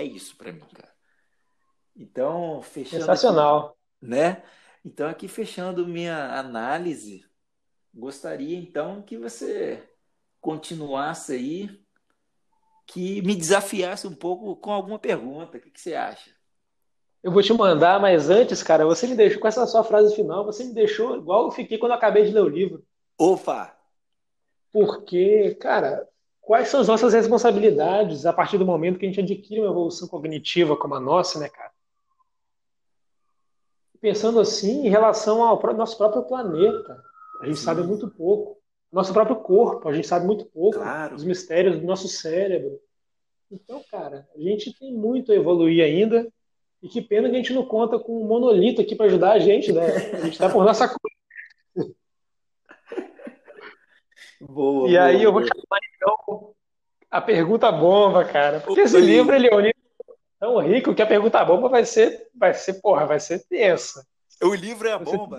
É 0.00 0.04
isso 0.04 0.34
para 0.34 0.50
mim, 0.50 0.64
cara. 0.72 0.90
Então, 1.94 2.62
fechando. 2.62 3.02
Sensacional. 3.02 3.66
Aqui, 3.66 3.76
né? 4.00 4.42
Então, 4.82 5.06
aqui 5.06 5.28
fechando 5.28 5.86
minha 5.86 6.38
análise, 6.38 7.22
gostaria 7.92 8.56
então 8.56 9.02
que 9.02 9.18
você 9.18 9.86
continuasse 10.40 11.34
aí, 11.34 11.84
que 12.86 13.20
me 13.20 13.36
desafiasse 13.36 14.06
um 14.06 14.14
pouco 14.14 14.56
com 14.56 14.72
alguma 14.72 14.98
pergunta. 14.98 15.58
O 15.58 15.60
que, 15.60 15.70
que 15.70 15.80
você 15.80 15.94
acha? 15.94 16.34
Eu 17.22 17.30
vou 17.30 17.42
te 17.42 17.52
mandar, 17.52 18.00
mas 18.00 18.30
antes, 18.30 18.62
cara, 18.62 18.86
você 18.86 19.06
me 19.06 19.14
deixou 19.14 19.38
com 19.38 19.48
essa 19.48 19.66
sua 19.66 19.84
frase 19.84 20.16
final, 20.16 20.46
você 20.46 20.64
me 20.64 20.72
deixou 20.72 21.18
igual 21.18 21.44
eu 21.44 21.50
fiquei 21.50 21.76
quando 21.76 21.92
eu 21.92 21.98
acabei 21.98 22.24
de 22.24 22.32
ler 22.32 22.40
o 22.40 22.48
livro. 22.48 22.82
Opa! 23.18 23.76
Porque, 24.72 25.54
cara, 25.56 26.08
quais 26.40 26.68
são 26.68 26.80
as 26.80 26.88
nossas 26.88 27.12
responsabilidades 27.12 28.26
a 28.26 28.32
partir 28.32 28.58
do 28.58 28.66
momento 28.66 28.98
que 28.98 29.06
a 29.06 29.08
gente 29.08 29.20
adquire 29.20 29.60
uma 29.60 29.70
evolução 29.70 30.08
cognitiva 30.08 30.76
como 30.76 30.94
a 30.94 31.00
nossa, 31.00 31.38
né, 31.38 31.48
cara? 31.48 31.70
pensando 34.00 34.40
assim 34.40 34.86
em 34.86 34.88
relação 34.88 35.44
ao 35.44 35.60
nosso 35.74 35.96
próprio 35.96 36.22
planeta. 36.22 37.02
A 37.42 37.46
gente 37.46 37.58
Sim. 37.58 37.64
sabe 37.64 37.82
muito 37.82 38.08
pouco. 38.08 38.58
Nosso 38.90 39.12
próprio 39.12 39.36
corpo, 39.36 39.88
a 39.88 39.92
gente 39.92 40.06
sabe 40.06 40.26
muito 40.26 40.46
pouco. 40.46 40.78
Claro. 40.78 41.14
Os 41.14 41.22
mistérios 41.22 41.78
do 41.78 41.86
nosso 41.86 42.08
cérebro. 42.08 42.80
Então, 43.50 43.82
cara, 43.90 44.26
a 44.34 44.40
gente 44.40 44.76
tem 44.78 44.92
muito 44.92 45.30
a 45.30 45.34
evoluir 45.34 45.84
ainda. 45.84 46.26
E 46.82 46.88
que 46.88 47.02
pena 47.02 47.28
que 47.28 47.34
a 47.34 47.38
gente 47.38 47.52
não 47.52 47.66
conta 47.66 47.98
com 47.98 48.22
um 48.22 48.26
monolito 48.26 48.80
aqui 48.80 48.96
para 48.96 49.06
ajudar 49.06 49.32
a 49.32 49.38
gente, 49.38 49.70
né? 49.70 49.84
A 49.84 50.20
gente 50.22 50.32
está 50.32 50.48
por 50.48 50.64
nossa 50.64 50.88
conta. 50.88 51.00
Boa, 54.40 54.88
e 54.88 54.92
boa, 54.92 55.04
aí 55.04 55.22
eu 55.22 55.30
vou 55.30 55.42
boa. 55.42 55.52
chamar 55.54 55.78
então 56.00 56.54
a 57.10 57.20
pergunta 57.20 57.70
bomba, 57.70 58.24
cara. 58.24 58.60
Porque 58.60 58.80
esse 58.80 59.00
livro 59.00 59.34
ele 59.34 59.48
é 59.48 59.54
um 59.54 59.60
livro 59.60 59.80
tão 60.38 60.58
rico 60.58 60.94
que 60.94 61.02
a 61.02 61.06
pergunta 61.06 61.44
bomba 61.44 61.68
vai 61.68 61.84
ser, 61.84 62.28
vai 62.34 62.54
ser, 62.54 62.74
porra, 62.74 63.04
vai 63.06 63.20
ser 63.20 63.40
tensa. 63.46 64.06
O 64.42 64.54
livro 64.54 64.88
é 64.88 64.92
a 64.92 64.98
bomba. 64.98 65.36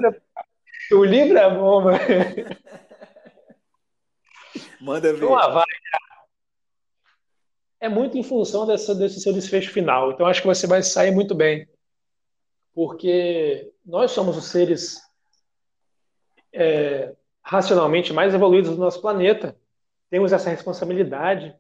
O 0.91 1.03
livro 1.03 1.37
é 1.37 1.43
a 1.43 1.49
bomba. 1.49 1.91
Manda 4.79 5.13
ver. 5.13 5.23
Então, 5.23 5.29
vai, 5.29 5.65
é 7.79 7.89
muito 7.89 8.17
em 8.17 8.23
função 8.23 8.67
dessa, 8.67 8.93
desse 8.93 9.19
seu 9.19 9.33
desfecho 9.33 9.71
final. 9.71 10.11
Então, 10.11 10.27
acho 10.27 10.41
que 10.41 10.47
você 10.47 10.67
vai 10.67 10.83
sair 10.83 11.11
muito 11.11 11.33
bem. 11.33 11.67
Porque 12.73 13.73
nós 13.83 14.11
somos 14.11 14.37
os 14.37 14.45
seres 14.45 15.01
é, 16.53 17.15
racionalmente 17.41 18.13
mais 18.13 18.33
evoluídos 18.33 18.71
do 18.71 18.77
nosso 18.77 19.01
planeta. 19.01 19.57
Temos 20.11 20.33
essa 20.33 20.49
responsabilidade 20.49 21.55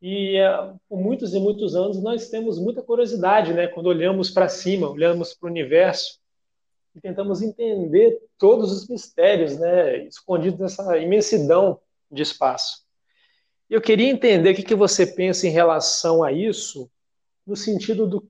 e 0.00 0.40
uh, 0.40 0.80
por 0.88 0.98
muitos 0.98 1.34
e 1.34 1.38
muitos 1.38 1.76
anos 1.76 2.02
nós 2.02 2.30
temos 2.30 2.58
muita 2.58 2.82
curiosidade, 2.82 3.52
né? 3.52 3.66
Quando 3.66 3.88
olhamos 3.88 4.30
para 4.30 4.48
cima, 4.48 4.88
olhamos 4.88 5.34
para 5.34 5.46
o 5.46 5.50
universo 5.50 6.18
e 6.96 7.00
tentamos 7.00 7.42
entender 7.42 8.18
todos 8.38 8.72
os 8.72 8.88
mistérios, 8.88 9.58
né? 9.58 9.98
Escondidos 10.06 10.58
nessa 10.58 10.96
imensidão 10.96 11.78
de 12.10 12.22
espaço. 12.22 12.86
Eu 13.68 13.82
queria 13.82 14.08
entender 14.08 14.50
o 14.50 14.54
que, 14.54 14.62
que 14.62 14.74
você 14.74 15.06
pensa 15.06 15.46
em 15.46 15.50
relação 15.50 16.24
a 16.24 16.32
isso, 16.32 16.90
no 17.46 17.54
sentido 17.54 18.06
do, 18.06 18.26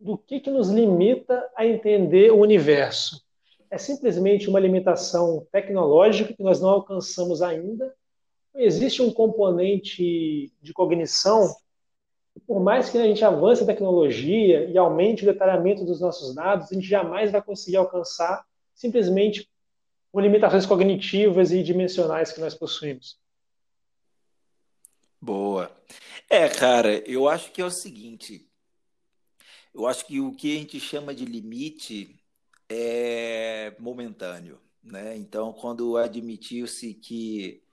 do 0.00 0.18
que, 0.18 0.40
que 0.40 0.50
nos 0.50 0.68
limita 0.68 1.48
a 1.54 1.64
entender 1.64 2.32
o 2.32 2.40
universo. 2.40 3.24
É 3.70 3.78
simplesmente 3.78 4.48
uma 4.48 4.58
limitação 4.58 5.46
tecnológica 5.52 6.34
que 6.34 6.42
nós 6.42 6.60
não 6.60 6.70
alcançamos 6.70 7.40
ainda, 7.40 7.94
existe 8.56 9.02
um 9.02 9.12
componente 9.12 10.52
de 10.60 10.72
cognição, 10.72 11.54
por 12.46 12.60
mais 12.60 12.90
que 12.90 12.98
a 12.98 13.04
gente 13.04 13.24
avance 13.24 13.62
a 13.62 13.66
tecnologia 13.66 14.64
e 14.64 14.76
aumente 14.76 15.22
o 15.22 15.32
detalhamento 15.32 15.84
dos 15.84 16.00
nossos 16.00 16.34
dados, 16.34 16.70
a 16.70 16.74
gente 16.74 16.86
jamais 16.86 17.30
vai 17.30 17.42
conseguir 17.42 17.76
alcançar 17.76 18.44
simplesmente 18.74 19.48
por 20.12 20.22
limitações 20.22 20.66
cognitivas 20.66 21.50
e 21.50 21.62
dimensionais 21.62 22.32
que 22.32 22.40
nós 22.40 22.54
possuímos. 22.54 23.18
Boa. 25.20 25.70
É, 26.28 26.48
cara, 26.48 26.98
eu 27.10 27.28
acho 27.28 27.50
que 27.52 27.60
é 27.60 27.64
o 27.64 27.70
seguinte. 27.70 28.48
Eu 29.74 29.86
acho 29.86 30.06
que 30.06 30.20
o 30.20 30.32
que 30.32 30.56
a 30.56 30.58
gente 30.58 30.80
chama 30.80 31.14
de 31.14 31.24
limite 31.24 32.18
é 32.68 33.74
momentâneo, 33.78 34.60
né? 34.82 35.16
Então, 35.16 35.52
quando 35.52 35.96
admitiu-se 35.96 36.94
que 36.94 37.65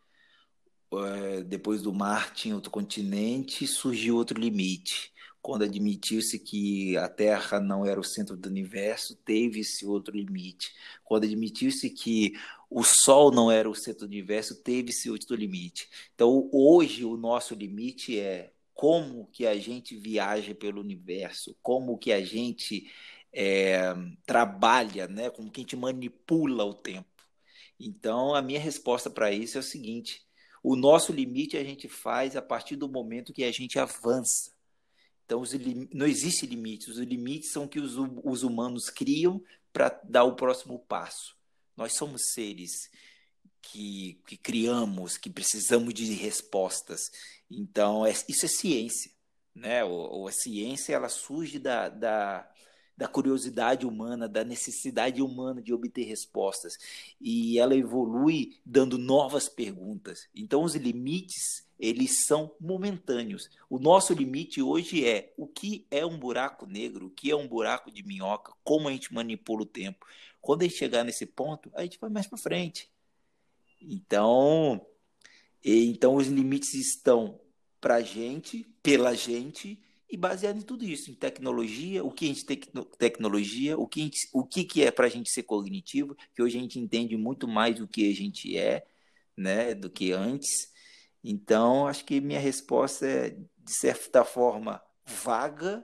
depois 1.47 1.81
do 1.81 1.93
mar 1.93 2.33
tinha 2.33 2.55
outro 2.55 2.71
continente, 2.71 3.67
surgiu 3.67 4.15
outro 4.15 4.39
limite. 4.39 5.11
Quando 5.41 5.63
admitiu-se 5.63 6.39
que 6.39 6.95
a 6.97 7.09
Terra 7.09 7.59
não 7.59 7.85
era 7.85 7.99
o 7.99 8.03
centro 8.03 8.37
do 8.37 8.47
universo, 8.47 9.15
teve 9.25 9.59
esse 9.59 9.85
outro 9.85 10.15
limite. 10.15 10.71
Quando 11.03 11.25
admitiu-se 11.25 11.89
que 11.89 12.33
o 12.69 12.83
Sol 12.83 13.31
não 13.31 13.51
era 13.51 13.69
o 13.69 13.75
centro 13.75 14.07
do 14.07 14.11
universo, 14.11 14.63
teve 14.63 14.91
esse 14.91 15.09
outro 15.09 15.35
limite. 15.35 15.89
Então, 16.15 16.49
hoje, 16.51 17.03
o 17.03 17.17
nosso 17.17 17.53
limite 17.53 18.17
é 18.19 18.53
como 18.73 19.27
que 19.27 19.45
a 19.45 19.55
gente 19.57 19.95
viaja 19.97 20.55
pelo 20.55 20.81
universo, 20.81 21.55
como 21.61 21.97
que 21.97 22.11
a 22.11 22.23
gente 22.23 22.89
é, 23.33 23.93
trabalha, 24.25 25.07
né? 25.07 25.29
como 25.29 25.51
que 25.51 25.61
a 25.61 25.63
gente 25.63 25.75
manipula 25.75 26.63
o 26.63 26.73
tempo. 26.73 27.09
Então, 27.79 28.33
a 28.33 28.41
minha 28.41 28.59
resposta 28.59 29.09
para 29.09 29.31
isso 29.31 29.57
é 29.57 29.61
o 29.61 29.63
seguinte: 29.63 30.25
o 30.63 30.77
nosso 30.77 31.11
limite 31.11 31.57
a 31.57 31.63
gente 31.63 31.89
faz 31.89 32.37
a 32.37 32.41
partir 32.41 32.77
do 32.77 32.87
momento 32.87 33.33
que 33.33 33.43
a 33.43 33.51
gente 33.51 33.77
avança. 33.77 34.51
Então, 35.25 35.41
os, 35.41 35.51
não 35.93 36.07
existe 36.07 36.45
limites. 36.45 36.87
Os 36.87 36.97
limites 36.99 37.51
são 37.51 37.67
que 37.67 37.79
os, 37.79 37.95
os 38.23 38.43
humanos 38.43 38.89
criam 38.89 39.43
para 39.73 39.89
dar 40.05 40.23
o 40.23 40.35
próximo 40.35 40.79
passo. 40.79 41.35
Nós 41.75 41.93
somos 41.93 42.21
seres 42.33 42.89
que, 43.61 44.21
que 44.25 44.37
criamos, 44.37 45.17
que 45.17 45.29
precisamos 45.29 45.93
de 45.93 46.13
respostas. 46.13 47.01
Então, 47.51 48.05
é, 48.05 48.11
isso 48.29 48.45
é 48.45 48.49
ciência. 48.49 49.11
Né? 49.53 49.83
O, 49.83 50.27
a 50.27 50.31
ciência 50.31 50.93
ela 50.93 51.09
surge 51.09 51.59
da, 51.59 51.89
da, 51.89 52.49
da 52.95 53.07
curiosidade 53.07 53.85
humana, 53.85 54.27
da 54.29 54.43
necessidade 54.43 55.21
humana 55.21 55.61
de 55.61 55.73
obter 55.73 56.03
respostas. 56.03 56.77
E 57.19 57.57
ela 57.57 57.75
evolui 57.75 58.57
dando 58.65 58.97
novas 58.97 59.49
perguntas. 59.49 60.27
Então, 60.35 60.63
os 60.63 60.75
limites, 60.75 61.67
eles 61.79 62.25
são 62.25 62.53
momentâneos. 62.59 63.49
O 63.69 63.79
nosso 63.79 64.13
limite 64.13 64.61
hoje 64.61 65.05
é 65.05 65.33
o 65.35 65.47
que 65.47 65.87
é 65.89 66.05
um 66.05 66.17
buraco 66.17 66.65
negro, 66.65 67.07
o 67.07 67.11
que 67.11 67.31
é 67.31 67.35
um 67.35 67.47
buraco 67.47 67.91
de 67.91 68.03
minhoca, 68.03 68.53
como 68.63 68.87
a 68.87 68.91
gente 68.91 69.13
manipula 69.13 69.63
o 69.63 69.65
tempo. 69.65 70.05
Quando 70.39 70.61
a 70.61 70.65
gente 70.65 70.77
chegar 70.77 71.03
nesse 71.03 71.25
ponto, 71.25 71.71
a 71.73 71.83
gente 71.83 71.99
vai 71.99 72.09
mais 72.09 72.27
para 72.27 72.37
frente. 72.37 72.89
Então, 73.81 74.85
então 75.63 76.15
os 76.15 76.27
limites 76.27 76.73
estão 76.73 77.39
para 77.81 77.95
a 77.95 78.01
gente, 78.01 78.65
pela 78.81 79.13
gente, 79.13 79.82
e 80.13 80.17
baseado 80.17 80.59
em 80.59 80.61
tudo 80.61 80.85
isso, 80.85 81.09
em 81.09 81.15
tecnologia, 81.15 82.03
o 82.03 82.11
que 82.11 82.25
a 82.25 82.27
gente 82.27 82.45
tem 82.45 82.59
tecnologia, 82.99 83.75
o 83.75 83.87
que, 83.87 84.01
gente, 84.01 84.29
o 84.31 84.45
que, 84.45 84.63
que 84.63 84.83
é 84.83 84.91
para 84.91 85.07
a 85.07 85.09
gente 85.09 85.31
ser 85.31 85.41
cognitivo, 85.41 86.15
que 86.35 86.43
hoje 86.43 86.55
a 86.55 86.61
gente 86.61 86.77
entende 86.79 87.17
muito 87.17 87.47
mais 87.47 87.79
do 87.79 87.87
que 87.87 88.11
a 88.11 88.13
gente 88.13 88.55
é, 88.55 88.85
né, 89.35 89.73
do 89.73 89.89
que 89.89 90.11
antes. 90.11 90.71
Então, 91.23 91.87
acho 91.87 92.05
que 92.05 92.21
minha 92.21 92.39
resposta 92.39 93.07
é, 93.07 93.31
de 93.31 93.75
certa 93.79 94.23
forma, 94.23 94.79
vaga, 95.03 95.83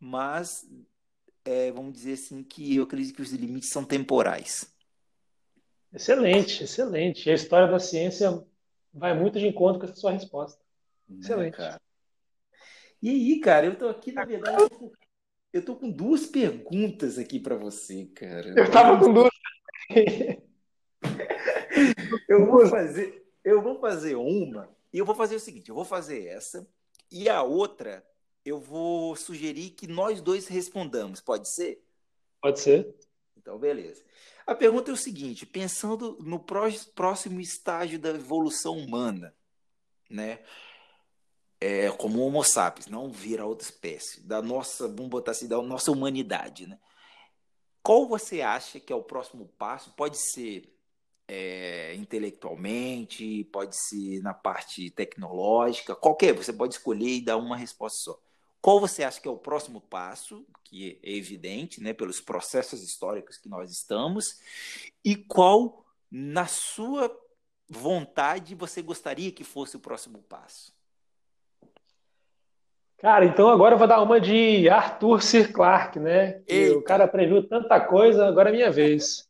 mas 0.00 0.66
é, 1.44 1.70
vamos 1.72 1.92
dizer 1.92 2.14
assim 2.14 2.42
que 2.42 2.76
eu 2.76 2.84
acredito 2.84 3.16
que 3.16 3.20
os 3.20 3.32
limites 3.32 3.68
são 3.68 3.84
temporais. 3.84 4.74
Excelente, 5.92 6.64
excelente. 6.64 7.28
E 7.28 7.32
a 7.32 7.34
história 7.34 7.70
da 7.70 7.78
ciência 7.78 8.42
vai 8.94 9.12
muito 9.12 9.38
de 9.38 9.46
encontro 9.46 9.78
com 9.78 9.84
essa 9.84 9.96
sua 9.96 10.12
resposta. 10.12 10.58
Né, 11.06 11.18
excelente. 11.20 11.60
É, 11.60 11.81
e 13.02 13.10
aí, 13.10 13.40
cara, 13.40 13.66
eu 13.66 13.76
tô 13.76 13.88
aqui, 13.88 14.12
na 14.12 14.24
verdade, 14.24 14.62
eu 14.62 14.68
tô 14.68 14.78
com, 14.78 14.92
eu 15.52 15.64
tô 15.64 15.76
com 15.76 15.90
duas 15.90 16.26
perguntas 16.26 17.18
aqui 17.18 17.40
para 17.40 17.56
você, 17.56 18.06
cara. 18.14 18.54
Eu 18.56 18.70
tava 18.70 18.98
com 18.98 19.12
duas. 19.12 19.32
eu 22.28 22.46
vou 22.46 22.66
fazer, 22.68 23.26
eu 23.44 23.60
vou 23.60 23.80
fazer 23.80 24.14
uma 24.14 24.68
e 24.92 24.98
eu 24.98 25.04
vou 25.04 25.14
fazer 25.14 25.34
o 25.34 25.40
seguinte, 25.40 25.68
eu 25.68 25.74
vou 25.74 25.84
fazer 25.84 26.26
essa 26.26 26.66
e 27.10 27.28
a 27.28 27.42
outra 27.42 28.06
eu 28.44 28.60
vou 28.60 29.14
sugerir 29.16 29.70
que 29.70 29.86
nós 29.86 30.20
dois 30.20 30.46
respondamos, 30.48 31.20
pode 31.20 31.48
ser? 31.48 31.84
Pode 32.40 32.60
ser. 32.60 32.94
Então, 33.36 33.58
beleza. 33.58 34.04
A 34.46 34.54
pergunta 34.54 34.90
é 34.90 34.94
o 34.94 34.96
seguinte, 34.96 35.46
pensando 35.46 36.18
no 36.20 36.40
próximo 36.40 37.40
estágio 37.40 37.98
da 37.98 38.10
evolução 38.10 38.76
humana, 38.76 39.34
né? 40.10 40.40
É, 41.62 41.88
como 41.92 42.26
Homo 42.26 42.42
sapiens, 42.42 42.88
não 42.88 43.08
vira 43.08 43.46
outra 43.46 43.64
espécie, 43.64 44.20
da 44.22 44.42
nossa, 44.42 44.88
vamos 44.88 45.08
botar 45.08 45.30
assim, 45.30 45.46
da 45.46 45.62
nossa 45.62 45.92
humanidade, 45.92 46.66
né? 46.66 46.76
Qual 47.80 48.08
você 48.08 48.40
acha 48.40 48.80
que 48.80 48.92
é 48.92 48.96
o 48.96 49.02
próximo 49.04 49.46
passo? 49.56 49.92
Pode 49.92 50.16
ser 50.16 50.76
é, 51.28 51.94
intelectualmente, 51.94 53.44
pode 53.52 53.76
ser 53.76 54.20
na 54.22 54.34
parte 54.34 54.90
tecnológica, 54.90 55.94
qualquer, 55.94 56.34
você 56.34 56.52
pode 56.52 56.74
escolher 56.74 57.18
e 57.18 57.24
dar 57.24 57.36
uma 57.36 57.56
resposta 57.56 57.98
só. 58.00 58.20
Qual 58.60 58.80
você 58.80 59.04
acha 59.04 59.20
que 59.20 59.28
é 59.28 59.30
o 59.30 59.38
próximo 59.38 59.80
passo, 59.80 60.44
que 60.64 60.98
é 61.00 61.12
evidente, 61.12 61.80
né, 61.80 61.92
pelos 61.92 62.20
processos 62.20 62.82
históricos 62.82 63.38
que 63.38 63.48
nós 63.48 63.70
estamos, 63.70 64.40
e 65.04 65.14
qual, 65.14 65.86
na 66.10 66.48
sua 66.48 67.16
vontade, 67.68 68.56
você 68.56 68.82
gostaria 68.82 69.30
que 69.30 69.44
fosse 69.44 69.76
o 69.76 69.80
próximo 69.80 70.18
passo? 70.24 70.81
Cara, 73.02 73.24
então 73.24 73.48
agora 73.48 73.74
eu 73.74 73.78
vou 73.78 73.88
dar 73.88 74.00
uma 74.00 74.20
de 74.20 74.68
Arthur 74.68 75.20
Sir 75.20 75.52
Clarke, 75.52 75.98
né? 75.98 76.40
o 76.70 76.82
cara 76.82 77.08
previu 77.08 77.42
tanta 77.42 77.80
coisa, 77.80 78.28
agora 78.28 78.48
é 78.48 78.52
minha 78.52 78.70
vez. 78.70 79.28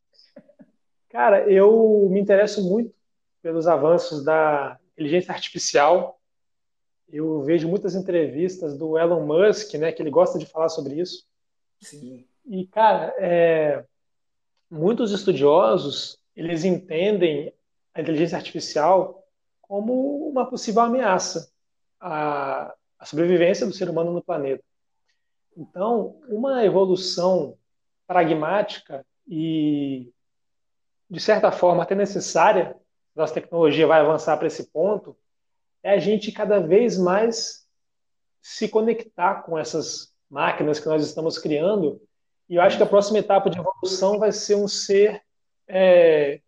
Cara, 1.09 1.51
eu 1.51 2.07
me 2.11 2.21
interesso 2.21 2.63
muito 2.63 2.95
pelos 3.41 3.67
avanços 3.67 4.23
da 4.23 4.79
inteligência 4.93 5.33
artificial. 5.33 6.21
Eu 7.11 7.41
vejo 7.45 7.67
muitas 7.67 7.95
entrevistas 7.95 8.77
do 8.77 8.99
Elon 8.99 9.25
Musk, 9.25 9.73
né? 9.77 9.91
Que 9.91 10.03
ele 10.03 10.11
gosta 10.11 10.39
de 10.39 10.45
falar 10.45 10.69
sobre 10.69 11.01
isso. 11.01 11.25
Sim. 11.81 12.27
E, 12.45 12.67
cara, 12.67 13.15
é, 13.17 13.87
muitos 14.71 15.13
estudiosos, 15.13 16.19
eles 16.37 16.63
entendem 16.63 17.55
a 17.95 18.03
inteligência 18.03 18.37
artificial 18.37 19.27
como 19.63 20.29
uma 20.29 20.45
possível 20.45 20.83
ameaça 20.83 21.51
a 21.99 22.75
a 23.03 23.05
sobrevivência 23.05 23.67
do 23.67 23.73
ser 23.73 23.91
humano 23.91 24.13
no 24.13 24.23
planeta. 24.23 24.63
Então, 25.57 26.21
uma 26.29 26.65
evolução 26.65 27.59
pragmática 28.07 29.05
e, 29.27 30.09
de 31.11 31.19
certa 31.19 31.51
forma, 31.51 31.83
até 31.83 31.97
necessária, 31.97 32.77
nossa 33.13 33.35
tecnologia 33.35 33.89
vai 33.89 33.99
avançar 33.99 34.37
para 34.37 34.47
esse 34.47 34.71
ponto, 34.71 35.17
é 35.83 35.91
a 35.91 35.99
gente 35.99 36.31
cada 36.31 36.61
vez 36.61 36.97
mais 36.97 37.67
se 38.41 38.69
conectar 38.69 39.43
com 39.43 39.59
essas 39.59 40.15
máquinas 40.31 40.79
que 40.79 40.87
nós 40.87 41.05
estamos 41.05 41.39
criando. 41.39 42.01
E 42.49 42.55
eu 42.55 42.63
acho 42.63 42.77
que 42.77 42.85
a 42.85 42.89
próxima 42.89 43.19
etapa 43.19 43.51
de 43.51 43.59
evolução 43.59 44.17
vai 44.17 44.31
ser 44.31 44.55
um 44.55 44.69
ser 44.69 45.21
é, 45.67 46.41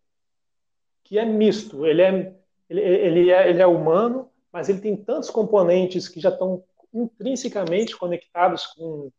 que 1.03 1.19
é 1.19 1.25
misto. 1.25 1.85
Ele 1.85 2.01
é, 2.01 2.37
ele, 2.71 2.81
ele, 2.81 3.31
é, 3.33 3.51
ele 3.51 3.61
é 3.61 3.67
humano, 3.67 4.31
mas 4.55 4.69
ele 4.69 4.81
tem 4.81 4.97
tantos 4.97 5.31
componentes 5.31 6.07
que 6.07 6.21
já 6.21 6.29
estão 6.29 6.63
intrinsecamente 6.93 7.97
conectados 7.97 8.69
com, 8.69 9.11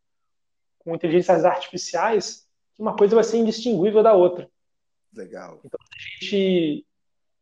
com 0.78 0.94
inteligências 0.94 1.44
artificiais 1.44 2.48
que 2.74 2.80
uma 2.80 2.96
coisa 2.96 3.14
vai 3.14 3.22
ser 3.22 3.36
indistinguível 3.36 4.02
da 4.02 4.14
outra. 4.14 4.48
Legal. 5.14 5.60
Então, 5.62 5.78
a 5.78 6.24
gente 6.24 6.86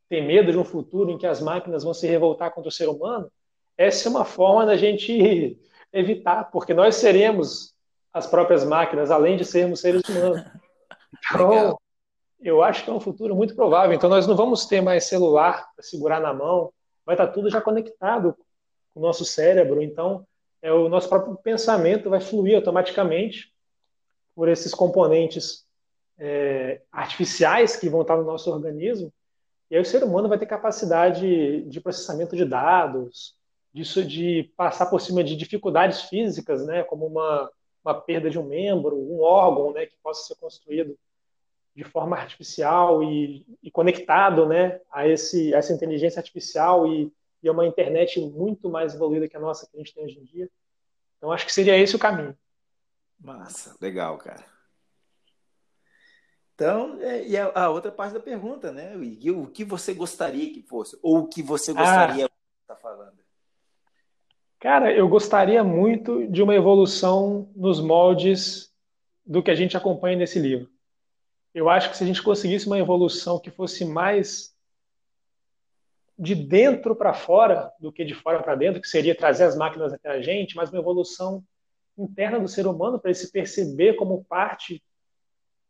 tem 0.08 0.26
medo 0.26 0.50
de 0.50 0.58
um 0.58 0.64
futuro 0.64 1.12
em 1.12 1.16
que 1.18 1.26
as 1.26 1.40
máquinas 1.40 1.84
vão 1.84 1.94
se 1.94 2.08
revoltar 2.08 2.52
contra 2.52 2.68
o 2.68 2.72
ser 2.72 2.88
humano, 2.88 3.30
essa 3.78 4.08
é 4.08 4.10
uma 4.10 4.24
forma 4.24 4.66
da 4.66 4.76
gente 4.76 5.56
evitar, 5.92 6.50
porque 6.50 6.74
nós 6.74 6.96
seremos 6.96 7.76
as 8.12 8.26
próprias 8.26 8.64
máquinas, 8.64 9.12
além 9.12 9.36
de 9.36 9.44
sermos 9.44 9.80
seres 9.80 10.02
humanos. 10.08 10.44
Então, 11.32 11.48
Legal. 11.48 11.80
eu 12.40 12.60
acho 12.60 12.82
que 12.82 12.90
é 12.90 12.92
um 12.92 12.98
futuro 12.98 13.36
muito 13.36 13.54
provável. 13.54 13.94
Então, 13.94 14.10
nós 14.10 14.26
não 14.26 14.34
vamos 14.34 14.66
ter 14.66 14.82
mais 14.82 15.04
celular 15.04 15.70
para 15.74 15.84
segurar 15.84 16.20
na 16.20 16.34
mão, 16.34 16.73
vai 17.04 17.14
estar 17.14 17.28
tudo 17.28 17.50
já 17.50 17.60
conectado 17.60 18.36
com 18.92 19.00
o 19.00 19.02
nosso 19.02 19.24
cérebro. 19.24 19.82
Então, 19.82 20.26
é, 20.62 20.72
o 20.72 20.88
nosso 20.88 21.08
próprio 21.08 21.36
pensamento 21.36 22.08
vai 22.08 22.20
fluir 22.20 22.56
automaticamente 22.56 23.52
por 24.34 24.48
esses 24.48 24.74
componentes 24.74 25.64
é, 26.18 26.80
artificiais 26.90 27.76
que 27.76 27.88
vão 27.88 28.02
estar 28.02 28.16
no 28.16 28.24
nosso 28.24 28.50
organismo. 28.50 29.12
E 29.70 29.76
aí 29.76 29.82
o 29.82 29.84
ser 29.84 30.02
humano 30.02 30.28
vai 30.28 30.38
ter 30.38 30.46
capacidade 30.46 31.62
de 31.62 31.80
processamento 31.80 32.36
de 32.36 32.44
dados, 32.44 33.36
disso 33.72 34.04
de 34.04 34.52
passar 34.56 34.86
por 34.86 35.00
cima 35.00 35.24
de 35.24 35.34
dificuldades 35.34 36.02
físicas, 36.02 36.64
né, 36.64 36.84
como 36.84 37.06
uma, 37.06 37.50
uma 37.84 37.94
perda 37.94 38.30
de 38.30 38.38
um 38.38 38.44
membro, 38.44 38.96
um 38.96 39.20
órgão, 39.20 39.72
né, 39.72 39.86
que 39.86 39.96
possa 40.02 40.28
ser 40.28 40.36
construído 40.36 40.96
de 41.74 41.84
forma 41.84 42.16
artificial 42.16 43.02
e, 43.02 43.44
e 43.62 43.70
conectado 43.70 44.46
né, 44.46 44.80
a, 44.92 45.08
esse, 45.08 45.52
a 45.54 45.58
essa 45.58 45.72
inteligência 45.72 46.20
artificial 46.20 46.86
e, 46.86 47.12
e 47.42 47.48
a 47.48 47.52
uma 47.52 47.66
internet 47.66 48.20
muito 48.20 48.70
mais 48.70 48.94
evoluída 48.94 49.28
que 49.28 49.36
a 49.36 49.40
nossa 49.40 49.66
que 49.66 49.76
a 49.76 49.78
gente 49.78 49.94
tem 49.94 50.04
hoje 50.04 50.18
em 50.18 50.24
dia. 50.24 50.48
Então 51.18 51.32
acho 51.32 51.44
que 51.44 51.52
seria 51.52 51.76
esse 51.76 51.96
o 51.96 51.98
caminho. 51.98 52.36
Massa, 53.18 53.74
legal, 53.80 54.16
cara. 54.18 54.44
Então, 56.54 57.00
é, 57.00 57.26
e 57.26 57.36
a, 57.36 57.50
a, 57.52 57.70
outra 57.70 57.90
parte 57.90 58.14
da 58.14 58.20
pergunta, 58.20 58.70
né? 58.70 58.94
O, 58.96 59.42
o, 59.42 59.46
que 59.48 59.64
você 59.64 59.92
gostaria 59.92 60.52
que 60.52 60.62
fosse? 60.62 60.96
Ou 61.02 61.20
o 61.20 61.26
que 61.26 61.42
você 61.42 61.72
ah. 61.72 61.74
gostaria 61.74 62.26
ah, 62.26 62.30
estar 62.62 62.76
falando? 62.76 63.18
Cara, 64.60 64.92
eu 64.92 65.08
gostaria 65.08 65.64
muito 65.64 66.28
de 66.28 66.42
uma 66.42 66.54
evolução 66.54 67.50
nos 67.56 67.80
moldes 67.80 68.72
do 69.26 69.42
que 69.42 69.50
a 69.50 69.54
gente 69.54 69.76
acompanha 69.76 70.16
nesse 70.16 70.38
livro. 70.38 70.70
Eu 71.54 71.68
acho 71.68 71.90
que 71.90 71.96
se 71.96 72.02
a 72.02 72.06
gente 72.06 72.22
conseguisse 72.22 72.66
uma 72.66 72.78
evolução 72.78 73.38
que 73.38 73.50
fosse 73.50 73.84
mais 73.84 74.52
de 76.18 76.34
dentro 76.34 76.94
para 76.94 77.14
fora 77.14 77.72
do 77.78 77.92
que 77.92 78.04
de 78.04 78.14
fora 78.14 78.42
para 78.42 78.54
dentro, 78.54 78.80
que 78.80 78.88
seria 78.88 79.14
trazer 79.14 79.44
as 79.44 79.56
máquinas 79.56 79.92
até 79.92 80.10
a 80.10 80.20
gente, 80.20 80.56
mas 80.56 80.70
uma 80.70 80.80
evolução 80.80 81.44
interna 81.96 82.40
do 82.40 82.48
ser 82.48 82.66
humano 82.66 82.98
para 82.98 83.10
ele 83.10 83.18
se 83.18 83.30
perceber 83.30 83.94
como 83.94 84.24
parte 84.24 84.82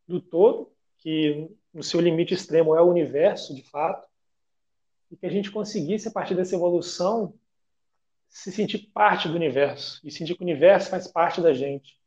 do 0.07 0.19
todo, 0.19 0.71
que 0.97 1.49
no 1.73 1.83
seu 1.83 1.99
limite 1.99 2.33
extremo 2.33 2.75
é 2.75 2.81
o 2.81 2.89
universo, 2.89 3.53
de 3.53 3.63
fato, 3.63 4.07
e 5.11 5.17
que 5.17 5.25
a 5.25 5.29
gente 5.29 5.51
conseguisse, 5.51 6.07
a 6.07 6.11
partir 6.11 6.35
dessa 6.35 6.55
evolução, 6.55 7.33
se 8.27 8.51
sentir 8.51 8.89
parte 8.93 9.27
do 9.27 9.35
universo 9.35 9.99
e 10.03 10.11
sentir 10.11 10.35
que 10.35 10.41
o 10.41 10.43
universo 10.43 10.89
faz 10.89 11.07
parte 11.07 11.41
da 11.41 11.53
gente. 11.53 11.99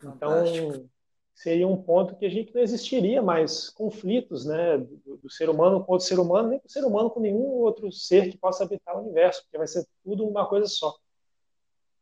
Fantástico. 0.00 0.90
Seria 1.34 1.66
um 1.66 1.82
ponto 1.82 2.16
que 2.16 2.26
a 2.26 2.30
gente 2.30 2.54
não 2.54 2.62
existiria 2.62 3.22
mais 3.22 3.70
conflitos 3.70 4.44
né, 4.44 4.78
do, 4.78 5.16
do, 5.16 5.30
ser 5.30 5.48
humano 5.48 5.82
com 5.82 5.92
outro 5.92 6.06
ser 6.06 6.18
humano, 6.18 6.50
nem 6.50 6.60
do 6.60 6.70
ser 6.70 6.84
humano 6.84 7.10
com 7.10 7.20
nenhum 7.20 7.40
outro 7.40 7.90
ser 7.90 8.30
que 8.30 8.36
possa 8.36 8.64
habitar 8.64 8.96
o 8.96 9.00
universo, 9.00 9.42
porque 9.42 9.58
vai 9.58 9.66
ser 9.66 9.86
tudo 10.04 10.26
uma 10.26 10.46
coisa 10.46 10.66
só. 10.66 10.94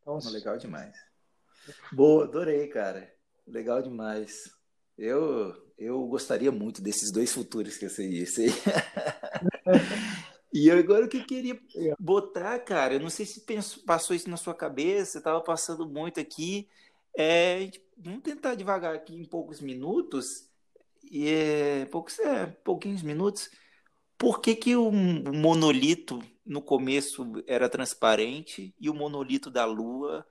Então, 0.01 0.19
Legal 0.31 0.59
demais. 0.59 0.95
Boa, 1.93 2.25
adorei, 2.25 2.67
cara. 2.67 3.11
Legal 3.47 3.83
demais. 3.83 4.51
Eu, 4.99 5.55
eu 5.79 6.05
gostaria 6.07 6.53
muito 6.53 6.83
desses 6.83 7.11
dois 7.11 7.33
futuros 7.33 7.77
que 7.77 7.89
você 7.89 8.09
disse. 8.09 8.47
e 10.53 10.71
agora 10.71 11.07
o 11.07 11.09
que 11.09 11.19
eu 11.19 11.27
queria 11.27 11.59
botar, 11.99 12.59
cara, 12.61 12.95
eu 12.95 13.01
não 13.01 13.11
sei 13.11 13.25
se 13.25 13.41
pensou, 13.41 13.83
passou 13.85 14.15
isso 14.15 14.29
na 14.29 14.37
sua 14.37 14.55
cabeça, 14.55 15.19
estava 15.19 15.41
passando 15.41 15.89
muito 15.89 16.21
aqui. 16.21 16.69
É, 17.17 17.71
vamos 18.03 18.23
tentar 18.23 18.55
devagar 18.55 18.95
aqui 18.95 19.15
em 19.15 19.25
poucos 19.25 19.61
minutos, 19.61 20.51
e 21.11 21.29
é, 21.29 21.85
poucos, 21.87 22.19
é, 22.19 22.47
pouquinhos 22.47 23.03
minutos. 23.03 23.51
Por 24.19 24.41
que, 24.41 24.55
que 24.55 24.77
o 24.77 24.91
monolito 24.93 26.23
no 26.45 26.61
começo 26.61 27.43
era 27.47 27.69
transparente 27.69 28.75
e 28.79 28.91
o 28.91 28.95
monolito 28.95 29.51
da 29.51 29.65
Lua 29.65 30.27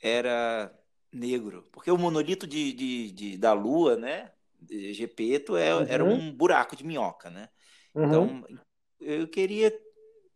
era 0.00 0.72
negro, 1.12 1.68
porque 1.72 1.90
o 1.90 1.98
monolito 1.98 2.46
de, 2.46 2.72
de, 2.72 3.10
de 3.12 3.36
da 3.38 3.52
Lua, 3.52 3.96
né, 3.96 4.32
de 4.60 4.92
Gepeto, 4.92 5.56
é, 5.56 5.74
uhum. 5.74 5.86
era 5.88 6.04
um 6.04 6.32
buraco 6.32 6.76
de 6.76 6.84
minhoca, 6.84 7.30
né? 7.30 7.48
Uhum. 7.94 8.04
Então, 8.04 8.44
eu 9.00 9.28
queria 9.28 9.72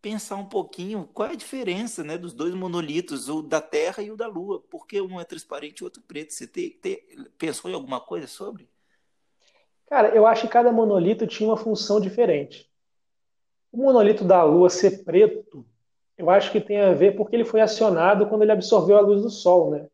pensar 0.01 0.35
um 0.37 0.45
pouquinho 0.45 1.09
qual 1.13 1.29
é 1.29 1.33
a 1.33 1.35
diferença, 1.35 2.03
né, 2.03 2.17
dos 2.17 2.33
dois 2.33 2.53
monolitos, 2.53 3.29
o 3.29 3.41
da 3.41 3.61
Terra 3.61 4.01
e 4.03 4.11
o 4.11 4.17
da 4.17 4.27
Lua, 4.27 4.63
porque 4.69 5.01
um 5.01 5.19
é 5.19 5.23
transparente 5.23 5.79
e 5.79 5.83
o 5.83 5.85
outro 5.85 6.01
preto. 6.01 6.33
Você 6.33 6.47
te, 6.47 6.79
pensou 7.37 7.69
em 7.69 7.73
alguma 7.73 7.99
coisa 7.99 8.27
sobre? 8.27 8.69
Cara, 9.87 10.09
eu 10.15 10.25
acho 10.25 10.43
que 10.43 10.53
cada 10.53 10.71
monolito 10.71 11.25
tinha 11.25 11.49
uma 11.49 11.57
função 11.57 11.99
diferente. 11.99 12.69
O 13.71 13.77
monolito 13.77 14.23
da 14.23 14.43
Lua 14.43 14.69
ser 14.69 15.03
preto 15.03 15.65
eu 16.19 16.29
acho 16.29 16.51
que 16.51 16.59
tem 16.59 16.81
a 16.81 16.91
ver 16.91 17.15
porque 17.15 17.33
ele 17.33 17.45
foi 17.45 17.61
acionado 17.61 18.27
quando 18.27 18.41
ele 18.41 18.51
absorveu 18.51 18.97
a 18.97 18.99
luz 18.99 19.21
do 19.21 19.29
Sol, 19.29 19.71
né? 19.71 19.87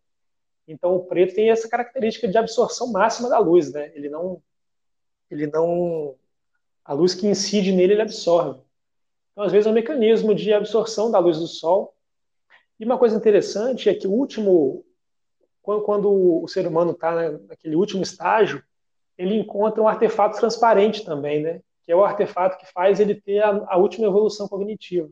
Então 0.68 0.95
o 0.95 1.06
preto 1.06 1.36
tem 1.36 1.51
essa 1.51 1.70
característica 1.70 2.28
de 2.28 2.36
absorção 2.36 2.91
máxima 2.91 3.30
da 3.30 3.38
luz, 3.38 3.72
né? 3.72 3.91
Ele 3.93 4.10
não, 4.10 4.41
ele 5.30 5.45
não, 5.45 6.16
a 6.84 6.93
luz 6.93 7.14
que 7.14 7.28
incide 7.28 7.72
nele 7.72 7.93
ele 7.93 8.01
absorve. 8.01 8.60
Então 9.36 9.44
às 9.44 9.52
vezes 9.52 9.68
é 9.68 9.70
um 9.70 9.74
mecanismo 9.74 10.34
de 10.34 10.54
absorção 10.54 11.12
da 11.12 11.20
luz 11.20 11.38
do 11.38 11.46
Sol. 11.46 11.94
E 12.80 12.86
uma 12.86 12.98
coisa 12.98 13.18
interessante 13.18 13.90
é 13.90 13.94
que 13.94 14.08
o 14.08 14.12
último, 14.12 14.86
quando, 15.62 16.42
o 16.42 16.48
ser 16.48 16.66
humano 16.66 16.92
está 16.92 17.30
naquele 17.40 17.76
último 17.76 18.02
estágio, 18.02 18.64
ele 19.18 19.36
encontra 19.36 19.82
um 19.82 19.88
artefato 19.90 20.40
transparente 20.40 21.04
também, 21.04 21.42
né? 21.42 21.62
Que 21.84 21.92
é 21.92 21.96
o 21.96 22.04
artefato 22.04 22.58
que 22.58 22.66
faz 22.72 23.02
ele 23.02 23.16
ter 23.16 23.44
a, 23.44 23.66
a 23.68 23.78
última 23.78 24.08
evolução 24.08 24.48
cognitiva. 24.48 25.10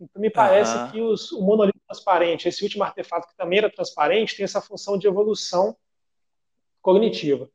Então, 0.00 0.20
me 0.20 0.30
parece 0.30 0.74
uhum. 0.74 0.90
que 0.90 1.02
os, 1.02 1.30
o 1.32 1.42
monolito 1.42 1.78
transparente, 1.86 2.48
esse 2.48 2.64
último 2.64 2.82
artefato 2.82 3.28
que 3.28 3.36
também 3.36 3.58
era 3.58 3.70
transparente, 3.70 4.36
tem 4.36 4.44
essa 4.44 4.60
função 4.60 4.96
de 4.96 5.06
evolução 5.06 5.76
cognitiva. 6.80 7.46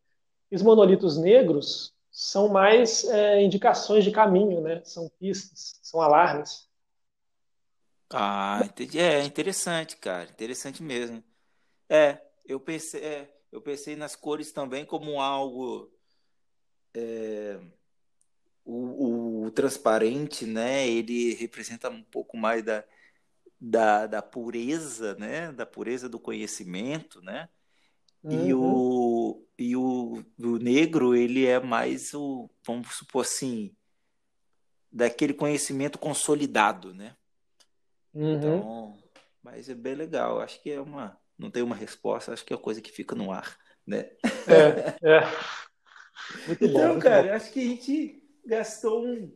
E 0.52 0.56
os 0.56 0.62
monolitos 0.62 1.18
negros 1.18 1.95
são 2.18 2.48
mais 2.48 3.04
é, 3.04 3.44
indicações 3.44 4.06
de 4.06 4.10
caminho, 4.10 4.62
né? 4.62 4.82
São 4.86 5.10
pistas, 5.20 5.78
são 5.84 6.00
alarmes. 6.00 6.66
Ah, 8.10 8.62
entendi. 8.64 9.00
É 9.00 9.22
interessante, 9.22 9.98
cara. 9.98 10.30
Interessante 10.30 10.82
mesmo. 10.82 11.22
É, 11.90 12.22
eu 12.46 12.58
pensei, 12.58 13.04
é, 13.04 13.36
eu 13.52 13.60
pensei 13.60 13.98
nas 13.98 14.16
cores 14.16 14.54
também 14.54 14.86
como 14.86 15.20
algo 15.20 15.92
é, 16.94 17.60
o, 18.64 19.48
o, 19.48 19.52
transparente, 19.52 20.46
né, 20.46 20.88
ele 20.88 21.34
representa 21.34 21.90
um 21.90 22.02
pouco 22.02 22.38
mais 22.38 22.64
da, 22.64 22.86
da, 23.60 24.08
da 24.08 24.22
pureza, 24.22 25.16
né, 25.16 25.52
da 25.52 25.66
pureza 25.66 26.08
do 26.08 26.18
conhecimento, 26.18 27.22
né, 27.22 27.50
uhum. 28.24 28.48
e, 28.48 28.54
o, 28.54 28.62
e 29.58 29.76
o, 29.76 30.24
o 30.40 30.58
negro, 30.58 31.16
ele 31.16 31.46
é 31.46 31.60
mais 31.60 32.14
o, 32.14 32.50
vamos 32.66 32.96
supor 32.96 33.24
assim, 33.24 33.76
daquele 34.92 35.34
conhecimento 35.34 35.98
consolidado, 35.98 36.94
né. 36.94 37.16
Uhum. 38.14 38.34
Então, 38.38 38.98
mas 39.44 39.70
é 39.70 39.76
bem 39.76 39.96
legal, 39.96 40.40
acho 40.42 40.62
que 40.62 40.72
é 40.72 40.80
uma, 40.80 41.18
não 41.38 41.52
tem 41.52 41.64
uma 41.64 41.76
resposta, 41.76 42.34
acho 42.34 42.46
que 42.46 42.54
é 42.54 42.56
uma 42.56 42.62
coisa 42.62 42.82
que 42.82 42.92
fica 42.92 43.16
no 43.16 43.32
ar, 43.32 43.58
né. 43.86 44.10
É, 44.48 45.18
é. 45.18 45.20
Muito 46.48 46.66
então, 46.66 46.96
bom, 46.96 47.00
cara, 47.00 47.28
bom. 47.28 47.34
acho 47.34 47.52
que 47.52 47.60
a 47.60 47.64
gente 47.64 48.24
gastou 48.46 49.06
um, 49.06 49.32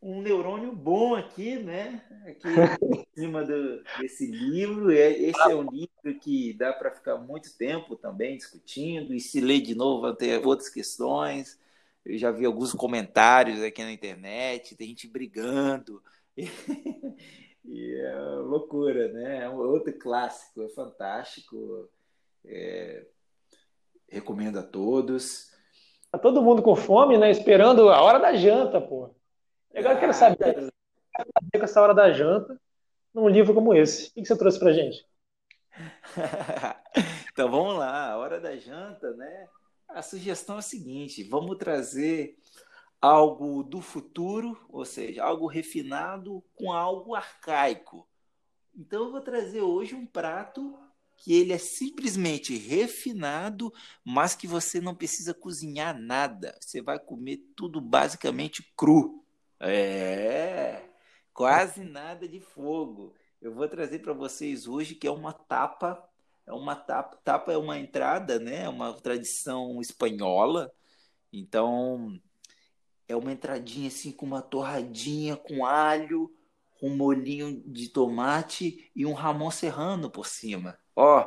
um 0.00 0.22
neurônio 0.22 0.72
bom 0.72 1.14
aqui, 1.14 1.56
né? 1.56 2.02
Aqui 2.26 2.48
em 2.48 3.06
cima 3.14 3.44
do, 3.44 3.82
desse 3.98 4.26
livro. 4.26 4.90
É, 4.92 5.10
esse 5.10 5.40
é 5.40 5.54
um 5.54 5.68
livro 5.70 6.20
que 6.20 6.52
dá 6.54 6.72
para 6.72 6.90
ficar 6.90 7.16
muito 7.16 7.56
tempo 7.56 7.96
também 7.96 8.36
discutindo, 8.36 9.12
e 9.12 9.20
se 9.20 9.40
ler 9.40 9.60
de 9.60 9.74
novo 9.74 10.02
vai 10.02 10.14
ter 10.14 10.44
outras 10.46 10.68
questões. 10.68 11.58
Eu 12.04 12.16
já 12.16 12.30
vi 12.30 12.46
alguns 12.46 12.72
comentários 12.72 13.62
aqui 13.62 13.82
na 13.82 13.92
internet, 13.92 14.76
tem 14.76 14.88
gente 14.88 15.08
brigando. 15.08 16.02
E 17.70 18.00
é 18.00 18.16
loucura, 18.16 19.12
né? 19.12 19.44
É 19.44 19.48
um 19.50 19.58
outro 19.58 19.92
clássico, 19.98 20.62
é 20.62 20.68
fantástico. 20.70 21.86
É... 22.46 23.04
Recomendo 24.08 24.58
a 24.58 24.62
todos. 24.62 25.50
Tá 26.10 26.18
todo 26.18 26.40
mundo 26.40 26.62
com 26.62 26.74
fome, 26.74 27.18
né? 27.18 27.30
Esperando 27.30 27.90
a 27.90 28.00
hora 28.00 28.18
da 28.18 28.34
janta, 28.34 28.80
pô. 28.80 29.14
Agora 29.74 29.94
eu 29.94 30.00
quero 30.00 30.14
saber 30.14 30.50
o 30.50 30.54
que 30.54 30.60
você 30.60 31.58
com 31.58 31.64
essa 31.64 31.80
hora 31.80 31.94
da 31.94 32.12
janta 32.12 32.60
num 33.12 33.28
livro 33.28 33.54
como 33.54 33.74
esse. 33.74 34.10
O 34.10 34.14
que 34.14 34.24
você 34.24 34.36
trouxe 34.36 34.58
pra 34.58 34.72
gente? 34.72 35.04
então 37.32 37.50
vamos 37.50 37.76
lá, 37.76 38.10
a 38.10 38.16
hora 38.16 38.40
da 38.40 38.56
janta, 38.56 39.12
né? 39.14 39.48
A 39.88 40.02
sugestão 40.02 40.56
é 40.56 40.58
a 40.58 40.62
seguinte: 40.62 41.22
vamos 41.22 41.56
trazer 41.56 42.36
algo 43.00 43.62
do 43.62 43.80
futuro, 43.80 44.58
ou 44.68 44.84
seja, 44.84 45.24
algo 45.24 45.46
refinado 45.46 46.42
com 46.54 46.72
algo 46.72 47.14
arcaico. 47.14 48.08
Então 48.74 49.04
eu 49.04 49.12
vou 49.12 49.20
trazer 49.20 49.60
hoje 49.60 49.94
um 49.94 50.06
prato 50.06 50.78
que 51.16 51.32
ele 51.32 51.52
é 51.52 51.58
simplesmente 51.58 52.56
refinado, 52.56 53.72
mas 54.04 54.36
que 54.36 54.46
você 54.46 54.80
não 54.80 54.94
precisa 54.94 55.34
cozinhar 55.34 55.98
nada. 55.98 56.56
Você 56.60 56.80
vai 56.80 56.98
comer 56.98 57.38
tudo 57.56 57.80
basicamente 57.80 58.72
cru. 58.76 59.24
É, 59.60 60.82
quase 61.32 61.84
nada 61.84 62.28
de 62.28 62.40
fogo. 62.40 63.14
Eu 63.40 63.52
vou 63.52 63.68
trazer 63.68 64.00
para 64.00 64.12
vocês 64.12 64.66
hoje 64.66 64.94
que 64.94 65.06
é 65.06 65.10
uma 65.10 65.32
tapa, 65.32 66.08
é 66.46 66.52
uma 66.52 66.74
tapa, 66.74 67.16
tapa 67.24 67.52
é 67.52 67.56
uma 67.56 67.78
entrada, 67.78 68.38
né? 68.38 68.64
É 68.64 68.68
uma 68.68 68.92
tradição 68.94 69.80
espanhola. 69.80 70.72
Então, 71.32 72.18
é 73.06 73.14
uma 73.14 73.32
entradinha 73.32 73.88
assim 73.88 74.12
com 74.12 74.26
uma 74.26 74.42
torradinha 74.42 75.36
com 75.36 75.64
alho, 75.64 76.34
um 76.82 76.96
molhinho 76.96 77.62
de 77.66 77.88
tomate 77.88 78.90
e 78.94 79.04
um 79.04 79.12
ramon 79.12 79.50
serrano 79.50 80.10
por 80.10 80.26
cima. 80.26 80.78
Ó, 80.94 81.26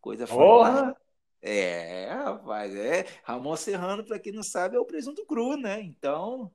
coisa 0.00 0.26
fantástica. 0.26 1.00
É, 1.44 2.08
rapaz, 2.12 2.72
é. 2.76 3.04
Ramon 3.24 3.56
Serrano, 3.56 4.04
para 4.04 4.20
quem 4.20 4.32
não 4.32 4.44
sabe, 4.44 4.76
é 4.76 4.78
o 4.78 4.84
presunto 4.84 5.26
cru, 5.26 5.56
né? 5.56 5.80
Então, 5.80 6.52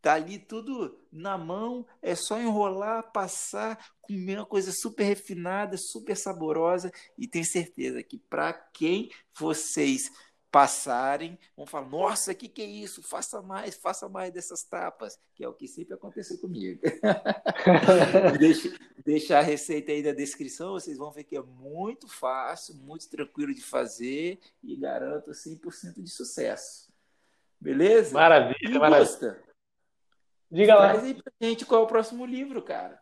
tá 0.00 0.14
ali 0.14 0.38
tudo 0.38 0.98
na 1.12 1.36
mão, 1.36 1.86
é 2.00 2.14
só 2.14 2.40
enrolar, 2.40 3.12
passar, 3.12 3.92
comer 4.00 4.38
uma 4.38 4.46
coisa 4.46 4.72
super 4.72 5.04
refinada, 5.04 5.76
super 5.76 6.16
saborosa 6.16 6.90
e 7.18 7.26
tenho 7.26 7.44
certeza 7.44 8.02
que 8.02 8.18
para 8.18 8.52
quem 8.52 9.10
vocês 9.38 10.10
passarem, 10.50 11.38
vão 11.56 11.66
falar: 11.66 11.88
nossa, 11.88 12.32
o 12.32 12.34
que, 12.34 12.48
que 12.48 12.62
é 12.62 12.66
isso? 12.66 13.02
Faça 13.02 13.40
mais, 13.40 13.76
faça 13.76 14.08
mais 14.08 14.32
dessas 14.32 14.62
tapas, 14.64 15.18
que 15.34 15.44
é 15.44 15.48
o 15.48 15.54
que 15.54 15.68
sempre 15.68 15.94
aconteceu 15.94 16.38
comigo. 16.38 16.80
deixa, 18.38 18.76
deixa 19.04 19.38
a 19.38 19.42
receita 19.42 19.92
aí 19.92 20.02
na 20.02 20.12
descrição, 20.12 20.72
vocês 20.72 20.98
vão 20.98 21.12
ver 21.12 21.24
que 21.24 21.36
é 21.36 21.42
muito 21.42 22.08
fácil, 22.08 22.74
muito 22.74 23.08
tranquilo 23.08 23.54
de 23.54 23.62
fazer 23.62 24.38
e 24.62 24.76
garanto 24.76 25.30
100% 25.30 26.02
de 26.02 26.10
sucesso. 26.10 26.90
Beleza? 27.60 28.14
Maravilha, 28.14 28.78
maravilha. 28.78 29.49
Diga 30.50 30.74
lá. 30.74 30.90
Traz 30.90 31.04
aí 31.04 31.14
pra 31.14 31.32
gente 31.40 31.64
qual 31.64 31.82
é 31.82 31.84
o 31.84 31.88
próximo 31.88 32.26
livro, 32.26 32.60
cara. 32.62 32.98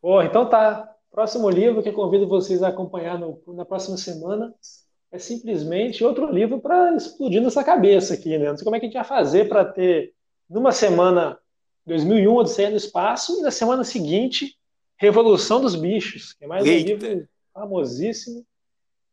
Pô, 0.00 0.22
então 0.22 0.48
tá. 0.48 0.92
Próximo 1.10 1.48
livro 1.48 1.82
que 1.82 1.88
eu 1.88 1.94
convido 1.94 2.28
vocês 2.28 2.62
a 2.62 2.68
acompanhar 2.68 3.18
no, 3.18 3.42
na 3.48 3.64
próxima 3.64 3.96
semana 3.96 4.54
é 5.10 5.18
simplesmente 5.18 6.04
outro 6.04 6.30
livro 6.30 6.60
para 6.60 6.94
explodir 6.94 7.40
nessa 7.40 7.64
cabeça 7.64 8.14
aqui, 8.14 8.36
né? 8.36 8.50
Não 8.50 8.56
sei 8.56 8.64
como 8.64 8.76
é 8.76 8.80
que 8.80 8.86
a 8.86 8.88
gente 8.88 8.98
vai 8.98 9.04
fazer 9.04 9.48
para 9.48 9.64
ter 9.64 10.12
numa 10.48 10.72
semana 10.72 11.38
2001 11.86 12.34
Odisseia 12.34 12.70
no 12.70 12.76
Espaço 12.76 13.38
e 13.38 13.42
na 13.42 13.50
semana 13.50 13.82
seguinte 13.82 14.56
Revolução 14.98 15.60
dos 15.60 15.74
Bichos, 15.74 16.32
que 16.34 16.44
é 16.44 16.46
mais 16.46 16.66
Eita. 16.66 17.04
um 17.04 17.08
livro 17.08 17.28
famosíssimo 17.52 18.44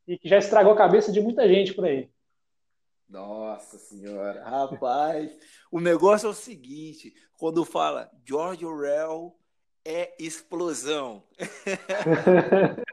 e 0.08 0.18
que 0.18 0.28
já 0.28 0.38
estragou 0.38 0.74
a 0.74 0.78
cabeça 0.78 1.12
de 1.12 1.22
muita 1.22 1.48
gente 1.48 1.74
por 1.74 1.86
aí. 1.86 2.10
Nossa 3.14 3.78
senhora, 3.78 4.44
rapaz, 4.44 5.38
o 5.72 5.80
negócio 5.80 6.26
é 6.26 6.30
o 6.32 6.34
seguinte, 6.34 7.14
quando 7.38 7.64
fala 7.64 8.10
George 8.28 8.66
Orwell 8.66 9.38
é 9.86 10.16
explosão. 10.18 11.24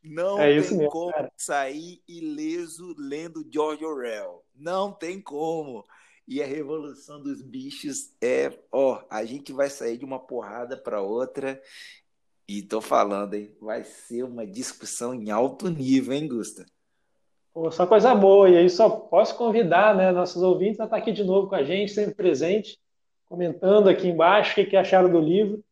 Não 0.00 0.38
é 0.38 0.46
tem 0.46 0.54
mesmo, 0.60 0.88
como 0.88 1.10
cara. 1.10 1.32
sair 1.36 2.00
ileso 2.06 2.94
lendo 2.96 3.44
George 3.52 3.84
Orwell. 3.84 4.44
Não 4.54 4.92
tem 4.92 5.20
como. 5.20 5.84
E 6.26 6.40
a 6.40 6.46
revolução 6.46 7.20
dos 7.20 7.42
bichos 7.42 8.14
é, 8.22 8.56
ó, 8.70 9.02
a 9.10 9.24
gente 9.24 9.52
vai 9.52 9.68
sair 9.68 9.98
de 9.98 10.04
uma 10.04 10.20
porrada 10.20 10.76
para 10.76 11.02
outra. 11.02 11.60
E 12.46 12.62
tô 12.62 12.80
falando, 12.80 13.34
hein? 13.34 13.56
Vai 13.60 13.82
ser 13.82 14.22
uma 14.22 14.46
discussão 14.46 15.12
em 15.12 15.32
alto 15.32 15.68
nível, 15.68 16.14
hein, 16.14 16.28
Gusta? 16.28 16.64
Pô, 17.52 17.70
só 17.70 17.86
coisa 17.86 18.14
boa. 18.14 18.48
E 18.48 18.56
aí 18.56 18.70
só 18.70 18.88
posso 18.88 19.36
convidar, 19.36 19.94
né, 19.94 20.10
nossos 20.10 20.42
ouvintes 20.42 20.80
a 20.80 20.84
estar 20.84 20.96
aqui 20.96 21.12
de 21.12 21.24
novo 21.24 21.48
com 21.48 21.54
a 21.54 21.62
gente, 21.62 21.92
sempre 21.92 22.14
presente, 22.14 22.78
comentando 23.26 23.88
aqui 23.88 24.08
embaixo 24.08 24.60
o 24.60 24.66
que 24.66 24.76
acharam 24.76 25.10
do 25.10 25.20
livro, 25.20 25.62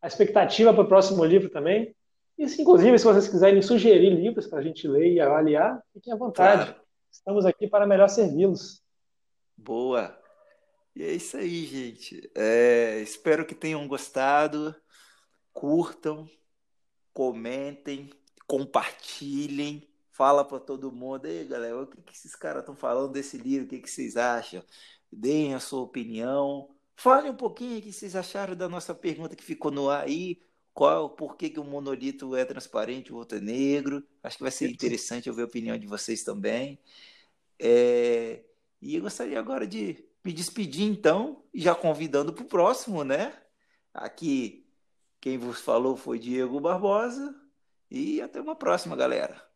a 0.00 0.06
expectativa 0.06 0.72
para 0.72 0.82
o 0.82 0.88
próximo 0.88 1.24
livro 1.24 1.48
também. 1.48 1.94
E, 2.38 2.44
inclusive, 2.44 2.98
se 2.98 3.04
vocês 3.04 3.28
quiserem 3.28 3.62
sugerir 3.62 4.10
livros 4.10 4.46
para 4.46 4.58
a 4.58 4.62
gente 4.62 4.86
ler 4.88 5.12
e 5.12 5.20
avaliar, 5.20 5.82
fiquem 5.92 6.12
à 6.12 6.16
vontade. 6.16 6.66
Claro. 6.66 6.82
Estamos 7.10 7.46
aqui 7.46 7.68
para 7.68 7.86
melhor 7.86 8.08
servi-los. 8.08 8.82
Boa! 9.56 10.18
E 10.94 11.02
é 11.02 11.12
isso 11.12 11.36
aí, 11.36 11.64
gente. 11.64 12.30
É, 12.34 13.00
espero 13.00 13.46
que 13.46 13.54
tenham 13.54 13.86
gostado. 13.86 14.74
Curtam, 15.52 16.28
comentem, 17.12 18.10
compartilhem. 18.46 19.91
Fala 20.12 20.44
para 20.44 20.60
todo 20.60 20.92
mundo. 20.92 21.26
Ei, 21.26 21.44
galera, 21.44 21.82
o 21.82 21.86
que, 21.86 22.02
que 22.02 22.12
esses 22.12 22.36
caras 22.36 22.60
estão 22.60 22.76
falando 22.76 23.12
desse 23.12 23.38
livro? 23.38 23.66
O 23.66 23.68
que, 23.68 23.80
que 23.80 23.90
vocês 23.90 24.16
acham? 24.16 24.62
Deem 25.10 25.54
a 25.54 25.60
sua 25.60 25.80
opinião. 25.80 26.68
Fale 26.94 27.30
um 27.30 27.34
pouquinho 27.34 27.78
o 27.78 27.82
que 27.82 27.92
vocês 27.92 28.14
acharam 28.14 28.54
da 28.54 28.68
nossa 28.68 28.94
pergunta 28.94 29.34
que 29.34 29.42
ficou 29.42 29.70
no 29.70 29.88
ar 29.88 30.04
aí. 30.04 30.42
Qual, 30.74 31.10
por 31.10 31.36
que, 31.36 31.50
que 31.50 31.60
o 31.60 31.64
monolito 31.64 32.36
é 32.36 32.44
transparente, 32.44 33.12
o 33.12 33.16
outro 33.16 33.38
é 33.38 33.40
negro? 33.40 34.06
Acho 34.22 34.36
que 34.36 34.42
vai 34.42 34.52
ser 34.52 34.70
interessante 34.70 35.28
ouvir 35.30 35.42
a 35.42 35.46
opinião 35.46 35.78
de 35.78 35.86
vocês 35.86 36.22
também. 36.22 36.78
É, 37.58 38.44
e 38.80 38.96
eu 38.96 39.02
gostaria 39.02 39.38
agora 39.38 39.66
de 39.66 40.04
me 40.24 40.32
despedir, 40.32 40.84
então, 40.84 41.42
já 41.54 41.74
convidando 41.74 42.32
para 42.32 42.44
o 42.44 42.48
próximo, 42.48 43.02
né? 43.04 43.34
Aqui, 43.94 44.66
quem 45.20 45.38
vos 45.38 45.60
falou 45.60 45.96
foi 45.96 46.18
Diego 46.18 46.60
Barbosa. 46.60 47.34
E 47.90 48.20
até 48.20 48.40
uma 48.40 48.56
próxima, 48.56 48.96
galera. 48.96 49.51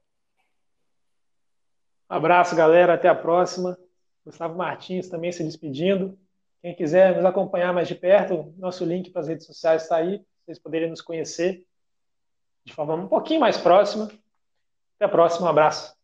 Um 2.11 2.15
abraço, 2.15 2.55
galera. 2.55 2.95
Até 2.95 3.09
a 3.09 3.15
próxima. 3.15 3.79
Gustavo 4.25 4.57
Martins 4.57 5.09
também 5.09 5.33
se 5.33 5.45
despedindo. 5.45 6.19
Quem 6.63 6.75
quiser 6.75 7.15
nos 7.15 7.25
acompanhar 7.25 7.73
mais 7.73 7.87
de 7.87 7.95
perto, 7.95 8.53
nosso 8.59 8.85
link 8.85 9.11
para 9.11 9.21
as 9.21 9.29
redes 9.29 9.47
sociais 9.47 9.83
está 9.83 9.97
aí 9.97 10.25
vocês 10.45 10.59
poderem 10.59 10.89
nos 10.89 11.01
conhecer 11.01 11.65
de 12.65 12.73
forma 12.73 12.95
um 12.95 13.09
pouquinho 13.09 13.41
mais 13.41 13.57
próxima. 13.57 14.11
Até 14.97 15.05
a 15.05 15.09
próxima, 15.09 15.47
um 15.47 15.51
abraço. 15.51 15.96